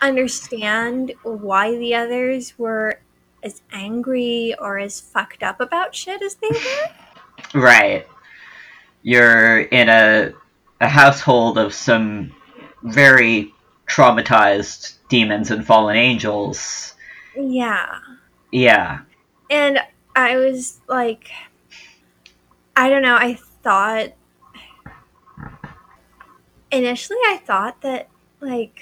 understand 0.00 1.12
why 1.22 1.76
the 1.76 1.94
others 1.94 2.56
were 2.56 3.00
as 3.42 3.62
angry 3.72 4.54
or 4.60 4.78
as 4.78 5.00
fucked 5.00 5.42
up 5.42 5.60
about 5.60 5.94
shit 5.94 6.22
as 6.22 6.36
they 6.36 6.48
were. 6.48 6.94
Right. 7.60 8.06
You're 9.06 9.60
in 9.60 9.88
a 9.88 10.32
a 10.80 10.88
household 10.88 11.58
of 11.58 11.72
some 11.72 12.34
very 12.82 13.52
traumatized 13.86 14.94
demons 15.08 15.50
and 15.50 15.66
fallen 15.66 15.96
angels. 15.96 16.94
Yeah. 17.36 17.98
Yeah. 18.52 19.00
And 19.50 19.78
I 20.14 20.36
was 20.36 20.80
like, 20.88 21.30
I 22.76 22.88
don't 22.88 23.02
know, 23.02 23.16
I 23.16 23.38
thought. 23.62 24.12
Initially, 26.72 27.18
I 27.26 27.40
thought 27.44 27.80
that, 27.82 28.08
like, 28.40 28.80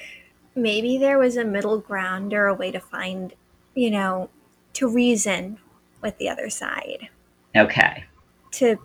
maybe 0.54 0.96
there 0.96 1.18
was 1.18 1.36
a 1.36 1.44
middle 1.44 1.78
ground 1.78 2.32
or 2.32 2.46
a 2.46 2.54
way 2.54 2.70
to 2.70 2.80
find, 2.80 3.34
you 3.74 3.90
know, 3.90 4.30
to 4.72 4.88
reason 4.88 5.58
with 6.00 6.16
the 6.18 6.28
other 6.28 6.48
side. 6.48 7.08
Okay. 7.54 8.04
To. 8.52 8.78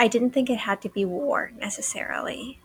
I 0.00 0.08
didn't 0.08 0.30
think 0.30 0.48
it 0.48 0.58
had 0.60 0.80
to 0.82 0.88
be 0.88 1.04
war 1.04 1.52
necessarily. 1.58 2.58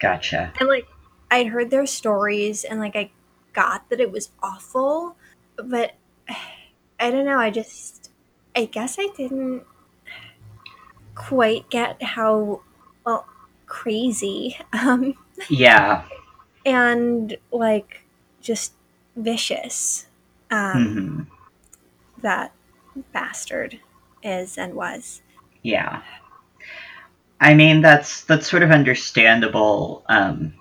Gotcha. 0.00 0.52
And, 0.58 0.68
like, 0.68 0.86
I'd 1.30 1.48
heard 1.48 1.70
their 1.70 1.86
stories 1.86 2.64
and, 2.64 2.80
like, 2.80 2.96
I 2.96 3.10
got 3.52 3.88
that 3.90 4.00
it 4.00 4.10
was 4.10 4.30
awful, 4.42 5.16
but 5.56 5.92
I 7.00 7.10
don't 7.10 7.26
know, 7.26 7.38
I 7.38 7.50
just. 7.50 8.10
I 8.56 8.64
guess 8.64 8.96
I 8.98 9.06
didn't 9.16 9.62
quite 11.14 11.68
get 11.70 12.02
how 12.02 12.62
well 13.04 13.26
crazy 13.66 14.56
um 14.72 15.14
Yeah. 15.48 16.04
and 16.64 17.36
like 17.52 18.04
just 18.40 18.72
vicious 19.16 20.06
um 20.50 20.84
hmm 20.94 21.22
that 22.22 22.52
bastard 23.12 23.80
is 24.22 24.58
and 24.58 24.74
was 24.74 25.22
Yeah. 25.62 26.02
I 27.40 27.54
mean 27.54 27.80
that's 27.80 28.24
that's 28.24 28.48
sort 28.48 28.62
of 28.62 28.70
understandable. 28.70 30.04
Um, 30.08 30.54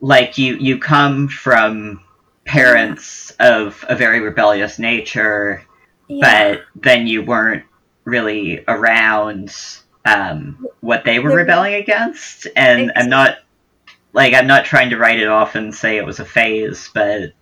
like 0.00 0.38
you 0.38 0.56
you 0.56 0.78
come 0.78 1.28
from 1.28 2.02
parents 2.44 3.30
of 3.40 3.84
a 3.88 3.96
very 3.96 4.20
rebellious 4.20 4.78
nature, 4.78 5.64
yeah 6.08 6.52
but 6.54 6.82
then 6.82 7.06
you 7.06 7.22
weren't 7.22 7.64
really 8.04 8.64
around 8.66 9.54
um, 10.04 10.66
what 10.80 11.04
they 11.04 11.18
were 11.18 11.34
rebelling 11.34 11.74
against. 11.74 12.46
And 12.56 12.92
I'm 12.96 13.08
not 13.08 13.38
like 14.12 14.34
I'm 14.34 14.46
not 14.46 14.64
trying 14.64 14.90
to 14.90 14.96
write 14.96 15.20
it 15.20 15.28
off 15.28 15.54
and 15.54 15.74
say 15.74 15.96
it 15.96 16.06
was 16.06 16.18
a 16.18 16.24
phase, 16.24 16.90
but 16.94 17.32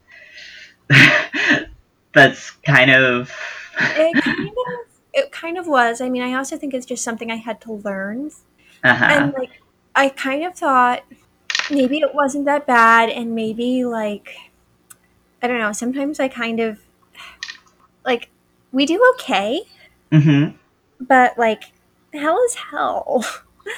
that's 2.15 2.51
kind 2.51 2.91
of 2.91 3.33
it 3.79 4.23
kind 4.23 4.49
of 4.49 4.96
it 5.17 5.33
kind 5.33 5.57
of 5.59 5.67
was. 5.67 6.01
I 6.01 6.09
mean 6.09 6.23
i 6.23 6.33
also 6.35 6.57
think 6.57 6.75
it's 6.75 6.87
just 6.87 7.03
something 7.03 7.31
i 7.31 7.37
had 7.37 7.61
to 7.63 7.73
learn. 7.73 8.31
Uh-huh. 8.85 9.05
and 9.05 9.33
like 9.33 9.51
i 9.97 10.09
kind 10.11 10.45
of 10.45 10.55
thought 10.55 11.03
maybe 11.71 11.99
it 11.99 12.15
wasn't 12.15 12.45
that 12.45 12.67
bad 12.67 13.09
and 13.09 13.35
maybe 13.35 13.85
like 13.85 14.29
i 15.43 15.49
don't 15.49 15.59
know 15.59 15.73
sometimes 15.73 16.21
i 16.21 16.29
kind 16.29 16.61
of 16.61 16.79
like 18.05 18.29
we 18.73 18.87
do 18.87 19.03
okay. 19.15 19.63
Hmm 20.13 20.49
but 21.01 21.37
like 21.39 21.65
hell 22.13 22.39
is 22.47 22.55
hell. 22.55 23.25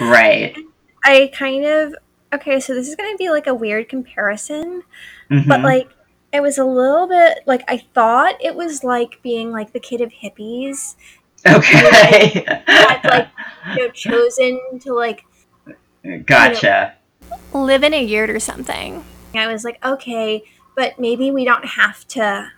Right. 0.00 0.54
i 1.04 1.30
kind 1.32 1.64
of 1.64 1.94
okay 2.32 2.60
so 2.60 2.74
this 2.74 2.88
is 2.88 2.96
going 2.96 3.12
to 3.12 3.16
be 3.18 3.30
like 3.30 3.46
a 3.46 3.54
weird 3.54 3.88
comparison. 3.88 4.82
Mhm. 5.30 5.46
but 5.48 5.62
like 5.62 5.88
it 6.32 6.40
was 6.42 6.58
a 6.58 6.64
little 6.64 7.06
bit 7.06 7.38
like 7.46 7.62
i 7.68 7.78
thought 7.94 8.34
it 8.42 8.54
was 8.54 8.84
like 8.84 9.20
being 9.22 9.50
like 9.50 9.72
the 9.72 9.80
kid 9.80 10.00
of 10.02 10.10
hippies 10.10 10.96
okay. 11.46 12.44
had 12.66 13.00
like 13.04 13.28
you 13.76 13.86
know 13.86 13.90
chosen 13.90 14.60
to 14.80 14.94
like 14.94 15.24
gotcha. 16.24 16.94
live 17.52 17.82
in 17.82 17.94
a 17.94 18.02
yurt 18.02 18.30
or 18.30 18.40
something. 18.40 19.04
I 19.34 19.46
was 19.46 19.64
like, 19.64 19.84
okay, 19.84 20.42
but 20.74 20.98
maybe 20.98 21.30
we 21.30 21.44
don't 21.44 21.64
have 21.64 22.06
to 22.08 22.50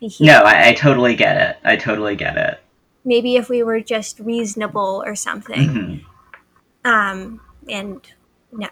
be 0.00 0.08
here. 0.08 0.26
No, 0.26 0.40
I, 0.40 0.68
I 0.68 0.72
totally 0.72 1.14
get 1.14 1.36
it. 1.36 1.56
I 1.64 1.76
totally 1.76 2.16
get 2.16 2.36
it. 2.36 2.60
Maybe 3.04 3.36
if 3.36 3.48
we 3.48 3.62
were 3.62 3.80
just 3.80 4.20
reasonable 4.20 5.02
or 5.04 5.14
something. 5.16 5.68
Mhm. 5.68 6.04
Um, 6.84 7.40
and 7.68 8.00
no. 8.50 8.68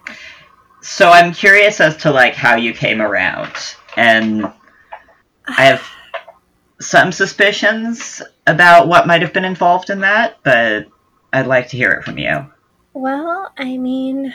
So 0.82 1.10
I'm 1.10 1.32
curious 1.32 1.80
as 1.80 1.96
to 1.98 2.10
like 2.10 2.34
how 2.34 2.56
you 2.56 2.72
came 2.72 3.00
around, 3.00 3.52
and 3.96 4.50
I 5.46 5.64
have 5.66 5.82
some 6.80 7.12
suspicions 7.12 8.22
about 8.46 8.88
what 8.88 9.06
might 9.06 9.22
have 9.22 9.32
been 9.32 9.44
involved 9.44 9.90
in 9.90 10.00
that, 10.00 10.38
but 10.42 10.86
I'd 11.32 11.46
like 11.46 11.68
to 11.68 11.76
hear 11.76 11.92
it 11.92 12.04
from 12.04 12.18
you. 12.18 12.46
Well, 12.94 13.52
I 13.56 13.76
mean, 13.76 14.34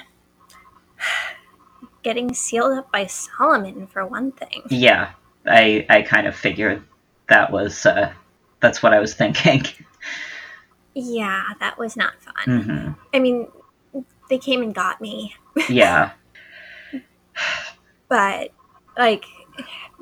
getting 2.03 2.33
sealed 2.33 2.77
up 2.77 2.91
by 2.91 3.05
Solomon 3.07 3.87
for 3.87 4.05
one 4.05 4.31
thing. 4.31 4.61
Yeah, 4.69 5.11
I 5.45 5.85
I 5.89 6.01
kind 6.03 6.27
of 6.27 6.35
figured 6.35 6.83
that 7.27 7.51
was 7.51 7.85
uh, 7.85 8.13
that's 8.59 8.81
what 8.83 8.93
I 8.93 8.99
was 8.99 9.13
thinking. 9.15 9.65
Yeah, 10.93 11.43
that 11.59 11.77
was 11.77 11.97
not 11.97 12.13
fun. 12.21 12.63
hmm 12.63 12.91
I 13.13 13.19
mean, 13.19 13.47
they 14.29 14.37
came 14.37 14.61
and 14.61 14.73
got 14.73 15.01
me, 15.01 15.35
Yeah, 15.67 16.11
but 18.09 18.51
like, 18.97 19.25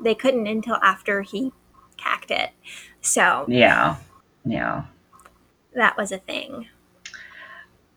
they 0.00 0.14
couldn't 0.14 0.46
until 0.46 0.76
after 0.76 1.22
he 1.22 1.52
cacked 2.04 2.30
it. 2.30 2.50
So 3.00 3.46
yeah, 3.48 3.96
yeah. 4.44 4.84
that 5.74 5.96
was 5.96 6.12
a 6.12 6.18
thing. 6.18 6.68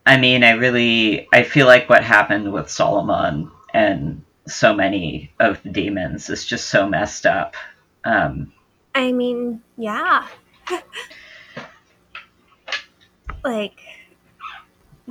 I 0.06 0.18
mean, 0.18 0.44
I 0.44 0.52
really 0.52 1.28
I 1.34 1.44
feel 1.44 1.68
like 1.68 1.90
what 1.90 2.04
happened 2.04 2.52
with 2.52 2.70
Solomon 2.70 3.52
and 3.74 4.24
so 4.48 4.74
many 4.74 5.32
of 5.40 5.62
the 5.64 5.70
demons 5.70 6.30
is 6.30 6.46
just 6.46 6.70
so 6.70 6.88
messed 6.88 7.26
up. 7.26 7.56
Um, 8.04 8.54
I 8.96 9.12
mean, 9.12 9.62
yeah. 9.78 10.28
like, 13.44 13.80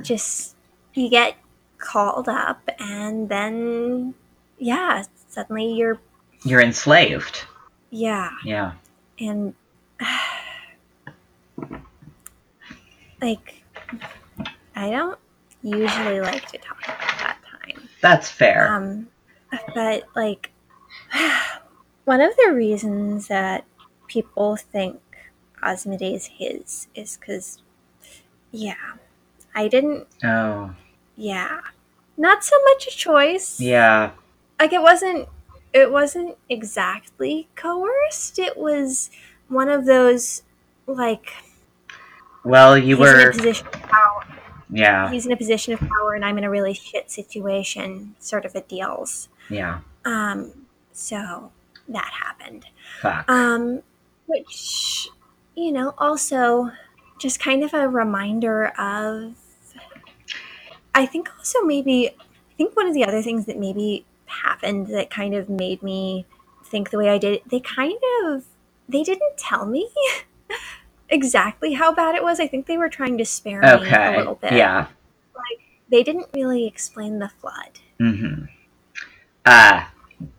just 0.01 0.55
you 0.93 1.09
get 1.09 1.37
called 1.77 2.27
up, 2.27 2.67
and 2.79 3.29
then, 3.29 4.15
yeah, 4.57 5.03
suddenly 5.29 5.73
you're, 5.73 5.99
you're 6.43 6.61
enslaved. 6.61 7.45
yeah, 7.91 8.31
Yeah. 8.43 8.73
And 9.19 9.53
like, 13.21 13.63
I 14.75 14.89
don't 14.91 15.17
usually 15.63 16.19
like 16.21 16.47
to 16.51 16.57
talk 16.57 16.77
about 16.83 16.99
that 17.19 17.37
time. 17.65 17.89
That's 18.01 18.29
fair. 18.29 18.73
Um, 18.73 19.07
but 19.73 20.03
like, 20.15 20.51
one 22.05 22.21
of 22.21 22.31
the 22.37 22.53
reasons 22.53 23.27
that 23.27 23.65
people 24.07 24.55
think 24.55 24.99
Osmode 25.63 26.15
is 26.15 26.27
his 26.27 26.87
is 26.95 27.17
because, 27.17 27.61
yeah, 28.51 28.75
I 29.55 29.67
didn't. 29.67 30.07
oh, 30.23 30.73
Yeah, 31.15 31.59
not 32.17 32.43
so 32.43 32.55
much 32.65 32.87
a 32.87 32.91
choice. 32.91 33.59
yeah. 33.59 34.11
Like 34.59 34.73
it 34.73 34.81
wasn't. 34.81 35.27
It 35.77 35.91
wasn't 35.91 36.37
exactly 36.49 37.47
coerced. 37.55 38.39
It 38.39 38.57
was 38.57 39.09
one 39.47 39.69
of 39.69 39.85
those 39.85 40.41
like 40.87 41.31
Well, 42.43 42.77
you 42.77 42.97
he's 42.97 43.07
in 43.07 43.13
a 43.19 43.23
were. 43.25 43.31
position 43.31 43.67
of 43.67 43.73
power. 43.83 44.25
Yeah, 44.69 45.09
He's 45.11 45.25
in 45.25 45.31
a 45.31 45.37
position 45.37 45.73
of 45.73 45.79
power, 45.79 46.13
and 46.15 46.25
I'm 46.25 46.37
in 46.37 46.43
a 46.43 46.49
really 46.49 46.73
shit 46.73 47.09
situation. 47.09 48.15
Sort 48.19 48.43
of 48.43 48.53
a 48.55 48.61
deals. 48.61 49.29
yeah. 49.49 49.79
Um, 50.03 50.51
so 50.93 51.51
that 51.87 52.11
happened. 52.11 52.65
Fuck. 53.01 53.29
Um, 53.29 53.81
which, 54.25 55.09
you 55.55 55.71
know, 55.71 55.93
also 55.97 56.71
just 57.19 57.39
kind 57.39 57.63
of 57.63 57.73
a 57.73 57.87
reminder 57.87 58.67
of. 58.79 59.35
I 60.95 61.05
think 61.05 61.29
also 61.37 61.61
maybe, 61.61 62.09
I 62.09 62.53
think 62.57 62.75
one 62.75 62.87
of 62.87 62.93
the 62.95 63.05
other 63.05 63.21
things 63.21 63.45
that 63.45 63.57
maybe 63.59 64.05
happened 64.27 64.87
that 64.87 65.09
kind 65.09 65.33
of 65.33 65.49
made 65.49 65.81
me 65.81 66.25
think 66.63 66.89
the 66.89 66.97
way 66.97 67.09
I 67.09 67.17
did, 67.17 67.41
they 67.49 67.59
kind 67.59 67.97
of, 68.23 68.45
they 68.87 69.03
didn't 69.03 69.37
tell 69.37 69.65
me 69.65 69.89
exactly 71.09 71.73
how 71.73 71.93
bad 71.93 72.15
it 72.15 72.23
was. 72.23 72.39
I 72.39 72.47
think 72.47 72.65
they 72.65 72.77
were 72.77 72.89
trying 72.89 73.17
to 73.17 73.25
spare 73.25 73.61
me 73.61 73.67
a 73.67 74.17
little 74.17 74.35
bit. 74.35 74.53
Yeah. 74.53 74.87
Like 75.35 75.65
They 75.89 76.03
didn't 76.03 76.27
really 76.33 76.65
explain 76.65 77.19
the 77.19 77.29
flood. 77.29 77.79
Mm-hmm. 77.99 78.45
Ah, 79.45 79.91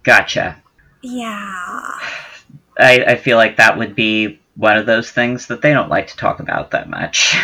gotcha. 0.02 0.62
Yeah. 1.02 1.98
I, 2.78 3.04
I 3.06 3.16
feel 3.16 3.36
like 3.36 3.56
that 3.56 3.78
would 3.78 3.94
be 3.94 4.40
one 4.56 4.76
of 4.76 4.86
those 4.86 5.10
things 5.10 5.46
that 5.46 5.62
they 5.62 5.72
don't 5.72 5.88
like 5.88 6.08
to 6.08 6.16
talk 6.16 6.40
about 6.40 6.72
that 6.72 6.88
much. 6.88 7.36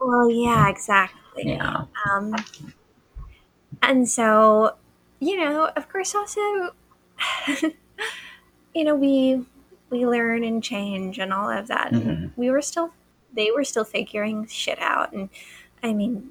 Well, 0.00 0.30
yeah, 0.30 0.68
exactly. 0.68 1.44
Yeah. 1.46 1.84
Um, 2.10 2.34
and 3.82 4.08
so, 4.08 4.76
you 5.20 5.36
know, 5.38 5.70
of 5.76 5.88
course, 5.88 6.14
also, 6.14 6.40
you 8.74 8.84
know, 8.84 8.94
we 8.94 9.44
we 9.90 10.06
learn 10.06 10.44
and 10.44 10.62
change 10.62 11.18
and 11.18 11.32
all 11.32 11.50
of 11.50 11.66
that. 11.68 11.92
And 11.92 12.02
Mhm. 12.02 12.30
we 12.36 12.50
were 12.50 12.62
still, 12.62 12.92
they 13.32 13.50
were 13.50 13.64
still 13.64 13.84
figuring 13.84 14.46
shit 14.46 14.78
out, 14.80 15.12
and 15.12 15.28
I 15.82 15.92
mean, 15.92 16.30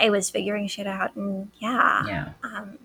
I 0.00 0.10
was 0.10 0.28
figuring 0.30 0.66
shit 0.68 0.86
out, 0.86 1.14
and 1.16 1.50
yeah. 1.60 2.04
yeah. 2.06 2.28
Um, 2.42 2.78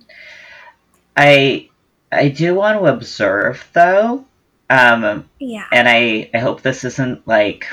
I 1.17 1.69
I 2.11 2.29
do 2.29 2.55
want 2.55 2.79
to 2.79 2.85
observe 2.85 3.67
though, 3.73 4.25
um, 4.69 5.27
Yeah. 5.39 5.65
and 5.71 5.89
I 5.89 6.29
I 6.33 6.37
hope 6.39 6.61
this 6.61 6.83
isn't 6.83 7.27
like 7.27 7.65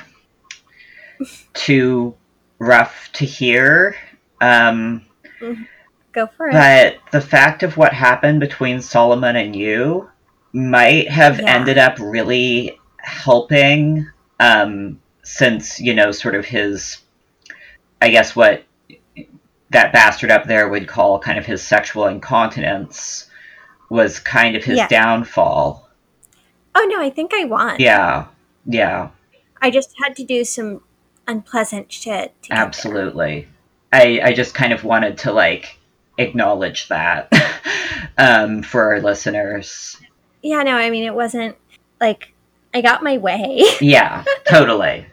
too 1.54 2.14
rough 2.58 3.10
to 3.14 3.24
hear. 3.24 3.96
Um, 4.40 5.04
Go 6.18 6.26
for 6.36 6.48
it. 6.48 6.52
but 6.52 6.96
the 7.12 7.20
fact 7.20 7.62
of 7.62 7.76
what 7.76 7.92
happened 7.92 8.40
between 8.40 8.80
Solomon 8.82 9.36
and 9.36 9.54
you 9.54 10.08
might 10.52 11.08
have 11.08 11.38
Yeah. 11.40 11.54
ended 11.54 11.78
up 11.78 11.96
really 12.00 12.78
helping, 12.98 14.08
um, 14.40 15.00
since 15.22 15.78
you 15.78 15.94
know, 15.94 16.10
sort 16.10 16.34
of 16.34 16.44
his, 16.44 16.98
I 18.02 18.08
guess 18.10 18.34
what 18.34 18.64
that 19.70 19.92
bastard 19.92 20.30
up 20.30 20.46
there 20.46 20.68
would 20.68 20.88
call 20.88 21.18
kind 21.20 21.38
of 21.38 21.46
his 21.46 21.62
sexual 21.62 22.06
incontinence 22.06 23.26
was 23.90 24.18
kind 24.18 24.56
of 24.56 24.64
his 24.64 24.78
Yeah. 24.78 24.88
downfall. 24.88 25.88
oh 26.74 26.86
no, 26.90 27.00
I 27.00 27.10
think 27.10 27.32
I 27.34 27.44
won. 27.44 27.76
Yeah, 27.78 28.26
yeah, 28.66 29.08
I 29.62 29.70
just 29.70 29.94
had 30.02 30.14
to 30.16 30.24
do 30.24 30.44
some 30.44 30.80
unpleasant 31.26 31.92
shit. 31.92 32.32
To 32.42 32.48
get 32.48 32.54
there. 32.56 32.58
absolutely. 32.66 33.48
I 33.92 34.20
I 34.24 34.32
just 34.32 34.54
kind 34.54 34.72
of 34.72 34.84
wanted 34.84 35.18
to 35.18 35.32
like 35.32 35.78
acknowledge 36.18 36.88
that 36.88 37.32
um, 38.18 38.62
for 38.62 38.82
our 38.84 39.00
listeners. 39.00 39.96
Yeah, 40.42 40.62
no, 40.62 40.72
I 40.76 40.90
mean 40.90 41.04
it 41.04 41.14
wasn't 41.14 41.56
like 42.00 42.32
I 42.74 42.80
got 42.82 43.02
my 43.02 43.16
way. 43.18 43.62
Yeah, 43.80 44.24
totally, 44.48 45.06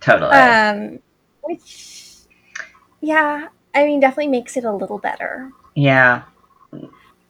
totally. 0.00 0.32
um, 0.32 0.98
which, 1.42 2.14
yeah, 3.00 3.48
I 3.74 3.84
mean 3.84 4.00
definitely 4.00 4.28
makes 4.28 4.56
it 4.56 4.64
a 4.64 4.72
little 4.72 4.98
better. 4.98 5.50
yeah, 5.74 6.22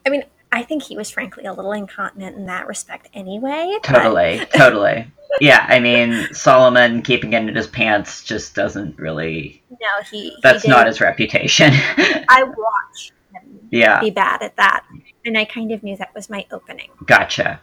I 0.04 0.08
mean, 0.10 0.24
I 0.50 0.62
think 0.62 0.82
he 0.82 0.96
was 0.96 1.10
frankly 1.10 1.44
a 1.44 1.52
little 1.52 1.72
incontinent 1.72 2.36
in 2.36 2.46
that 2.46 2.66
respect 2.66 3.08
anyway. 3.14 3.78
but- 3.82 3.88
totally, 3.88 4.42
totally. 4.54 5.10
Yeah, 5.40 5.64
I 5.68 5.80
mean 5.80 6.28
Solomon 6.32 7.02
keeping 7.02 7.32
it 7.32 7.42
in 7.48 7.54
his 7.54 7.66
pants 7.66 8.22
just 8.24 8.54
doesn't 8.54 8.98
really. 8.98 9.62
no, 9.70 9.76
he. 10.10 10.30
he 10.30 10.36
That's 10.42 10.62
did- 10.62 10.68
not 10.68 10.86
his 10.86 11.00
reputation. 11.00 11.70
I 12.28 12.42
watched 12.44 13.12
him 13.34 13.60
yeah, 13.70 14.00
be 14.00 14.10
bad 14.10 14.42
at 14.42 14.56
that, 14.56 14.84
and 15.24 15.38
I 15.38 15.44
kind 15.44 15.72
of 15.72 15.82
knew 15.82 15.96
that 15.96 16.14
was 16.14 16.28
my 16.30 16.44
opening. 16.50 16.90
gotcha. 17.06 17.60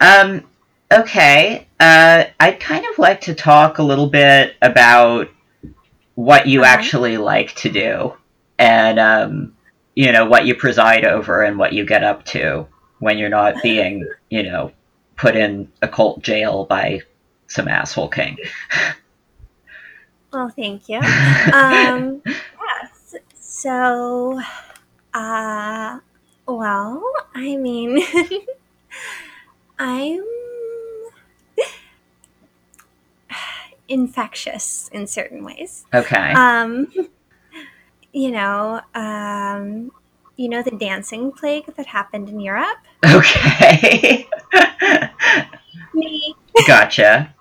Um, 0.00 0.44
okay. 0.92 1.66
Uh, 1.80 2.24
I'd 2.40 2.60
kind 2.60 2.84
of 2.86 2.98
like 2.98 3.20
to 3.22 3.34
talk 3.34 3.78
a 3.78 3.82
little 3.82 4.08
bit 4.08 4.56
about 4.62 5.28
what 6.14 6.46
you 6.46 6.62
Uh-huh. 6.62 6.70
actually 6.72 7.16
like 7.18 7.54
to 7.56 7.70
do, 7.70 8.14
and 8.58 8.98
um, 8.98 9.54
you 9.94 10.12
know 10.12 10.24
what 10.26 10.46
you 10.46 10.54
preside 10.54 11.04
over 11.04 11.42
and 11.42 11.58
what 11.58 11.72
you 11.74 11.84
get 11.84 12.02
up 12.04 12.24
to 12.26 12.66
when 12.98 13.18
you're 13.18 13.28
not 13.28 13.54
being, 13.62 14.06
you 14.30 14.42
know, 14.42 14.72
put 15.16 15.36
in 15.36 15.70
a 15.82 15.88
cult 15.88 16.22
jail 16.22 16.64
by 16.64 17.00
some 17.48 17.68
asshole 17.68 18.08
king. 18.08 18.36
Well, 20.32 20.48
thank 20.50 20.88
you. 20.88 20.98
um, 21.52 22.22
yes. 22.26 23.14
So, 23.40 24.40
uh, 25.14 25.98
well, 26.46 27.02
I 27.34 27.56
mean, 27.56 28.02
I'm 29.78 30.24
infectious 33.88 34.90
in 34.92 35.06
certain 35.06 35.44
ways. 35.44 35.86
okay. 35.94 36.32
Um, 36.32 36.92
you 38.12 38.30
know, 38.30 38.80
um, 38.94 39.90
you 40.36 40.48
know 40.48 40.62
the 40.62 40.70
dancing 40.72 41.32
plague 41.32 41.66
that 41.76 41.86
happened 41.86 42.28
in 42.28 42.40
Europe. 42.40 42.78
okay. 43.04 44.28
Me. 45.92 46.36
gotcha. 46.66 47.34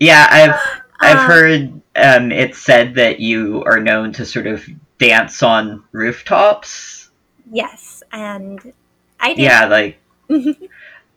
Yeah, 0.00 0.26
I've 0.30 0.60
I've 1.00 1.20
Um, 1.20 1.26
heard 1.26 1.82
um, 1.96 2.32
it 2.32 2.54
said 2.56 2.94
that 2.96 3.20
you 3.20 3.64
are 3.66 3.80
known 3.80 4.12
to 4.14 4.26
sort 4.26 4.46
of 4.46 4.64
dance 4.98 5.42
on 5.42 5.84
rooftops. 5.92 7.10
Yes, 7.50 8.02
and 8.12 8.72
I 9.20 9.34
did. 9.34 9.40
Yeah, 9.40 9.66
like 9.66 9.98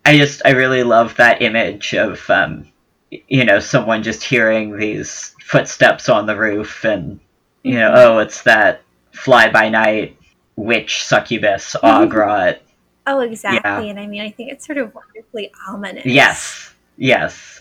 I 0.06 0.18
just 0.18 0.42
I 0.46 0.52
really 0.52 0.84
love 0.84 1.16
that 1.18 1.42
image 1.42 1.94
of 1.94 2.28
um, 2.30 2.68
you 3.12 3.46
know 3.46 3.60
someone 3.60 4.04
just 4.04 4.24
hearing 4.24 4.78
these 4.78 5.36
footsteps 5.42 6.10
on 6.10 6.26
the 6.26 6.38
roof 6.38 6.84
and 6.86 7.20
you 7.64 7.76
know 7.76 7.92
Mhm. 7.92 7.96
oh 7.96 8.20
it's 8.20 8.44
that 8.44 8.84
fly 9.14 9.52
by 9.52 9.70
night 9.70 10.18
witch 10.60 11.04
succubus 11.04 11.76
Agrat. 11.84 12.60
Oh, 13.08 13.22
exactly. 13.22 13.90
And 13.90 14.00
I 14.00 14.06
mean, 14.06 14.22
I 14.22 14.30
think 14.30 14.52
it's 14.52 14.64
sort 14.68 14.78
of 14.78 14.94
wonderfully 14.94 15.52
ominous. 15.68 16.06
yes, 16.06 16.72
yes, 16.98 17.60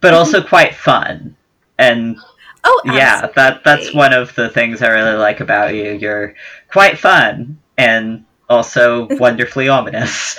but 0.00 0.12
also 0.12 0.42
quite 0.54 0.74
fun 0.74 1.36
and 1.78 2.18
Oh, 2.62 2.82
yeah 2.84 3.26
that 3.36 3.64
that's 3.64 3.94
one 3.94 4.12
of 4.12 4.34
the 4.34 4.50
things 4.50 4.82
i 4.82 4.88
really 4.88 5.16
like 5.16 5.40
about 5.40 5.72
you 5.74 5.92
you're 5.92 6.34
quite 6.70 6.98
fun 6.98 7.58
and 7.78 8.26
also 8.50 9.08
wonderfully 9.18 9.70
ominous 9.70 10.38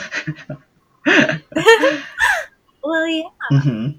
well, 2.83 3.07
yeah. 3.07 3.23
hmm 3.49 3.89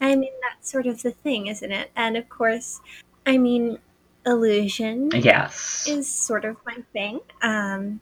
I 0.00 0.14
mean, 0.16 0.32
that's 0.42 0.70
sort 0.70 0.86
of 0.86 1.00
the 1.02 1.12
thing, 1.12 1.46
isn't 1.46 1.72
it? 1.72 1.90
And 1.96 2.16
of 2.16 2.28
course, 2.28 2.80
I 3.26 3.38
mean, 3.38 3.78
illusion 4.26 5.10
yes 5.14 5.86
is 5.88 6.10
sort 6.10 6.44
of 6.44 6.56
my 6.64 6.78
thing. 6.92 7.20
Um, 7.42 8.00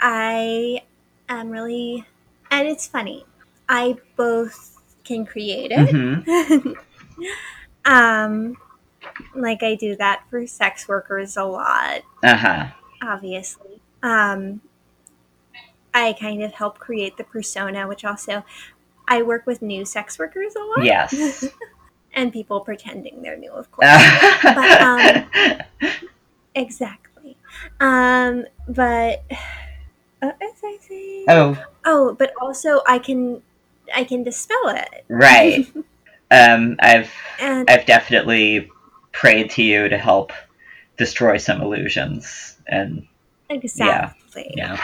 I 0.00 0.82
am 1.28 1.50
really, 1.50 2.04
and 2.50 2.68
it's 2.68 2.86
funny. 2.86 3.24
I 3.68 3.96
both 4.16 4.76
can 5.04 5.24
create 5.24 5.72
it. 5.74 5.90
hmm 5.90 6.72
um, 7.84 8.56
like 9.34 9.62
I 9.62 9.74
do 9.74 9.96
that 9.96 10.24
for 10.30 10.46
sex 10.46 10.88
workers 10.88 11.36
a 11.36 11.44
lot. 11.44 12.02
uh-huh 12.22 12.70
obviously. 13.02 13.80
Um, 14.02 14.60
I 15.92 16.12
kind 16.12 16.42
of 16.42 16.52
help 16.52 16.78
create 16.78 17.16
the 17.16 17.24
persona, 17.24 17.88
which 17.88 18.04
also 18.04 18.44
I 19.08 19.22
work 19.22 19.46
with 19.46 19.60
new 19.60 19.84
sex 19.84 20.18
workers 20.18 20.54
a 20.54 20.60
lot. 20.60 20.84
yes 20.84 21.44
and 22.14 22.32
people 22.32 22.60
pretending 22.60 23.22
they're 23.22 23.36
new, 23.36 23.52
of 23.52 23.70
course. 23.72 23.88
um, 24.80 25.60
exactly. 26.54 27.36
Um, 27.80 28.44
but 28.68 29.24
what 30.20 30.36
was 30.40 30.52
I 30.64 30.78
saying? 30.88 31.24
oh 31.28 31.64
Oh, 31.84 32.14
but 32.18 32.32
also 32.40 32.82
I 32.86 32.98
can 32.98 33.42
I 33.94 34.04
can 34.04 34.22
dispel 34.22 34.68
it. 34.68 35.04
right 35.08 35.66
um 36.30 36.76
i've 36.80 37.10
And 37.40 37.68
i've 37.68 37.86
definitely 37.86 38.70
prayed 39.12 39.50
to 39.50 39.62
you 39.62 39.88
to 39.88 39.98
help 39.98 40.32
destroy 40.96 41.38
some 41.38 41.60
illusions 41.60 42.56
and 42.68 43.06
exactly. 43.48 44.52
yeah 44.56 44.78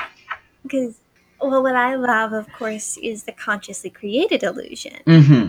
Because 0.62 0.98
well, 1.38 1.62
what 1.62 1.76
I 1.76 1.96
love, 1.96 2.32
of 2.32 2.50
course, 2.54 2.96
is 2.96 3.24
the 3.24 3.32
consciously 3.32 3.90
created 3.90 4.42
illusion. 4.42 4.96
hmm 5.06 5.48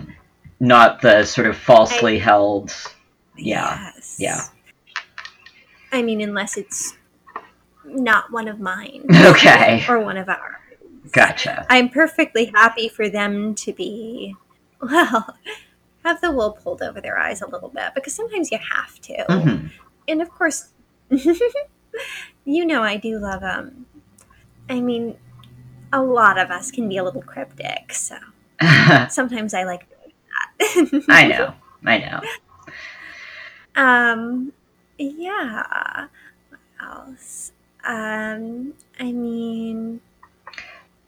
not 0.60 1.00
the 1.02 1.24
sort 1.24 1.46
of 1.46 1.56
falsely 1.56 2.18
held 2.18 2.72
yeah 3.36 3.92
Yes. 3.94 4.16
yeah. 4.18 4.40
I 5.92 6.02
mean, 6.02 6.20
unless 6.20 6.56
it's 6.56 6.96
not 7.84 8.30
one 8.32 8.48
of 8.48 8.60
mine. 8.60 9.04
Okay. 9.14 9.84
Or 9.88 10.00
one 10.00 10.16
of 10.16 10.28
ours. 10.28 10.56
gotcha 11.12 11.64
I'm 11.70 11.88
perfectly 11.88 12.46
happy 12.54 12.88
for 12.88 13.08
them 13.08 13.54
to 13.56 13.72
be, 13.72 14.34
well, 14.82 15.36
have 16.04 16.20
the 16.20 16.30
wool 16.32 16.52
pulled 16.52 16.82
over 16.82 17.00
their 17.00 17.18
eyes 17.18 17.40
a 17.42 17.46
little 17.48 17.68
bit 17.70 17.92
because 17.94 18.12
sometimes 18.14 18.50
you 18.50 18.58
have 18.74 19.00
to. 19.02 19.24
hmm 19.28 19.66
And 20.08 20.20
of 20.20 20.30
course, 20.30 20.68
you 22.44 22.64
know, 22.66 22.82
I 22.82 22.96
do 22.96 23.18
love 23.18 23.40
them. 23.40 23.86
I 24.68 24.80
mean, 24.80 25.16
a 25.92 26.02
lot 26.02 26.38
of 26.38 26.50
us 26.50 26.70
can 26.70 26.88
be 26.88 26.98
a 26.98 27.04
little 27.04 27.22
cryptic, 27.22 27.92
so 27.94 28.16
sometimes 29.08 29.54
I 29.54 29.64
like. 29.64 29.86
I 31.08 31.26
know. 31.26 31.54
I 31.84 31.98
know. 31.98 32.20
Um, 33.76 34.52
yeah. 34.98 36.08
What 36.48 36.60
else? 36.80 37.52
Um, 37.84 38.74
I 38.98 39.12
mean, 39.12 40.00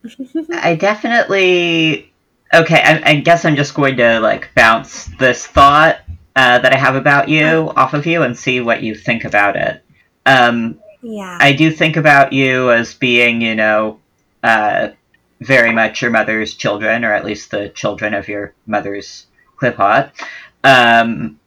I 0.52 0.76
definitely. 0.76 2.12
Okay, 2.52 2.82
I, 2.82 3.10
I 3.10 3.20
guess 3.20 3.44
I'm 3.44 3.56
just 3.56 3.74
going 3.74 3.96
to 3.98 4.18
like 4.20 4.50
bounce 4.54 5.06
this 5.18 5.46
thought 5.46 6.00
uh, 6.34 6.58
that 6.58 6.72
I 6.72 6.76
have 6.76 6.96
about 6.96 7.28
you 7.28 7.72
off 7.76 7.94
of 7.94 8.06
you 8.06 8.22
and 8.22 8.36
see 8.36 8.60
what 8.60 8.82
you 8.82 8.94
think 8.94 9.24
about 9.24 9.56
it. 9.56 9.84
Um, 10.26 10.80
yeah. 11.02 11.38
I 11.40 11.52
do 11.52 11.70
think 11.70 11.96
about 11.96 12.32
you 12.32 12.70
as 12.72 12.94
being, 12.94 13.40
you 13.40 13.54
know, 13.54 14.00
uh, 14.42 14.88
very 15.40 15.72
much 15.72 16.02
your 16.02 16.10
mother's 16.10 16.54
children, 16.54 17.04
or 17.04 17.12
at 17.12 17.24
least 17.24 17.50
the 17.50 17.68
children 17.70 18.14
of 18.14 18.28
your 18.28 18.52
mother's 18.66 19.26
Qliphoth. 19.60 20.10
Um, 20.64 21.38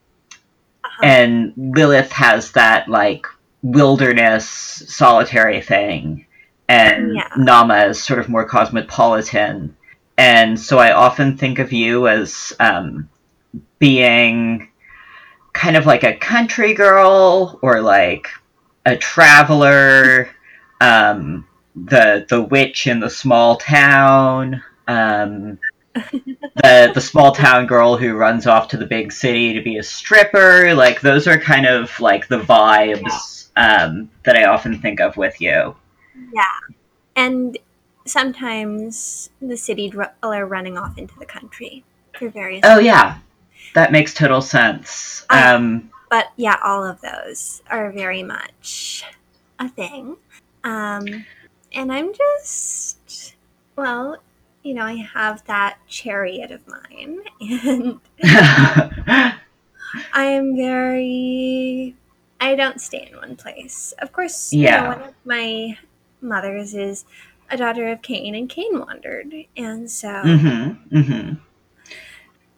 Uh-huh. 0.83 1.01
and 1.03 1.53
Lilith 1.57 2.11
has 2.11 2.51
that 2.51 2.87
like 2.87 3.25
wilderness 3.63 4.45
solitary 4.87 5.61
thing, 5.61 6.25
and 6.67 7.15
Yeah. 7.15 7.29
Nama 7.37 7.85
is 7.85 8.03
sort 8.03 8.19
of 8.19 8.29
more 8.29 8.45
cosmopolitan. 8.45 9.75
And 10.17 10.59
so 10.59 10.77
I 10.77 10.91
often 10.91 11.37
think 11.37 11.57
of 11.59 11.71
you 11.73 12.07
as 12.07 12.53
um, 12.59 13.09
being 13.79 14.69
kind 15.53 15.75
of 15.77 15.85
like 15.85 16.03
a 16.03 16.15
country 16.15 16.73
girl 16.73 17.59
or 17.61 17.81
like 17.81 18.27
a 18.85 18.95
traveler, 18.97 20.29
um, 20.81 21.47
the 21.75 22.25
the 22.29 22.41
witch 22.41 22.85
in 22.85 22.99
the 22.99 23.09
small 23.09 23.55
town, 23.57 24.61
um, 24.87 25.57
the 25.93 26.91
the 26.93 27.01
small 27.01 27.31
town 27.33 27.67
girl 27.67 27.97
who 27.97 28.13
runs 28.13 28.47
off 28.47 28.67
to 28.69 28.77
the 28.77 28.85
big 28.85 29.11
city 29.11 29.53
to 29.53 29.61
be 29.61 29.77
a 29.77 29.83
stripper. 29.83 30.73
Like 30.73 31.01
those 31.01 31.27
are 31.27 31.37
kind 31.37 31.65
of 31.65 31.99
like 31.99 32.27
the 32.27 32.39
vibes 32.39 33.49
um, 33.55 34.09
that 34.23 34.35
I 34.35 34.45
often 34.45 34.79
think 34.79 34.99
of 34.99 35.17
with 35.17 35.39
you. 35.39 35.75
Yeah. 36.33 36.45
And 37.15 37.57
sometimes 38.05 39.29
the 39.41 39.55
city 39.55 39.89
dweller 39.89 40.45
running 40.45 40.77
off 40.77 40.97
into 40.97 41.17
the 41.19 41.25
country 41.25 41.83
for 42.17 42.29
various. 42.29 42.61
Oh 42.63 42.79
yeah, 42.79 43.19
that 43.75 43.91
makes 43.91 44.13
total 44.13 44.41
sense. 44.41 45.25
Uh, 45.29 45.53
Um, 45.55 45.89
But 46.09 46.31
yeah, 46.35 46.57
all 46.63 46.83
of 46.85 47.01
those 47.01 47.63
are 47.71 47.91
very 47.91 48.21
much 48.23 49.03
a 49.59 49.69
thing. 49.69 50.17
Um, 50.63 51.25
and 51.73 51.91
I'm 51.91 52.13
just, 52.13 53.35
well, 53.75 54.17
you 54.63 54.73
know, 54.73 54.83
I 54.83 54.95
have 54.95 55.43
that 55.45 55.77
chariot 55.87 56.51
of 56.51 56.61
mine, 56.67 57.19
and 57.41 57.99
I 58.23 59.35
am 60.13 60.55
very. 60.55 61.95
I 62.41 62.55
don't 62.55 62.81
stay 62.81 63.07
in 63.11 63.17
one 63.17 63.35
place. 63.35 63.93
Of 63.99 64.11
course, 64.11 64.51
you 64.51 64.63
know, 64.65 64.69
Yeah. 64.69 64.87
one 64.97 65.01
of 65.09 65.13
my 65.25 65.77
mothers 66.21 66.73
is 66.73 67.05
a 67.49 67.57
daughter 67.57 67.89
of 67.89 68.01
Cain, 68.01 68.35
and 68.35 68.49
Cain 68.49 68.79
wandered, 68.79 69.33
and 69.55 69.89
so 69.89 70.07
mm-hmm, 70.07 70.97
mm-hmm. 70.97 71.33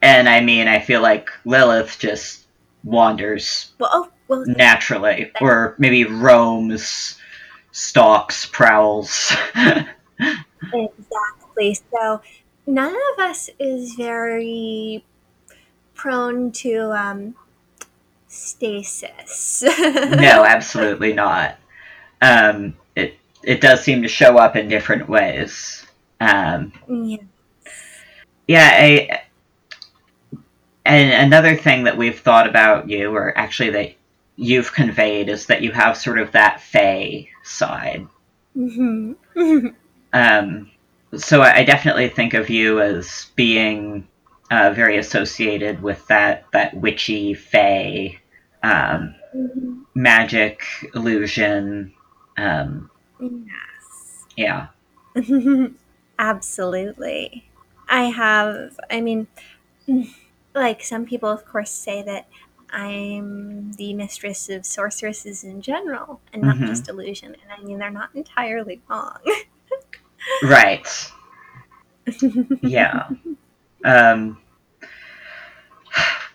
And 0.02 0.30
I 0.30 0.42
mean, 0.42 0.68
I 0.68 0.80
feel 0.80 1.02
like 1.02 1.30
Lilith 1.46 1.98
just 2.00 2.46
wanders 2.84 3.72
well, 3.80 3.90
oh, 3.92 4.10
well, 4.28 4.44
naturally, 4.46 5.32
or 5.42 5.76
maybe 5.80 6.06
roams, 6.06 7.18
stalks, 7.72 8.46
prowls. 8.46 9.34
Exactly. 10.74 10.88
So 11.92 12.22
none 12.68 12.96
of 13.14 13.20
us 13.20 13.50
is 13.60 13.96
very 13.96 15.04
prone 15.94 16.52
to 16.52 16.92
um, 16.92 17.36
stasis. 18.28 19.64
no, 19.80 20.44
absolutely 20.44 21.14
not. 21.14 21.58
Um, 22.22 22.76
it 22.96 23.18
it 23.44 23.62
does 23.62 23.84
seem 23.84 24.02
to 24.04 24.08
show 24.08 24.38
up 24.38 24.56
in 24.56 24.68
different 24.68 25.08
ways. 25.08 25.86
Um, 26.20 26.72
yeah. 26.88 27.18
yeah, 28.48 28.70
I, 28.74 29.22
and 30.86 31.12
another 31.12 31.56
thing 31.56 31.84
that 31.84 31.98
we've 31.98 32.20
thought 32.20 32.48
about 32.48 32.90
you, 32.90 33.14
or 33.16 33.38
actually 33.38 33.72
that 33.72 33.96
you've 34.36 34.74
conveyed, 34.74 35.30
is 35.30 35.48
that 35.48 35.62
you 35.62 35.72
have 35.72 35.98
sort 35.98 36.20
of 36.20 36.32
that 36.32 36.62
fey 36.62 37.30
side. 37.44 38.08
hmm 38.54 39.14
Um, 40.14 40.72
so 41.16 41.42
I 41.42 41.64
definitely 41.64 42.10
think 42.10 42.34
of 42.34 42.50
you 42.50 42.82
as 42.82 43.28
being 43.36 44.08
uh, 44.52 44.72
very 44.76 44.98
associated 44.98 45.82
with 45.82 46.06
that 46.08 46.46
that 46.52 46.74
witchy 46.76 47.34
fey 47.34 48.20
um, 48.64 49.16
magic 49.96 50.62
illusion. 50.94 51.94
Um, 52.38 52.90
yeah. 54.36 54.68
Absolutely. 56.20 57.46
I 57.88 58.04
have, 58.04 58.80
I 58.90 59.02
mean, 59.02 59.28
like 60.56 60.84
some 60.84 61.06
people, 61.06 61.30
of 61.30 61.46
course, 61.46 61.72
say 61.72 62.02
that 62.04 62.28
I'm 62.72 63.72
the 63.74 63.94
mistress 63.94 64.50
of 64.50 64.66
sorceresses 64.66 65.44
in 65.44 65.62
general 65.62 66.20
and 66.34 66.42
not 66.42 66.58
Mhm. 66.58 66.68
just 66.68 66.90
illusion. 66.90 67.36
And 67.42 67.52
I 67.52 67.64
mean, 67.64 67.78
they're 67.78 67.90
not 67.92 68.10
entirely 68.14 68.82
wrong. 68.90 69.20
Right. 70.44 70.88
Yeah. 72.62 73.10
Um, 73.84 74.38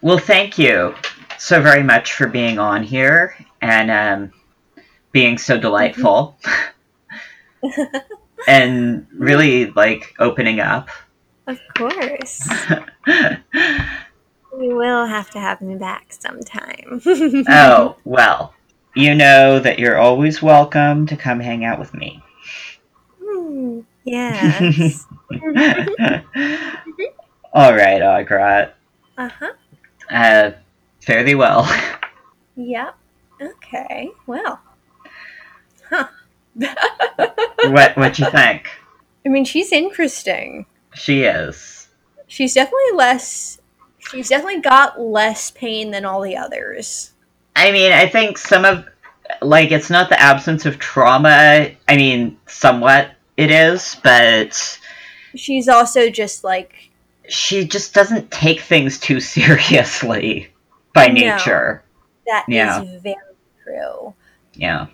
well, 0.00 0.18
thank 0.18 0.58
you 0.58 0.94
so 1.38 1.60
very 1.60 1.82
much 1.82 2.12
for 2.12 2.26
being 2.26 2.58
on 2.58 2.82
here 2.82 3.34
and 3.60 3.90
um, 3.90 4.32
being 5.12 5.38
so 5.38 5.58
delightful 5.58 6.38
and 8.48 9.06
really 9.12 9.66
like 9.72 10.14
opening 10.18 10.60
up. 10.60 10.88
of 11.46 11.60
course. 11.76 12.48
You 14.58 14.74
will 14.76 15.06
have 15.06 15.30
to 15.30 15.38
have 15.38 15.60
me 15.60 15.76
back 15.76 16.12
sometime. 16.12 17.00
oh, 17.48 17.96
well, 18.04 18.52
you 18.94 19.14
know 19.14 19.60
that 19.60 19.78
you're 19.78 19.96
always 19.96 20.42
welcome 20.42 21.06
to 21.06 21.16
come 21.16 21.38
hang 21.38 21.64
out 21.64 21.78
with 21.78 21.94
me. 21.94 22.22
Yes. 24.04 25.06
All 27.52 27.74
right, 27.74 28.00
Agrat. 28.02 28.72
uh 29.18 29.28
huh. 29.28 29.52
Uh, 30.10 30.50
fare 31.00 31.22
thee 31.24 31.34
well. 31.34 31.68
Yep. 32.56 32.94
Okay. 33.40 34.10
Well. 34.26 34.60
Huh. 35.88 36.08
what 36.54 37.96
what 37.96 38.18
you 38.18 38.30
think? 38.30 38.68
I 39.24 39.28
mean, 39.28 39.44
she's 39.44 39.72
interesting. 39.72 40.66
She 40.94 41.22
is. 41.22 41.88
She's 42.26 42.54
definitely 42.54 42.92
less. 42.94 43.60
She's 43.98 44.28
definitely 44.28 44.60
got 44.60 45.00
less 45.00 45.50
pain 45.50 45.90
than 45.90 46.04
all 46.04 46.20
the 46.22 46.36
others. 46.36 47.12
I 47.56 47.70
mean, 47.72 47.92
I 47.92 48.06
think 48.08 48.38
some 48.38 48.64
of 48.64 48.86
like 49.42 49.70
it's 49.70 49.90
not 49.90 50.08
the 50.08 50.20
absence 50.20 50.66
of 50.66 50.78
trauma. 50.78 51.70
I 51.88 51.96
mean, 51.96 52.38
somewhat 52.46 53.12
it 53.40 53.50
is, 53.50 53.96
but 54.02 54.78
She's 55.34 55.68
also 55.68 56.10
just 56.10 56.44
like 56.44 56.74
she 57.28 57.64
just 57.64 57.94
doesn't 57.94 58.30
take 58.30 58.60
things 58.60 58.98
too 58.98 59.20
seriously 59.36 60.48
by 60.94 61.06
No. 61.06 61.12
nature. 61.36 61.82
that 62.26 62.44
is 62.48 62.54
Yeah. 62.54 62.84
very 63.02 63.14
true. 63.64 64.14
Yeah. 64.54 64.86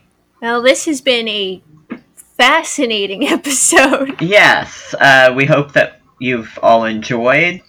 Well, 0.43 0.63
this 0.63 0.85
has 0.85 1.01
been 1.01 1.29
a 1.29 1.63
fascinating 2.37 3.27
episode. 3.29 4.21
Yes, 4.21 4.95
uh, 5.01 5.33
we 5.35 5.47
hope 5.47 5.73
that 5.73 6.01
you've 6.21 6.59
all 6.63 6.85
enjoyed 6.85 7.63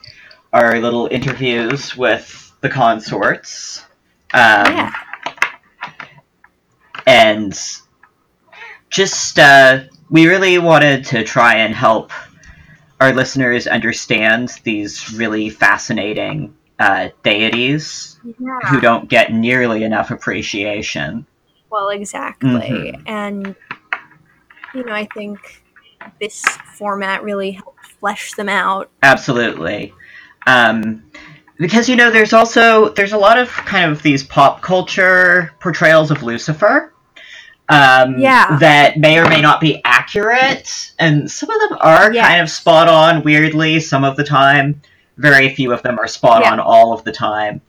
our 0.54 0.80
little 0.80 1.08
interviews 1.12 1.96
with 1.96 2.52
the 2.62 2.70
consorts. 2.70 3.84
Um, 4.34 4.66
yeah. 4.66 4.94
And 7.06 7.58
just, 8.90 9.40
uh, 9.40 9.84
we 10.10 10.28
really 10.28 10.58
wanted 10.58 11.06
to 11.06 11.24
try 11.24 11.56
and 11.56 11.74
help 11.76 12.12
our 13.00 13.14
listeners 13.14 13.68
understand 13.68 14.50
these 14.64 15.14
really 15.14 15.50
fascinating 15.50 16.56
uh, 16.80 17.10
deities 17.24 18.20
Yeah. 18.24 18.60
who 18.70 18.80
don't 18.80 19.10
get 19.10 19.32
nearly 19.34 19.84
enough 19.84 20.12
appreciation. 20.12 21.26
Well, 21.70 21.90
exactly. 21.90 22.50
Mhm. 22.50 23.04
And, 23.08 23.56
you 24.74 24.84
know, 24.84 24.94
I 24.94 25.08
think 25.14 25.64
this 26.20 26.44
format 26.78 27.24
really 27.24 27.52
helped 27.52 27.86
flesh 28.00 28.34
them 28.34 28.50
out. 28.50 28.90
Absolutely. 29.04 29.94
Um, 30.46 31.04
because 31.58 31.90
you 31.90 31.96
know, 31.96 32.12
there's 32.12 32.34
also 32.34 32.90
there's 32.90 33.14
a 33.14 33.18
lot 33.18 33.38
of 33.38 33.50
kind 33.50 33.92
of 33.92 34.02
these 34.04 34.24
pop 34.24 34.62
culture 34.62 35.52
portrayals 35.60 36.12
of 36.12 36.24
Lucifer. 36.24 36.94
Um, 37.70 38.18
Yeah. 38.18 38.58
That 38.60 38.98
may 38.98 39.20
or 39.20 39.28
may 39.28 39.42
not 39.42 39.60
be 39.60 39.82
accurate, 39.84 40.92
and 41.00 41.30
some 41.30 41.50
of 41.50 41.70
them 41.70 41.78
are 41.82 42.14
Yes. 42.14 42.28
kind 42.28 42.42
of 42.42 42.50
spot 42.50 42.88
on. 42.88 43.24
Weirdly, 43.24 43.80
some 43.80 44.04
of 44.04 44.16
the 44.16 44.24
time, 44.24 44.82
very 45.18 45.54
few 45.54 45.74
of 45.74 45.82
them 45.84 46.00
are 46.00 46.08
spot 46.08 46.44
Yeah. 46.44 46.52
on 46.54 46.60
all 46.60 46.94
of 46.94 47.04
the 47.04 47.12
time. 47.12 47.62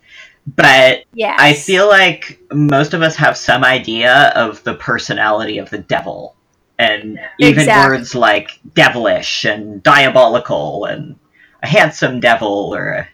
But 0.57 1.03
Yes. 1.13 1.37
I 1.41 1.53
feel 1.53 1.89
like 1.89 2.39
most 2.53 2.95
of 2.95 3.03
us 3.03 3.17
have 3.17 3.37
some 3.37 3.65
idea 3.65 4.33
of 4.37 4.63
the 4.65 4.75
personality 4.75 5.59
of 5.59 5.69
the 5.71 5.79
devil. 5.79 6.35
And 6.79 7.19
even 7.41 7.63
Exactly. 7.63 7.91
words 7.99 8.15
like 8.15 8.51
devilish 8.75 9.45
and 9.45 9.83
diabolical 9.83 10.85
and 10.85 11.17
a 11.63 11.67
handsome 11.67 12.21
devil 12.21 12.73
or 12.73 12.89
a, 12.91 13.09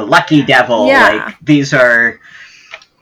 a 0.00 0.02
lucky 0.04 0.42
devil, 0.42 0.86
Yeah. 0.88 1.08
like 1.24 1.36
these 1.42 1.72
are 1.72 2.20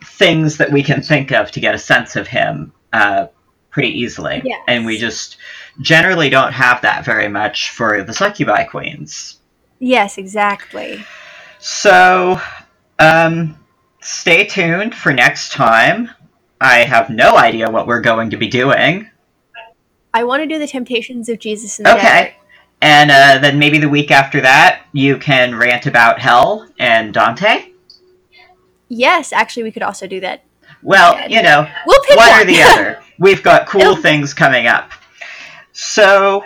things 0.04 0.56
that 0.58 0.70
we 0.70 0.84
can 0.84 1.02
think 1.02 1.32
of 1.32 1.50
to 1.50 1.60
get 1.60 1.74
a 1.74 1.78
sense 1.78 2.14
of 2.14 2.28
him 2.28 2.70
uh, 2.94 3.26
pretty 3.70 3.88
easily. 3.88 4.40
Yes. 4.44 4.62
And 4.68 4.86
we 4.86 4.96
just 4.96 5.36
generally 5.80 6.30
don't 6.30 6.52
have 6.52 6.80
that 6.82 7.04
very 7.04 7.28
much 7.28 7.70
for 7.70 8.02
the 8.02 8.14
succubi 8.14 8.64
queens. 8.64 9.40
Yes, 9.80 10.16
exactly. 10.16 11.04
So, 11.58 12.40
um, 13.00 13.58
stay 14.00 14.46
tuned 14.46 14.94
for 14.94 15.12
next 15.12 15.52
time. 15.52 16.10
I 16.60 16.84
have 16.84 17.10
no 17.10 17.36
idea 17.36 17.70
what 17.70 17.86
we're 17.86 18.00
going 18.00 18.30
to 18.30 18.36
be 18.36 18.46
doing. 18.46 19.10
I 20.14 20.22
want 20.22 20.42
to 20.42 20.46
do 20.46 20.60
the 20.60 20.68
Temptations 20.68 21.28
of 21.28 21.40
Jesus 21.40 21.78
and 21.78 21.86
the 21.86 21.96
Okay. 21.96 22.36
And 22.80 23.10
uh, 23.10 23.38
then 23.40 23.58
maybe 23.58 23.78
the 23.78 23.88
week 23.88 24.10
after 24.10 24.40
that, 24.42 24.86
you 24.92 25.18
can 25.18 25.56
rant 25.56 25.86
about 25.86 26.20
Hell 26.20 26.68
and 26.78 27.12
Dante. 27.12 27.72
Yes, 28.88 29.32
actually, 29.32 29.64
we 29.64 29.72
could 29.72 29.82
also 29.82 30.06
do 30.06 30.20
that. 30.20 30.44
Well, 30.84 31.28
you 31.28 31.42
know, 31.42 31.68
We'll 31.86 32.00
pick 32.06 32.16
one 32.16 32.30
one 32.30 32.42
or 32.42 32.44
the 32.44 32.62
other. 32.62 33.02
We've 33.18 33.42
got 33.42 33.66
cool 33.66 33.80
It'll- 33.80 33.96
things 33.96 34.32
coming 34.34 34.66
up. 34.68 34.90
So 35.72 36.44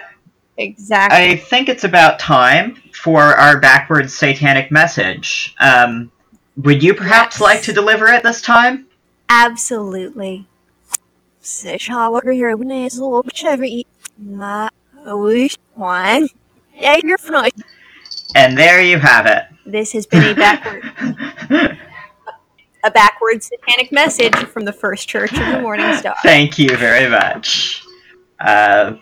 exactly. 0.57 1.19
I 1.33 1.37
think 1.37 1.69
it's 1.69 1.85
about 1.85 2.19
time 2.19 2.77
for 2.95 3.23
our 3.23 3.61
backwards 3.61 4.15
satanic 4.15 4.71
message. 4.71 5.55
Um, 5.61 6.11
would 6.57 6.83
you 6.83 6.95
perhaps 6.95 7.37
Yes. 7.37 7.41
like 7.41 7.63
to 7.63 7.73
deliver 7.73 8.07
it 8.07 8.23
this 8.23 8.41
time? 8.41 8.87
Absolutely. 9.29 10.47
And 18.35 18.57
there 18.59 18.81
you 18.83 18.99
have 18.99 19.27
it. 19.27 19.45
This 19.65 19.93
has 19.93 20.07
been 20.07 20.23
a 20.25 20.35
backward, 20.35 20.83
a 22.85 22.91
backwards 22.91 23.47
satanic 23.47 23.93
message 23.93 24.35
from 24.35 24.65
the 24.65 24.73
First 24.73 25.09
Church 25.09 25.33
of 25.33 25.47
the 25.53 25.61
Morning 25.61 25.97
Star. 25.97 26.15
Thank 26.23 26.59
you 26.59 26.77
very 26.77 27.09
much. 27.09 27.83
Uh, 28.41 28.97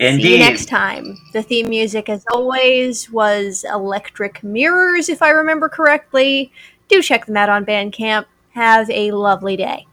See 0.00 0.32
you 0.32 0.38
next 0.38 0.66
time. 0.66 1.16
The 1.32 1.42
theme 1.42 1.68
music, 1.68 2.08
as 2.08 2.24
always, 2.32 3.10
was 3.10 3.64
Electric 3.64 4.42
Mirrors, 4.42 5.08
if 5.08 5.22
I 5.22 5.30
remember 5.30 5.68
correctly. 5.68 6.50
Do 6.88 7.00
check 7.00 7.26
them 7.26 7.36
out 7.36 7.48
on 7.48 7.64
Bandcamp. 7.64 8.26
Have 8.50 8.90
a 8.90 9.12
lovely 9.12 9.56
day. 9.56 9.86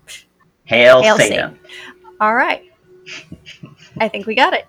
Hail, 0.63 1.03
Hail 1.03 1.17
Satan. 1.17 1.59
All 2.19 2.34
right. 2.34 2.63
I 3.99 4.07
think 4.07 4.25
we 4.25 4.34
got 4.34 4.53
it. 4.53 4.65